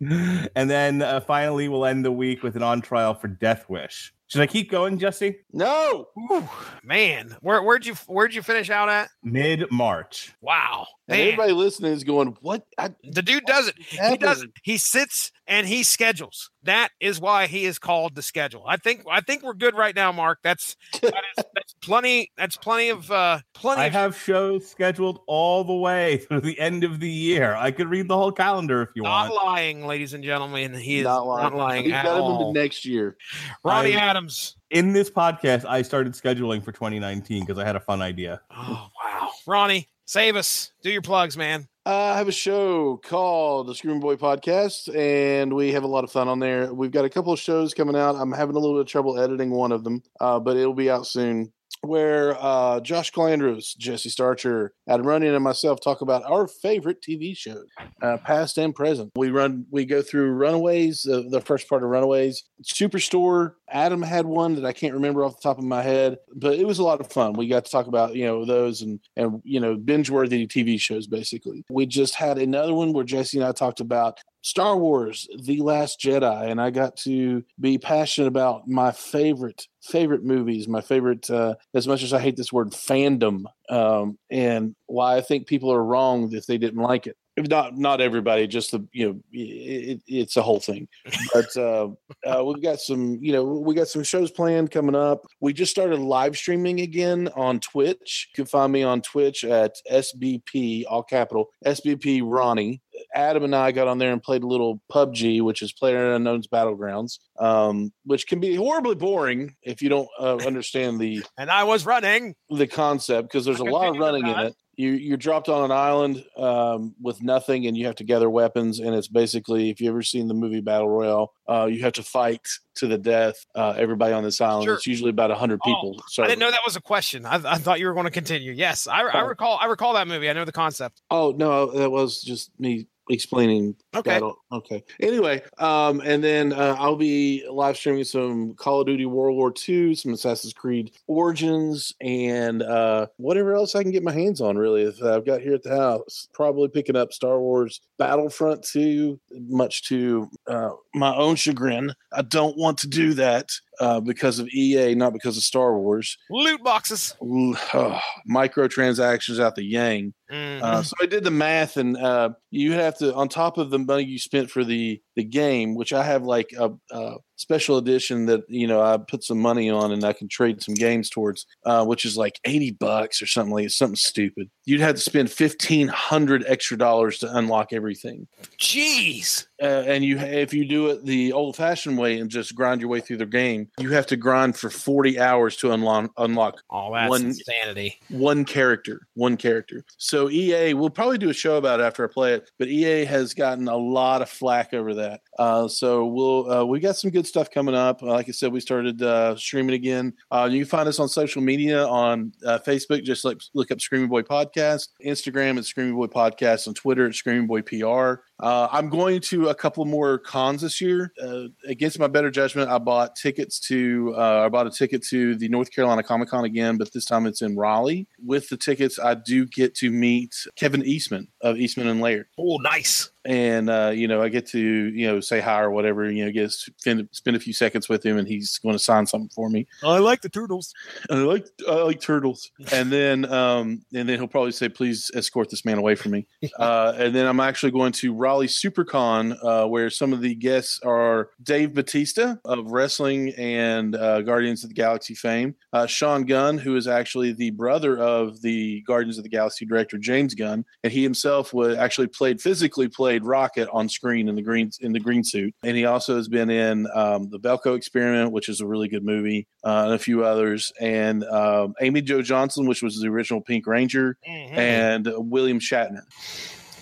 and 0.56 0.70
then 0.70 1.02
uh, 1.02 1.20
finally, 1.22 1.68
we'll 1.68 1.86
end 1.86 2.06
the 2.06 2.12
week 2.12 2.44
with 2.44 2.56
an 2.56 2.64
on 2.64 2.82
trial 2.82 3.14
for 3.14 3.28
Death 3.28 3.70
Wish. 3.70 4.14
Should 4.32 4.40
I 4.42 4.48
keep 4.48 4.72
going, 4.72 4.98
Jesse? 4.98 5.40
No, 5.52 6.08
Ooh, 6.32 6.48
man, 6.86 7.36
where 7.42 7.62
where'd 7.62 7.86
you 7.86 7.96
where'd 8.08 8.34
you 8.34 8.42
finish 8.42 8.70
out 8.70 8.88
at? 8.88 9.10
Mid 9.22 9.70
March. 9.70 10.34
Wow, 10.40 10.88
and 11.10 11.20
everybody 11.20 11.52
listening 11.52 11.92
is 11.92 12.06
going, 12.06 12.38
"What? 12.40 12.66
I, 12.78 12.92
the 13.04 13.22
dude 13.22 13.44
does 13.44 13.68
it. 13.68 13.76
He 13.78 14.16
does 14.16 14.42
it. 14.42 14.52
He 14.64 14.78
sits 14.78 15.34
and 15.48 15.68
he 15.68 15.84
schedules. 15.84 16.50
That 16.64 16.92
is 17.02 17.20
why 17.20 17.48
he 17.48 17.66
is 17.66 17.78
called 17.78 18.16
the 18.16 18.22
schedule. 18.22 18.64
I 18.66 18.78
think 18.78 19.04
I 19.12 19.20
think 19.20 19.44
we're 19.44 19.54
good 19.54 19.76
right 19.76 19.94
now, 19.94 20.14
Mark. 20.14 20.40
That 20.44 20.60
is, 20.60 20.78
that's 20.94 21.44
plenty. 21.82 22.32
That's 22.38 22.56
plenty 22.58 22.90
of 22.90 23.10
uh 23.12 23.40
plenty. 23.54 23.82
I 23.82 23.86
of, 23.88 23.94
have 23.94 24.18
shows 24.18 24.68
scheduled 24.68 25.20
all 25.28 25.64
the 25.64 25.74
way 25.76 26.18
through 26.28 26.42
the 26.42 26.60
end 26.60 26.84
of 26.84 27.00
the 27.00 27.10
year. 27.10 27.56
I 27.56 27.72
could 27.72 27.90
read 27.90 28.08
the 28.08 28.18
whole 28.18 28.32
calendar 28.32 28.82
if 28.84 28.90
you 28.96 29.04
not 29.04 29.30
want. 29.30 29.34
Not 29.36 29.46
lying, 29.46 29.86
ladies 29.86 30.14
and 30.14 30.24
gentlemen. 30.24 30.74
He 30.74 31.00
is 31.00 31.04
not 31.06 31.26
lying. 31.28 31.44
not 31.44 31.56
lying 31.56 31.84
He's 31.86 31.94
at 31.94 32.04
got 32.06 32.18
him 32.18 32.22
all. 32.24 32.50
into 32.50 32.60
next 32.60 32.86
year. 32.86 33.18
Ronnie 33.64 33.96
I- 33.96 34.00
Adams. 34.00 34.56
In 34.70 34.94
this 34.94 35.10
podcast, 35.10 35.66
I 35.66 35.82
started 35.82 36.14
scheduling 36.14 36.64
for 36.64 36.72
2019 36.72 37.42
because 37.46 37.58
I 37.58 37.66
had 37.66 37.76
a 37.76 37.82
fun 37.82 38.02
idea. 38.02 38.40
Oh 38.56 38.88
wow, 39.04 39.30
Ronnie, 39.46 39.90
save 40.06 40.36
us. 40.38 40.72
Do 40.82 40.90
your 40.92 41.02
plugs, 41.02 41.36
man. 41.36 41.68
Uh, 41.84 42.14
I 42.14 42.18
have 42.20 42.28
a 42.28 42.32
show 42.32 42.98
called 42.98 43.66
the 43.68 43.74
Screaming 43.74 44.00
Boy 44.02 44.16
Podcast, 44.16 44.96
and 44.96 45.52
we 45.52 45.72
have 45.72 45.84
a 45.84 45.88
lot 45.88 46.04
of 46.04 46.12
fun 46.12 46.28
on 46.28 46.38
there. 46.38 46.72
We've 46.72 46.92
got 46.92 47.06
a 47.06 47.10
couple 47.10 47.34
of 47.34 47.40
shows 47.40 47.74
coming 47.74 47.96
out. 47.96 48.16
I'm 48.16 48.32
having 48.32 48.56
a 48.56 48.60
little 48.60 48.76
bit 48.76 48.82
of 48.82 48.88
trouble 48.88 49.20
editing 49.20 49.50
one 49.50 49.72
of 49.72 49.84
them, 49.84 50.04
uh, 50.20 50.40
but 50.40 50.58
it'll 50.58 50.76
be 50.76 50.92
out 50.92 51.08
soon. 51.08 51.52
Where 51.84 52.38
uh, 52.40 52.80
Josh 52.82 53.12
Calandros, 53.12 53.76
Jesse 53.76 54.10
Starcher, 54.10 54.74
Adam 54.88 55.06
Runyon, 55.06 55.34
and 55.34 55.44
myself 55.44 55.80
talk 55.82 56.02
about 56.02 56.24
our 56.30 56.48
favorite 56.48 57.02
TV 57.02 57.36
shows, 57.36 57.66
uh, 58.04 58.18
past 58.18 58.60
and 58.60 58.76
present. 58.76 59.12
We 59.16 59.30
run, 59.32 59.66
we 59.72 59.86
go 59.86 60.04
through 60.04 60.32
Runaways, 60.32 61.08
uh, 61.08 61.24
the 61.30 61.42
first 61.42 61.68
part 61.68 61.84
of 61.84 61.90
Runaways, 61.90 62.44
Superstore. 62.64 63.54
Adam 63.72 64.02
had 64.02 64.26
one 64.26 64.56
that 64.56 64.66
I 64.66 64.74
can't 64.74 64.94
remember 64.94 65.24
off 65.24 65.38
the 65.38 65.42
top 65.42 65.58
of 65.58 65.64
my 65.64 65.82
head, 65.82 66.18
but 66.36 66.56
it 66.56 66.68
was 66.68 66.80
a 66.80 66.84
lot 66.84 67.00
of 67.00 67.12
fun. 67.12 67.34
We 67.34 67.48
got 67.48 67.66
to 67.66 67.72
talk 67.72 67.88
about 67.88 68.16
you 68.16 68.26
know 68.26 68.46
those 68.46 68.82
and 68.82 69.00
and 69.16 69.42
you 69.44 69.60
know 69.60 69.76
binge 69.76 70.10
worthy 70.10 70.46
TV 70.48 70.80
shows 70.80 71.08
basically. 71.08 71.64
We 71.70 71.86
just 71.86 72.16
had 72.16 72.38
another 72.38 72.74
one 72.74 72.94
where 72.94 73.04
Jesse 73.04 73.38
and 73.38 73.48
I 73.48 73.52
talked 73.52 73.80
about 73.80 74.20
Star 74.42 74.78
Wars: 74.78 75.28
The 75.44 75.62
Last 75.62 76.00
Jedi, 76.00 76.50
and 76.50 76.62
I 76.62 76.70
got 76.70 76.98
to 76.98 77.44
be 77.60 77.78
passionate 77.78 78.28
about 78.28 78.68
my 78.68 78.92
favorite 78.92 79.68
favorite 79.82 80.24
movies, 80.24 80.68
my 80.68 80.82
favorite. 80.82 81.30
Uh, 81.30 81.56
as 81.74 81.88
much 81.88 82.04
as 82.04 82.14
I 82.14 82.20
hate 82.20 82.36
this 82.36 82.54
word 82.54 82.72
fandom, 82.72 83.46
um, 83.70 84.18
and 84.30 84.76
why 84.88 85.18
I 85.18 85.22
think 85.22 85.48
people 85.48 85.72
are 85.72 85.84
wrong 85.84 86.34
if 86.34 86.46
they 86.46 86.58
didn't 86.58 86.82
like 86.82 87.08
it. 87.08 87.18
If 87.38 87.48
Not 87.48 87.78
not 87.78 88.02
everybody, 88.02 88.46
just 88.46 88.72
the 88.72 88.86
you 88.92 89.08
know 89.08 89.20
it, 89.32 90.02
it's 90.06 90.36
a 90.36 90.42
whole 90.42 90.60
thing. 90.60 90.88
But 91.34 91.48
uh, 91.58 91.90
uh, 92.26 92.44
we've 92.44 92.62
got 92.62 92.80
some 92.80 93.20
you 93.22 93.32
know 93.32 93.44
we 93.44 93.74
got 93.74 93.88
some 93.88 94.04
shows 94.04 94.32
planned 94.32 94.72
coming 94.72 94.96
up. 94.96 95.26
We 95.40 95.54
just 95.54 95.72
started 95.72 96.00
live 96.00 96.36
streaming 96.36 96.82
again 96.82 97.30
on 97.36 97.62
Twitch. 97.62 98.30
You 98.32 98.44
can 98.44 98.50
find 98.50 98.74
me 98.74 98.84
on 98.84 99.02
Twitch 99.02 99.46
at 99.46 99.76
SBP 99.90 100.84
all 100.90 101.04
capital 101.04 101.48
SBP 101.66 102.22
Ronnie. 102.26 102.82
Adam 103.16 103.44
and 103.44 103.56
I 103.56 103.72
got 103.72 103.88
on 103.88 103.98
there 103.98 104.12
and 104.12 104.22
played 104.22 104.44
a 104.44 104.48
little 104.48 104.82
PUBG, 104.92 105.42
which 105.42 105.62
is 105.62 105.72
Player 105.72 106.14
Unknown's 106.14 106.48
Battlegrounds, 106.48 107.20
um, 107.40 107.92
which 108.06 108.28
can 108.28 108.40
be 108.40 108.56
horribly 108.56 108.96
boring 108.96 109.56
if 109.64 109.82
you 109.82 109.90
don't 109.90 110.10
uh, 110.20 110.38
understand 110.46 111.00
the 111.00 111.24
And 111.38 111.50
I 111.50 111.64
was 111.64 111.86
running. 111.86 112.36
the 112.50 112.68
concept 112.68 113.30
because 113.30 113.46
there's 113.46 113.62
I 113.62 113.66
a 113.66 113.72
lot 113.72 113.90
of 113.90 113.98
running 113.98 114.28
in 114.28 114.40
it. 114.40 114.56
You 114.82 114.92
you're 114.94 115.18
dropped 115.18 115.48
on 115.50 115.64
an 115.66 115.72
island 115.72 116.24
um, 116.38 116.96
with 117.02 117.22
nothing, 117.22 117.68
and 117.68 117.78
you 117.78 117.86
have 117.86 117.96
to 117.96 118.04
gather 118.04 118.30
weapons. 118.30 118.80
And 118.80 118.96
it's 118.96 119.08
basically, 119.08 119.70
if 119.70 119.80
you 119.80 119.90
ever 119.90 120.02
seen 120.02 120.28
the 120.28 120.34
movie 120.34 120.62
Battle 120.62 120.90
Royale, 120.90 121.32
uh, 121.48 121.68
you 121.72 121.82
have 121.84 121.94
to 121.94 122.04
fight 122.04 122.42
to 122.76 122.88
the 122.88 122.98
death. 122.98 123.36
Uh, 123.54 123.74
everybody 123.78 124.14
on 124.14 124.24
this 124.24 124.42
island. 124.42 124.66
Sure. 124.66 124.76
It's 124.76 124.88
usually 124.88 125.12
about 125.12 125.30
hundred 125.32 125.60
Oh, 125.64 125.68
people. 125.70 126.04
so 126.08 126.24
I 126.24 126.28
didn't 126.28 126.40
know 126.40 126.52
that 126.52 126.62
was 126.66 126.76
a 126.76 126.82
question. 126.82 127.26
I, 127.26 127.36
I 127.36 127.58
thought 127.58 127.80
you 127.80 127.86
were 127.88 127.94
going 127.94 128.06
to 128.06 128.12
continue. 128.12 128.52
Yes, 128.54 128.88
I, 128.88 129.02
I 129.04 129.22
Oh. 129.22 129.26
recall. 129.28 129.58
I 129.62 129.66
recall 129.66 129.94
that 129.94 130.08
movie. 130.08 130.30
I 130.30 130.34
know 130.34 130.46
the 130.46 130.52
concept. 130.52 131.02
Oh 131.12 131.34
no, 131.38 131.68
that 131.72 131.92
was 131.92 132.22
just 132.22 132.50
me 132.60 132.88
explaining 133.12 133.76
Okay. 133.96 134.10
battle. 134.12 134.38
Okay. 134.52 134.84
Anyway, 135.00 135.42
um, 135.58 136.02
and 136.04 136.24
then 136.24 136.54
uh, 136.54 136.76
I'll 136.80 136.96
be 136.96 137.46
live 137.50 137.78
streaming 137.78 138.04
some 138.04 138.54
Call 138.56 138.82
of 138.82 138.88
Duty 138.88 139.06
World 139.06 139.38
War 139.38 139.54
II, 139.68 139.94
some 139.96 140.14
Assassin's 140.14 140.54
Creed 140.54 140.92
Origins, 141.08 141.94
and 142.02 142.64
uh, 142.64 143.08
whatever 143.18 143.54
else 143.54 143.76
I 143.76 143.84
can 143.84 143.92
get 143.92 144.04
my 144.04 144.12
hands 144.14 144.42
on. 144.42 144.58
Really, 144.58 144.84
if 144.84 145.02
I've 145.04 145.26
got 145.26 145.42
here 145.42 145.54
at 145.54 145.64
the 145.64 145.76
house, 145.76 146.28
probably 146.34 146.70
picking 146.70 146.96
up 146.96 147.14
Star 147.14 147.40
Wars 147.40 147.82
Battlefront 147.98 148.64
2, 148.64 149.20
much 149.50 149.88
to 149.90 150.30
uh, 150.48 150.72
my 150.96 151.16
own 151.16 151.36
chagrin. 151.36 151.94
I 152.14 152.22
don't 152.24 152.58
want 152.58 152.78
to 152.80 152.88
do 152.88 153.14
that 153.16 153.50
uh, 153.82 154.00
because 154.00 154.38
of 154.40 154.48
EA, 154.50 154.94
not 154.96 155.12
because 155.12 155.36
of 155.38 155.44
Star 155.44 155.78
Wars. 155.78 156.18
Loot 156.30 156.64
boxes. 156.64 157.16
Oh, 157.22 158.00
microtransactions 158.30 159.40
out 159.40 159.56
the 159.56 159.64
yang. 159.66 160.14
Mhm. 160.32 160.62
Uh, 160.62 160.84
so 160.84 160.96
I 161.02 161.06
did 161.08 161.24
the 161.24 161.32
math, 161.32 161.78
and 161.78 161.98
uh, 161.98 162.30
you 162.52 162.74
have 162.74 162.98
to, 163.00 163.14
on 163.16 163.28
top 163.28 163.58
of 163.58 163.70
the 163.72 163.80
money 163.80 164.04
you 164.04 164.20
spent 164.20 164.50
for 164.50 164.64
the 164.64 165.02
the 165.16 165.24
game, 165.24 165.76
which 165.76 165.92
I 165.94 166.04
have 166.04 166.24
like 166.24 166.52
a, 166.58 166.72
a 166.92 167.16
special 167.42 167.78
edition 167.78 168.26
that 168.28 168.42
you 168.48 168.68
know 168.68 168.82
I 168.82 168.98
put 168.98 169.24
some 169.24 169.40
money 169.40 169.70
on, 169.70 169.92
and 169.92 170.04
I 170.04 170.14
can 170.14 170.28
trade 170.28 170.62
some 170.62 170.76
games 170.76 171.10
towards, 171.10 171.46
uh, 171.66 171.84
which 171.86 172.06
is 172.06 172.16
like 172.18 172.40
eighty 172.46 172.72
bucks 172.72 173.22
or 173.22 173.26
something 173.28 173.54
like 173.54 173.70
something 173.72 173.96
stupid. 173.96 174.50
You'd 174.66 174.82
have 174.82 174.96
to 174.96 175.02
spend 175.02 175.32
fifteen 175.32 175.88
hundred 175.88 176.44
extra 176.48 176.78
dollars 176.78 177.18
to 177.20 177.36
unlock 177.38 177.74
everything, 177.74 178.28
Jeez. 178.60 179.48
uh, 179.62 179.66
and 179.66 180.04
you 180.06 180.18
if 180.20 180.54
you 180.54 180.66
do 180.66 180.88
it 180.90 181.04
the 181.06 181.34
old 181.34 181.56
fashioned 181.56 181.98
way 181.98 182.20
and 182.20 182.30
just 182.30 182.54
grind 182.56 182.80
your 182.80 182.90
way 182.90 183.00
through 183.02 183.18
the 183.18 183.26
game, 183.26 183.70
you 183.80 183.92
have 183.92 184.06
to 184.08 184.16
grind 184.18 184.56
for 184.56 184.70
forty 184.70 185.20
hours 185.20 185.58
to 185.58 185.72
unlock 185.72 186.12
unlock 186.18 186.62
Oh, 186.70 186.94
that's 186.94 187.10
One- 187.10 187.26
insanity. 187.26 188.00
one 188.10 188.46
character, 188.46 189.08
one 189.16 189.36
character. 189.36 189.84
So 189.98 190.30
EA, 190.30 190.74
we'll 190.76 190.90
probably 190.90 191.18
do 191.18 191.30
a 191.30 191.34
show 191.34 191.58
about 191.58 191.80
it 191.80 191.84
after 191.84 192.04
I 192.08 192.12
play 192.12 192.34
it, 192.36 192.50
but 192.60 192.68
EA 192.68 193.04
has 193.06 193.34
gotten 193.34 193.68
a 193.68 193.76
lot 193.78 194.22
of 194.22 194.30
flack 194.30 194.74
over 194.74 194.94
that. 194.96 195.22
Uh, 195.40 195.68
so 195.68 196.06
we'll 196.06 196.52
uh, 196.52 196.64
we 196.66 196.80
got 196.80 196.96
some 196.98 197.10
good 197.12 197.26
stuff 197.32 197.50
coming 197.50 197.74
up. 197.74 198.02
Like 198.02 198.28
I 198.28 198.32
said, 198.32 198.52
we 198.52 198.60
started 198.60 199.02
uh, 199.02 199.36
streaming 199.38 199.76
again. 199.76 200.14
Uh, 200.30 200.50
you 200.52 200.60
can 200.60 200.70
find 200.70 200.88
us 200.88 201.00
on 201.00 201.08
social 201.08 201.42
media 201.42 201.88
on 201.88 202.34
uh, 202.46 202.60
Facebook, 202.60 203.04
just 203.04 203.24
like 203.24 203.40
look 203.54 203.72
up 203.72 203.80
Screaming 203.80 204.10
Boy 204.10 204.22
Podcast, 204.22 204.90
Instagram 205.06 205.58
at 205.58 205.66
Screaming 205.66 205.96
Boy 205.96 206.08
Podcast, 206.08 206.68
on 206.68 206.74
Twitter 206.74 207.08
at 207.08 207.16
Screaming 207.16 207.48
Boy 207.48 207.62
PR. 207.62 208.22
Uh, 208.42 208.68
I'm 208.72 208.90
going 208.90 209.22
to 209.22 209.50
a 209.50 209.56
couple 209.56 209.86
more 209.86 210.18
cons 210.18 210.62
this 210.62 210.82
year. 210.82 211.14
Uh, 211.22 211.44
against 211.68 212.00
my 212.00 212.08
better 212.08 212.32
judgment, 212.32 212.70
I 212.70 212.78
bought 212.78 213.16
tickets 213.16 213.60
to. 213.68 214.14
Uh, 214.18 214.44
I 214.46 214.50
bought 214.50 214.68
a 214.68 214.72
ticket 214.72 215.04
to 215.08 215.36
the 215.36 215.48
North 215.50 215.72
Carolina 215.72 216.04
Comic 216.04 216.30
Con 216.30 216.46
again, 216.46 216.78
but 216.78 216.92
this 216.94 217.06
time 217.06 217.26
it's 217.26 217.42
in 217.42 217.56
Raleigh. 217.56 218.08
With 218.24 218.50
the 218.50 218.58
tickets, 218.58 219.00
I 219.00 219.16
do 219.16 219.46
get 219.46 219.76
to 219.76 219.92
meet 219.92 220.36
Kevin 220.56 220.84
Eastman 220.84 221.28
of 221.42 221.58
Eastman 221.58 221.88
and 221.88 222.02
Laird. 222.02 222.28
Oh, 222.38 222.58
nice 222.58 223.12
and 223.26 223.70
uh, 223.70 223.92
you 223.94 224.08
know 224.08 224.22
I 224.22 224.30
get 224.30 224.48
to 224.48 224.60
you 224.60 225.08
know 225.08 225.20
say 225.20 225.40
hi 225.40 225.62
or 225.62 225.72
whatever. 225.72 226.10
You 226.10 226.26
know, 226.26 226.32
get 226.32 226.52
spend 226.52 227.08
spend 227.12 227.38
a 227.38 227.40
few 227.40 227.54
seconds 227.54 227.88
with 227.88 228.06
him, 228.06 228.18
and 228.18 228.28
he's 228.28 228.58
going 228.60 228.74
to 228.74 228.80
sign 228.80 229.06
something 229.06 229.30
for 229.30 229.50
me. 229.50 229.68
I 229.84 230.00
like 230.00 230.22
the 230.22 230.30
turtles. 230.30 230.74
I 231.10 231.16
like 231.16 231.46
I 231.68 231.76
like 231.84 232.02
turtles. 232.02 232.52
And 232.72 232.92
then 232.92 233.32
um, 233.32 233.86
and 233.94 234.10
then 234.10 234.18
he'll 234.18 234.28
probably 234.28 234.52
say, 234.52 234.70
"Please 234.70 235.12
escort 235.14 235.50
this 235.50 235.66
man 235.66 235.78
away 235.78 235.96
from 235.96 236.12
me." 236.12 236.28
uh, 236.60 236.94
and 236.98 237.14
then 237.14 237.28
I'm 237.28 237.40
actually 237.40 237.72
going 237.72 237.92
to 237.94 238.14
Raleigh 238.32 238.48
SuperCon, 238.48 239.38
uh, 239.44 239.68
where 239.68 239.90
some 239.90 240.14
of 240.14 240.22
the 240.22 240.34
guests 240.36 240.80
are 240.86 241.32
Dave 241.44 241.74
Batista 241.74 242.36
of 242.46 242.72
wrestling 242.72 243.34
and 243.38 243.94
uh, 243.94 244.22
Guardians 244.22 244.64
of 244.64 244.70
the 244.70 244.74
Galaxy 244.74 245.16
fame, 245.16 245.54
uh, 245.74 245.86
Sean 245.86 246.24
Gunn, 246.24 246.58
who 246.58 246.78
is 246.78 246.88
actually 246.88 247.34
the 247.34 247.50
brother 247.50 247.98
of 247.98 248.42
the 248.42 248.84
Guardians 248.88 249.18
of 249.18 249.26
the 249.26 249.30
Galaxy 249.30 249.66
director 249.66 249.98
James 249.98 250.34
Gunn, 250.34 250.64
and 250.82 250.94
he 250.94 251.04
himself 251.04 251.54
was 251.54 251.76
actually 251.76 252.08
played 252.08 252.40
physically 252.40 252.88
played 252.88 253.26
Rocket 253.26 253.68
on 253.74 253.90
screen 253.90 254.30
in 254.30 254.36
the 254.36 254.42
green 254.42 254.72
in 254.80 254.94
the 254.94 255.02
green 255.02 255.26
suit, 255.26 255.54
and 255.62 255.76
he 255.76 255.84
also 255.84 256.16
has 256.16 256.30
been 256.30 256.50
in 256.50 256.88
um, 256.96 257.28
the 257.32 257.40
Belko 257.40 257.76
Experiment, 257.76 258.32
which 258.32 258.48
is 258.48 258.62
a 258.62 258.66
really 258.66 258.88
good 258.88 259.04
movie, 259.04 259.46
uh, 259.66 259.84
and 259.88 259.94
a 259.94 260.00
few 260.00 260.24
others, 260.24 260.72
and 260.80 261.26
um, 261.26 261.74
Amy 261.82 262.02
Jo 262.02 262.22
Johnson, 262.22 262.66
which 262.66 262.82
was 262.82 262.98
the 262.98 263.10
original 263.10 263.42
Pink 263.42 263.68
Ranger, 263.68 264.18
mm-hmm. 264.26 264.58
and 264.58 265.12
William 265.18 265.60
Shatner. 265.60 266.04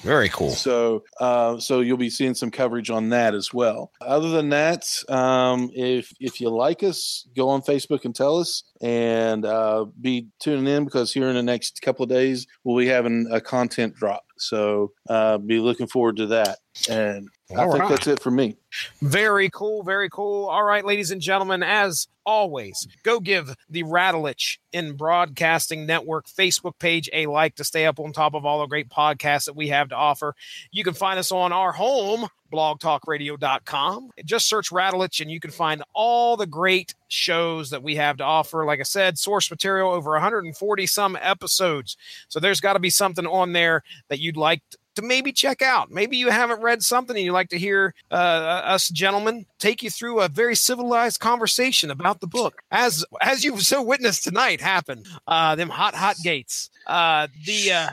Very 0.02 0.30
cool. 0.30 0.52
So, 0.52 1.04
uh, 1.20 1.60
so 1.60 1.82
you'll 1.82 1.98
be 1.98 2.10
seeing 2.10 2.34
some 2.34 2.52
coverage 2.52 2.90
on 2.90 3.10
that 3.10 3.34
as 3.34 3.54
well. 3.54 3.92
Other 4.02 4.30
than 4.30 4.50
that, 4.50 4.86
um, 5.10 5.70
if 5.74 6.14
if 6.20 6.40
you 6.40 6.50
like 6.50 6.84
us, 6.84 7.28
go 7.36 7.50
on 7.50 7.62
Facebook 7.62 8.06
and 8.06 8.16
tell 8.16 8.38
us, 8.38 8.64
and 8.82 9.46
uh, 9.46 9.86
be 10.00 10.28
tuning 10.40 10.68
in 10.68 10.86
because 10.86 11.14
here 11.14 11.28
in 11.28 11.36
the 11.36 11.44
next 11.44 11.82
couple 11.82 12.04
of 12.04 12.10
days 12.10 12.48
we'll 12.64 12.78
be 12.78 12.88
having 12.88 13.28
a 13.32 13.42
content 13.42 13.96
drop. 13.96 14.24
So, 14.38 14.94
uh, 15.10 15.38
be 15.38 15.60
looking 15.60 15.88
forward 15.88 16.16
to 16.18 16.28
that. 16.28 16.60
And 16.90 17.28
All 17.52 17.60
I 17.60 17.72
think 17.72 17.80
right. 17.80 17.90
that's 17.90 18.08
it 18.08 18.22
for 18.22 18.30
me. 18.30 18.58
Very 19.02 19.50
cool. 19.50 19.82
Very 19.82 20.10
cool. 20.10 20.46
All 20.48 20.64
right, 20.64 20.86
ladies 20.86 21.10
and 21.10 21.20
gentlemen, 21.20 21.64
as 21.64 22.08
always, 22.24 22.88
go 23.02 23.20
give 23.20 23.56
the 23.70 23.82
Radulich 23.84 24.60
in 24.72 24.96
Broadcasting 24.96 25.88
Network 25.88 26.28
Facebook 26.28 26.78
page 26.78 27.10
a 27.12 27.26
like 27.26 27.56
to 27.56 27.64
stay 27.64 27.88
up 27.88 28.00
on 28.00 28.14
top 28.14 28.36
of 28.36 28.46
all 28.46 28.60
the 28.60 28.68
great 28.68 28.90
podcasts 28.90 29.46
that 29.46 29.56
we 29.56 29.70
have 29.70 29.90
to 29.90 29.96
offer. 29.96 30.36
You 30.72 30.84
can 30.84 30.94
find 30.94 31.18
us 31.18 31.32
on 31.32 31.52
our 31.52 31.72
home, 31.72 32.28
blogtalkradio.com. 32.54 34.12
Just 34.24 34.48
search 34.48 34.70
Radulich 34.70 35.20
and 35.20 35.32
you 35.32 35.40
can 35.40 35.50
find 35.50 35.82
all 35.94 36.38
the 36.38 36.46
great 36.46 36.94
shows 37.08 37.72
that 37.72 37.82
we 37.82 37.96
have 37.96 38.18
to 38.18 38.24
offer. 38.24 38.64
Like 38.64 38.80
I 38.80 38.84
said, 38.84 39.18
source 39.18 39.50
material 39.50 39.92
over 39.92 40.12
140 40.12 40.86
some 40.86 41.18
episodes. 41.20 41.98
So 42.28 42.40
there's 42.40 42.62
got 42.62 42.74
to 42.74 42.80
be 42.80 42.92
something 42.92 43.26
on 43.26 43.54
there 43.54 43.82
that 44.10 44.20
you'd 44.20 44.38
like 44.38 44.62
to 45.00 45.08
maybe 45.08 45.32
check 45.32 45.62
out. 45.62 45.92
Maybe 45.92 46.18
you 46.18 46.30
haven't 46.30 46.62
read 46.62 46.84
something 46.84 47.16
and 47.16 47.26
you'd 47.26 47.34
like 47.34 47.50
to 47.50 47.58
hear 47.58 47.94
uh, 48.12 48.16
us 48.16 48.90
gentlemen 48.90 49.46
take 49.60 49.84
you 49.84 49.90
through 49.90 50.22
a 50.22 50.28
very 50.28 50.56
civilized 50.56 51.20
conversation 51.20 51.92
about 51.92 52.22
the 52.22 52.28
book, 52.28 52.62
as 52.72 53.06
as 53.22 53.44
you've 53.44 53.64
so 53.64 53.82
witnessed 53.82 54.24
tonight 54.24 54.62
happen. 54.62 55.04
Uh, 55.28 55.56
them 55.56 55.70
hot 55.70 55.96
hot 55.96 56.18
gates. 56.24 56.70
Uh, 56.88 57.28
the 57.46 57.72
uh, 57.72 57.90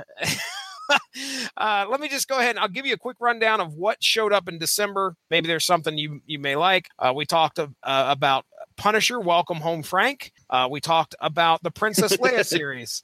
uh, 1.56 1.86
let 1.90 2.00
me 2.00 2.08
just 2.08 2.28
go 2.28 2.38
ahead 2.38 2.50
and 2.50 2.58
I'll 2.58 2.68
give 2.68 2.86
you 2.86 2.94
a 2.94 2.98
quick 2.98 3.16
rundown 3.20 3.60
of 3.60 3.74
what 3.74 4.02
showed 4.02 4.32
up 4.32 4.48
in 4.48 4.58
December. 4.58 5.16
Maybe 5.30 5.48
there's 5.48 5.66
something 5.66 5.98
you 5.98 6.20
you 6.26 6.38
may 6.38 6.56
like. 6.56 6.88
Uh, 6.98 7.12
we 7.14 7.26
talked 7.26 7.58
uh, 7.58 7.66
about 7.82 8.46
Punisher, 8.76 9.18
Welcome 9.18 9.58
Home 9.58 9.82
Frank. 9.82 10.32
Uh, 10.48 10.68
we 10.70 10.80
talked 10.80 11.14
about 11.20 11.62
the 11.62 11.70
Princess 11.70 12.16
Leia 12.18 12.44
series. 12.46 13.02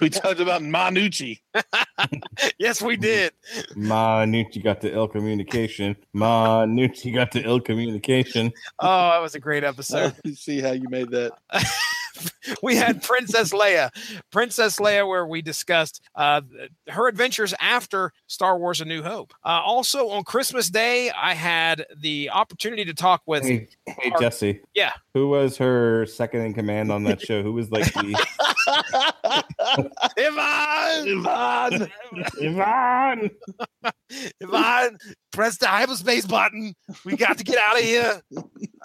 we 0.00 0.08
talked 0.08 0.40
about 0.40 0.62
Manucci. 0.62 1.40
yes, 2.58 2.80
we 2.80 2.96
did. 2.96 3.32
Manucci 3.74 4.62
got 4.62 4.80
the 4.80 4.92
ill 4.92 5.08
communication. 5.08 5.96
Manucci 6.14 7.14
got 7.14 7.32
the 7.32 7.44
ill 7.44 7.60
communication. 7.60 8.52
Oh, 8.78 9.10
that 9.10 9.20
was 9.20 9.34
a 9.34 9.40
great 9.40 9.64
episode. 9.64 10.14
see 10.34 10.60
how 10.60 10.72
you 10.72 10.88
made 10.88 11.10
that. 11.10 11.32
we 12.62 12.76
had 12.76 13.02
Princess 13.02 13.52
Leia, 13.52 13.90
Princess 14.30 14.78
Leia, 14.78 15.06
where 15.06 15.26
we 15.26 15.42
discussed 15.42 16.00
uh, 16.14 16.42
her 16.88 17.08
adventures 17.08 17.54
after 17.60 18.12
Star 18.26 18.58
Wars: 18.58 18.80
A 18.80 18.84
New 18.84 19.02
Hope. 19.02 19.32
Uh, 19.44 19.60
also 19.64 20.08
on 20.10 20.24
Christmas 20.24 20.70
Day, 20.70 21.10
I 21.10 21.34
had 21.34 21.86
the 21.96 22.30
opportunity 22.30 22.84
to 22.84 22.94
talk 22.94 23.22
with. 23.26 23.44
Hey, 23.44 23.68
hey 23.86 24.10
our, 24.10 24.20
Jesse. 24.20 24.60
Yeah. 24.74 24.92
Who 25.14 25.28
was 25.28 25.56
her 25.58 26.06
second 26.06 26.42
in 26.42 26.54
command 26.54 26.92
on 26.92 27.04
that 27.04 27.20
show? 27.20 27.42
Who 27.42 27.52
was 27.52 27.70
like 27.70 27.92
the 27.92 28.26
Ivan? 30.18 31.26
Ivan! 31.26 31.90
Ivan! 32.42 33.30
Ivan! 34.42 34.98
Press 35.32 35.58
the 35.58 35.66
hyperspace 35.66 36.26
button. 36.26 36.74
We 37.04 37.16
got 37.16 37.38
to 37.38 37.44
get 37.44 37.58
out 37.58 37.76
of 37.76 37.82
here. 37.82 38.20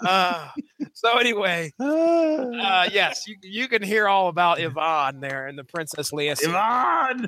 Uh, 0.04 0.48
so 0.92 1.18
anyway, 1.18 1.72
uh, 1.80 2.88
yes, 2.92 3.15
you, 3.26 3.36
you 3.42 3.68
can 3.68 3.82
hear 3.82 4.08
all 4.08 4.28
about 4.28 4.60
Yvonne 4.60 5.20
there 5.20 5.46
and 5.46 5.58
the 5.58 5.64
Princess 5.64 6.10
Leia. 6.10 6.36
Yvonne. 6.42 7.26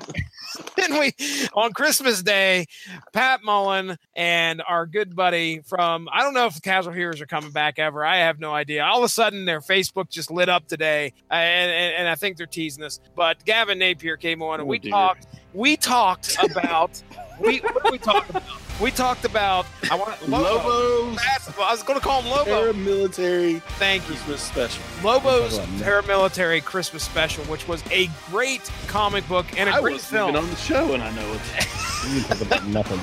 and 0.83 0.93
we 0.93 1.13
on 1.53 1.73
Christmas 1.73 2.21
Day, 2.21 2.65
Pat 3.13 3.41
Mullen 3.43 3.97
and 4.15 4.61
our 4.67 4.85
good 4.85 5.15
buddy 5.15 5.61
from 5.65 6.07
I 6.11 6.21
don't 6.21 6.33
know 6.33 6.45
if 6.45 6.55
the 6.55 6.61
Casual 6.61 6.93
Heroes 6.93 7.21
are 7.21 7.25
coming 7.25 7.51
back 7.51 7.79
ever. 7.79 8.05
I 8.05 8.17
have 8.17 8.39
no 8.39 8.53
idea. 8.53 8.83
All 8.83 8.99
of 8.99 9.03
a 9.03 9.09
sudden, 9.09 9.45
their 9.45 9.61
Facebook 9.61 10.09
just 10.09 10.31
lit 10.31 10.49
up 10.49 10.67
today, 10.67 11.13
and, 11.29 11.71
and, 11.71 11.95
and 11.95 12.07
I 12.07 12.15
think 12.15 12.37
they're 12.37 12.45
teasing 12.45 12.83
us. 12.83 12.99
But 13.15 13.43
Gavin 13.45 13.79
Napier 13.79 14.17
came 14.17 14.41
on, 14.41 14.59
and 14.59 14.67
oh, 14.67 14.69
we 14.69 14.79
dear. 14.79 14.91
talked. 14.91 15.27
We 15.53 15.77
talked 15.77 16.37
about 16.43 17.01
we 17.39 17.61
we 17.91 17.97
talked 17.97 18.29
about 18.29 18.43
we 18.81 18.91
talked 18.91 19.25
about 19.25 19.65
I 19.89 19.95
want 19.95 20.29
Lobos. 20.29 21.17
I 21.57 21.71
was 21.71 21.83
going 21.83 21.99
to 21.99 22.05
call 22.05 22.21
them 22.21 22.31
Lobo. 22.31 22.71
Paramilitary. 22.73 23.61
Thank 23.77 24.03
you. 24.03 24.15
Christmas 24.15 24.41
special. 24.41 24.83
Lobo's 25.03 25.59
Paramilitary 25.81 26.63
Christmas 26.63 27.03
special, 27.03 27.43
which 27.45 27.67
was 27.67 27.83
a 27.91 28.09
great 28.29 28.61
comic 28.87 29.27
book 29.27 29.45
and 29.57 29.69
a 29.69 29.73
I 29.73 29.81
great 29.81 29.99
film. 30.01 30.35
on 30.35 30.49
the 30.49 30.55
show, 30.55 30.93
and 30.93 31.03
I 31.03 31.11
know 31.11 31.33
it. 31.33 31.41
you 32.13 32.21
talk 32.21 32.41
about 32.41 32.65
nothing. 32.67 32.99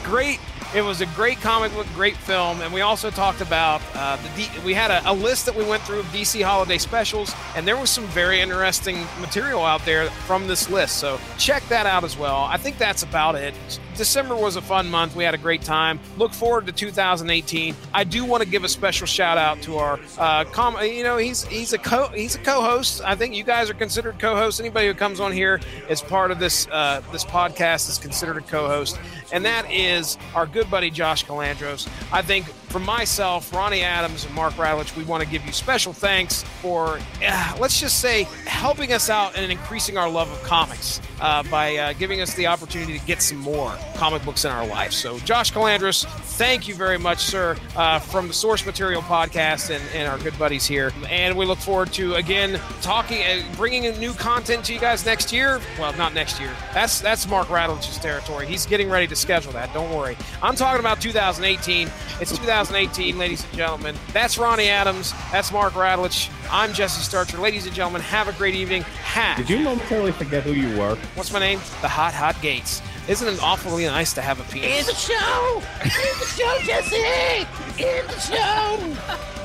great 0.04 0.40
it 0.74 0.82
was 0.82 1.00
a 1.00 1.06
great 1.06 1.40
comic 1.40 1.72
book, 1.72 1.86
great 1.94 2.16
film, 2.16 2.60
and 2.60 2.72
we 2.72 2.82
also 2.82 3.10
talked 3.10 3.40
about 3.40 3.80
uh, 3.94 4.16
the. 4.16 4.28
D- 4.42 4.60
we 4.64 4.74
had 4.74 4.90
a, 4.90 5.10
a, 5.10 5.12
list 5.12 5.46
that 5.46 5.54
we 5.54 5.64
went 5.64 5.82
through 5.82 6.00
of 6.00 6.06
DC 6.06 6.42
holiday 6.42 6.78
specials, 6.78 7.34
and 7.56 7.66
there 7.66 7.76
was 7.76 7.90
some 7.90 8.04
very 8.08 8.40
interesting 8.40 9.06
material 9.20 9.64
out 9.64 9.84
there 9.84 10.10
from 10.26 10.46
this 10.46 10.68
list. 10.68 10.96
So 10.96 11.18
check 11.38 11.66
that 11.68 11.86
out 11.86 12.04
as 12.04 12.18
well. 12.18 12.36
I 12.36 12.58
think 12.58 12.76
that's 12.76 13.02
about 13.02 13.34
it. 13.34 13.54
December 13.98 14.36
was 14.36 14.56
a 14.56 14.62
fun 14.62 14.88
month. 14.88 15.16
We 15.16 15.24
had 15.24 15.34
a 15.34 15.38
great 15.38 15.62
time. 15.62 15.98
Look 16.16 16.32
forward 16.32 16.66
to 16.66 16.72
2018. 16.72 17.74
I 17.92 18.04
do 18.04 18.24
want 18.24 18.44
to 18.44 18.48
give 18.48 18.62
a 18.62 18.68
special 18.68 19.08
shout 19.08 19.38
out 19.38 19.60
to 19.62 19.78
our 19.78 19.98
uh, 20.18 20.44
com. 20.44 20.76
You 20.82 21.02
know, 21.02 21.16
he's 21.16 21.44
he's 21.44 21.72
a 21.72 21.78
co 21.78 22.08
he's 22.08 22.36
a 22.36 22.38
co-host. 22.38 23.02
I 23.04 23.16
think 23.16 23.34
you 23.34 23.42
guys 23.42 23.68
are 23.68 23.74
considered 23.74 24.18
co-hosts. 24.20 24.60
Anybody 24.60 24.86
who 24.86 24.94
comes 24.94 25.18
on 25.18 25.32
here 25.32 25.60
as 25.88 26.00
part 26.00 26.30
of 26.30 26.38
this 26.38 26.68
uh, 26.70 27.02
this 27.10 27.24
podcast 27.24 27.88
is 27.88 27.98
considered 27.98 28.36
a 28.36 28.42
co-host, 28.42 29.00
and 29.32 29.44
that 29.44 29.70
is 29.70 30.18
our 30.34 30.46
good 30.46 30.70
buddy 30.70 30.90
Josh 30.90 31.24
Calandros. 31.24 31.88
I 32.12 32.22
think 32.22 32.46
for 32.68 32.78
myself, 32.78 33.52
Ronnie 33.52 33.82
Adams, 33.82 34.24
and 34.24 34.34
Mark 34.34 34.54
Radulich, 34.54 34.96
we 34.96 35.04
want 35.04 35.22
to 35.22 35.28
give 35.28 35.44
you 35.46 35.52
special 35.52 35.92
thanks 35.92 36.42
for, 36.60 36.98
uh, 37.22 37.56
let's 37.58 37.80
just 37.80 38.00
say, 38.00 38.24
helping 38.46 38.92
us 38.92 39.08
out 39.08 39.36
and 39.36 39.50
increasing 39.50 39.96
our 39.96 40.08
love 40.08 40.30
of 40.30 40.42
comics 40.42 41.00
uh, 41.20 41.42
by 41.44 41.76
uh, 41.76 41.92
giving 41.94 42.20
us 42.20 42.34
the 42.34 42.46
opportunity 42.46 42.98
to 42.98 43.06
get 43.06 43.22
some 43.22 43.38
more 43.38 43.76
comic 43.96 44.24
books 44.24 44.44
in 44.44 44.50
our 44.50 44.66
life. 44.66 44.92
So, 44.92 45.18
Josh 45.20 45.52
Calandros, 45.52 46.04
thank 46.36 46.68
you 46.68 46.74
very 46.74 46.98
much, 46.98 47.18
sir, 47.18 47.56
uh, 47.76 47.98
from 47.98 48.28
the 48.28 48.34
Source 48.34 48.64
Material 48.64 49.02
Podcast 49.02 49.74
and, 49.74 49.82
and, 49.94 50.08
our 50.08 50.18
good 50.18 50.38
buddies 50.38 50.66
here. 50.66 50.92
And 51.10 51.36
we 51.36 51.44
look 51.44 51.58
forward 51.58 51.92
to, 51.94 52.14
again, 52.14 52.60
talking 52.80 53.18
and 53.18 53.44
bringing 53.56 53.98
new 53.98 54.12
content 54.12 54.64
to 54.66 54.74
you 54.74 54.80
guys 54.80 55.04
next 55.04 55.32
year. 55.32 55.60
Well, 55.78 55.92
not 55.94 56.14
next 56.14 56.40
year. 56.40 56.54
That's, 56.72 57.00
that's 57.00 57.28
Mark 57.28 57.48
Radulich's 57.48 57.98
territory. 57.98 58.46
He's 58.46 58.64
getting 58.64 58.88
ready 58.88 59.06
to 59.06 59.16
schedule 59.16 59.52
that. 59.52 59.72
Don't 59.74 59.94
worry. 59.94 60.16
I'm 60.42 60.56
talking 60.56 60.80
about 60.80 61.00
2018. 61.00 61.90
It's 62.20 62.30
2018, 62.30 62.57
ladies 62.58 63.44
and 63.44 63.52
gentlemen. 63.54 63.94
That's 64.12 64.36
Ronnie 64.36 64.68
Adams. 64.68 65.12
That's 65.30 65.52
Mark 65.52 65.74
Radulich. 65.74 66.28
I'm 66.50 66.72
Jesse 66.72 67.02
Starcher. 67.02 67.38
Ladies 67.38 67.66
and 67.66 67.74
gentlemen, 67.74 68.02
have 68.02 68.26
a 68.26 68.32
great 68.32 68.56
evening. 68.56 68.82
Ha- 68.82 69.34
Did 69.36 69.48
you 69.48 69.60
momentarily 69.60 70.10
forget 70.10 70.42
who 70.42 70.52
you 70.52 70.76
were? 70.76 70.96
What's 71.14 71.32
my 71.32 71.38
name? 71.38 71.60
The 71.82 71.88
Hot 71.88 72.14
Hot 72.14 72.40
Gates. 72.42 72.82
Isn't 73.06 73.28
it 73.28 73.40
awfully 73.40 73.84
nice 73.86 74.12
to 74.14 74.22
have 74.22 74.40
a 74.40 74.52
penis? 74.52 74.80
In 74.80 74.86
the 74.86 74.94
show! 74.94 75.62
In 75.84 76.18
the 76.18 76.26
show, 76.26 76.58
Jesse! 76.64 77.46
In 77.78 78.06
the 78.08 78.18
show! 78.18 79.37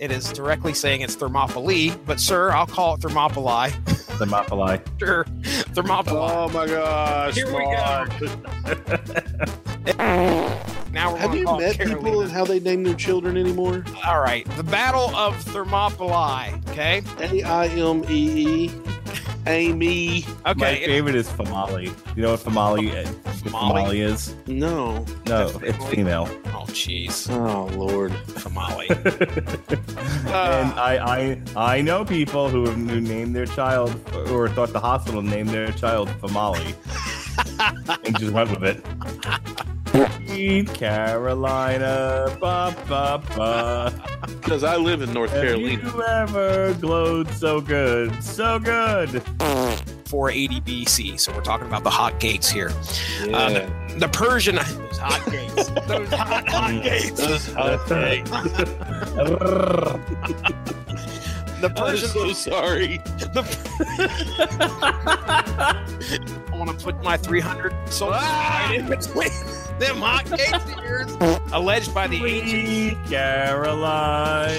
It 0.00 0.10
is 0.10 0.32
directly 0.32 0.72
saying 0.72 1.02
it's 1.02 1.14
Thermopylae, 1.14 1.90
but 2.06 2.18
sir, 2.18 2.50
I'll 2.50 2.66
call 2.66 2.94
it 2.94 3.02
Thermopylae. 3.02 3.70
Thermopylae. 4.18 4.80
Sure, 4.98 5.24
Thermopylae. 5.44 6.18
Oh 6.18 6.48
my 6.48 6.66
gosh! 6.66 7.34
Here 7.34 7.46
we 7.46 7.62
go. 9.86 10.66
Mark. 10.92 10.94
now 10.94 11.12
we're 11.12 11.18
Have 11.18 11.34
you 11.34 11.44
call 11.44 11.60
it 11.60 11.78
met 11.78 11.88
people 11.88 12.20
and 12.22 12.30
how 12.30 12.44
they 12.44 12.60
name 12.60 12.82
their 12.82 12.94
children 12.94 13.36
anymore? 13.36 13.84
All 14.06 14.20
right, 14.20 14.44
the 14.56 14.62
Battle 14.62 15.14
of 15.16 15.36
Thermopylae. 15.42 16.60
Okay, 16.70 17.02
A 17.20 17.42
I 17.42 17.66
M 17.66 18.04
E 18.08 18.66
E. 18.66 18.70
Amy. 19.46 20.24
Okay. 20.46 20.54
My 20.54 20.74
favorite 20.76 21.14
is 21.14 21.26
famali. 21.28 21.86
You 22.14 22.22
know 22.22 22.32
what 22.32 22.40
famali, 22.40 22.90
uh, 22.90 23.08
Famali? 23.30 23.72
famali 23.86 24.00
is? 24.00 24.34
No. 24.46 25.04
No, 25.26 25.50
it's 25.62 25.82
female. 25.86 26.28
oh, 26.48 26.66
jeez, 26.68 27.30
Oh 27.30 27.66
Lord. 27.74 28.12
Famali. 28.12 28.90
and 30.26 30.72
I, 30.78 31.38
I 31.56 31.76
I 31.76 31.80
know 31.80 32.04
people 32.04 32.50
who 32.50 32.66
have 32.66 32.76
who 32.76 33.00
named 33.00 33.34
their 33.34 33.46
child 33.46 33.90
or 34.30 34.48
thought 34.50 34.74
the 34.74 34.80
hospital 34.80 35.22
named 35.22 35.48
their 35.48 35.72
child 35.72 36.08
Famali 36.20 36.74
and 38.04 38.18
just 38.18 38.32
went 38.32 38.50
with 38.50 38.64
it. 38.64 38.84
Sweet 40.26 40.72
Carolina, 40.74 42.36
ba 42.40 42.74
ba 42.88 43.22
ba. 43.36 43.92
Because 44.40 44.64
I 44.64 44.76
live 44.76 45.02
in 45.02 45.12
North 45.12 45.30
Have 45.32 45.42
Carolina. 45.42 45.82
you 45.82 46.02
ever 46.02 46.74
glowed 46.74 47.28
so 47.30 47.60
good, 47.60 48.22
so 48.22 48.58
good? 48.58 49.22
480 50.06 50.60
BC. 50.62 51.20
So 51.20 51.32
we're 51.32 51.40
talking 51.42 51.66
about 51.68 51.84
the 51.84 51.90
hot 51.90 52.18
gates 52.20 52.48
here. 52.50 52.72
Yeah. 53.24 53.36
Uh, 53.36 53.68
The 53.98 54.08
Persian 54.08 54.56
those 54.56 54.98
hot 54.98 55.30
gates. 55.30 55.68
Those 55.86 56.08
hot, 56.10 56.48
hot 56.48 56.82
gates. 56.82 57.20
okay. 57.56 58.22
The 61.60 61.66
I'm 61.68 61.74
Persian. 61.74 62.08
so 62.08 62.32
sorry. 62.32 62.98
The, 63.18 63.42
I 66.50 66.56
want 66.56 66.70
to 66.76 66.84
put 66.84 67.02
my 67.04 67.16
300 67.16 67.72
souls 67.88 68.12
right 68.12 68.76
in 68.78 68.86
between 68.88 69.30
them 69.80 69.96
hot 69.96 70.26
gates 70.30 70.52
of 70.52 70.68
yours. 70.82 71.16
Alleged 71.52 71.92
by 71.94 72.06
the 72.06 72.24
ancients. 72.24 72.50
Sweet 73.00 73.10
Caroline. 73.10 74.50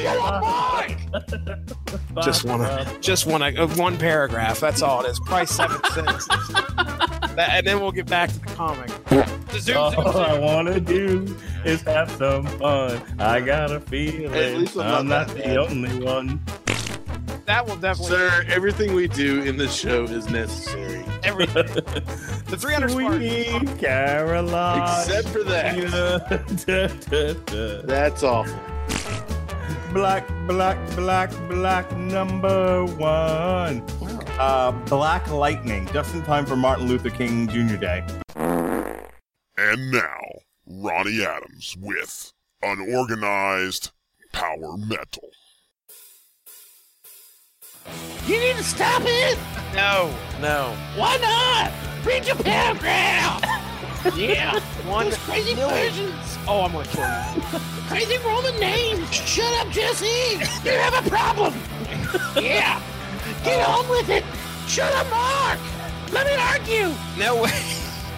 Just 2.24 2.43
wanna- 2.45 2.97
Just 2.99 3.26
one, 3.26 3.41
uh, 3.41 3.67
one 3.76 3.97
paragraph. 3.97 4.59
That's 4.59 4.82
all 4.82 5.05
it 5.05 5.09
is. 5.09 5.19
Price 5.22 5.51
seven 5.51 5.82
cents. 5.93 6.28
That- 6.28 7.49
and 7.51 7.65
then 7.67 7.80
we'll 7.80 7.91
get 7.93 8.07
back 8.07 8.30
to 8.32 8.39
the 8.39 8.45
comic. 8.47 8.89
The 9.07 9.59
zoom, 9.59 9.78
All 9.78 9.91
zoom, 9.91 10.05
I 10.15 10.38
wanna 10.39 10.80
do 10.80 11.36
is 11.65 11.82
have 11.84 12.09
some 12.11 12.45
fun. 12.45 13.01
I 13.19 13.39
got 13.41 13.72
a 13.72 13.80
feeling 13.80 14.34
At 14.34 14.57
least 14.57 14.76
I'm 14.78 14.82
I'm 15.01 15.07
not 15.07 15.28
not 15.28 15.38
the 15.38 15.55
only 15.57 16.03
one. 16.03 16.41
That 17.45 17.65
will 17.67 17.75
definitely 17.75 18.15
Sir, 18.15 18.45
everything 18.47 18.93
we 18.93 19.07
do 19.07 19.41
in 19.41 19.57
this 19.57 19.73
show 19.75 20.03
is 20.03 20.29
necessary. 20.29 21.03
everything. 21.23 21.65
The 22.51 22.57
300 22.57 22.89
Spartans. 22.91 23.47
Sweet 23.69 23.79
Caroline. 23.79 24.81
Except 24.81 25.27
for 25.29 25.43
that. 25.43 25.75
that. 26.65 27.83
That's 27.87 28.23
awful. 28.23 28.59
Black, 29.93 30.27
black, 30.47 30.77
black, 30.95 31.29
black 31.47 31.89
number 31.97 32.85
one. 32.85 33.83
Uh, 34.37 34.71
Black 34.87 35.29
Lightning, 35.29 35.87
just 35.93 36.13
in 36.13 36.23
time 36.23 36.45
for 36.45 36.55
Martin 36.57 36.87
Luther 36.87 37.09
King 37.09 37.47
Jr. 37.47 37.75
Day. 37.77 38.05
And 38.35 39.91
now, 39.91 40.19
Ronnie 40.67 41.23
Adams 41.23 41.77
with 41.79 42.33
Unorganized 42.61 43.91
Power 44.33 44.77
Metal. 44.77 45.29
You 48.27 48.39
need 48.39 48.55
to 48.57 48.63
stop 48.63 49.01
it. 49.05 49.38
No, 49.75 50.13
no. 50.39 50.75
Why 50.95 51.17
not? 51.17 51.71
Read 52.05 52.25
your 52.25 52.36
paragraph. 52.36 53.41
yeah. 54.15 54.59
One 54.88 55.05
Those 55.09 55.17
crazy 55.19 55.55
million. 55.55 55.91
versions. 55.91 56.38
Oh, 56.47 56.61
I'm 56.63 56.71
gonna 56.71 56.86
kill 56.88 57.03
you. 57.36 57.59
Crazy 57.88 58.17
Roman 58.25 58.57
names. 58.59 59.13
Shut 59.13 59.53
up, 59.65 59.71
Jesse. 59.71 60.05
You 60.63 60.71
have 60.71 61.05
a 61.05 61.09
problem. 61.09 61.53
yeah. 62.41 62.82
Get 63.43 63.59
oh. 63.67 63.84
on 63.84 63.89
with 63.89 64.09
it. 64.09 64.23
Shut 64.67 64.93
up, 64.93 65.09
Mark. 65.09 65.59
Let 66.11 66.25
me 66.25 66.34
argue. 66.36 66.95
No 67.17 67.43
way. 67.43 67.51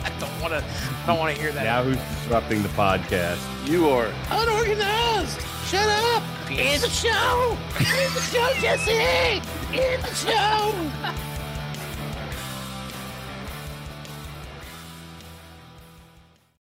I 0.04 0.12
don't 0.20 0.42
want 0.42 0.54
to. 0.54 0.64
I 1.04 1.06
Don't 1.08 1.20
want 1.20 1.36
to 1.36 1.42
hear 1.42 1.52
that. 1.52 1.64
Now 1.64 1.84
who's 1.84 1.98
disrupting 1.98 2.62
the 2.62 2.70
podcast? 2.70 3.40
You 3.68 3.90
are. 3.90 4.08
Unorganized. 4.30 5.40
Shut 5.74 5.90
up. 5.90 6.22
End 6.52 6.84
the 6.84 6.88
show. 6.88 7.58
End 7.80 8.14
the 8.14 8.22
show, 8.22 8.48
Jesse. 8.62 9.42
End 9.74 10.04
the 10.04 10.14
show. 10.14 11.33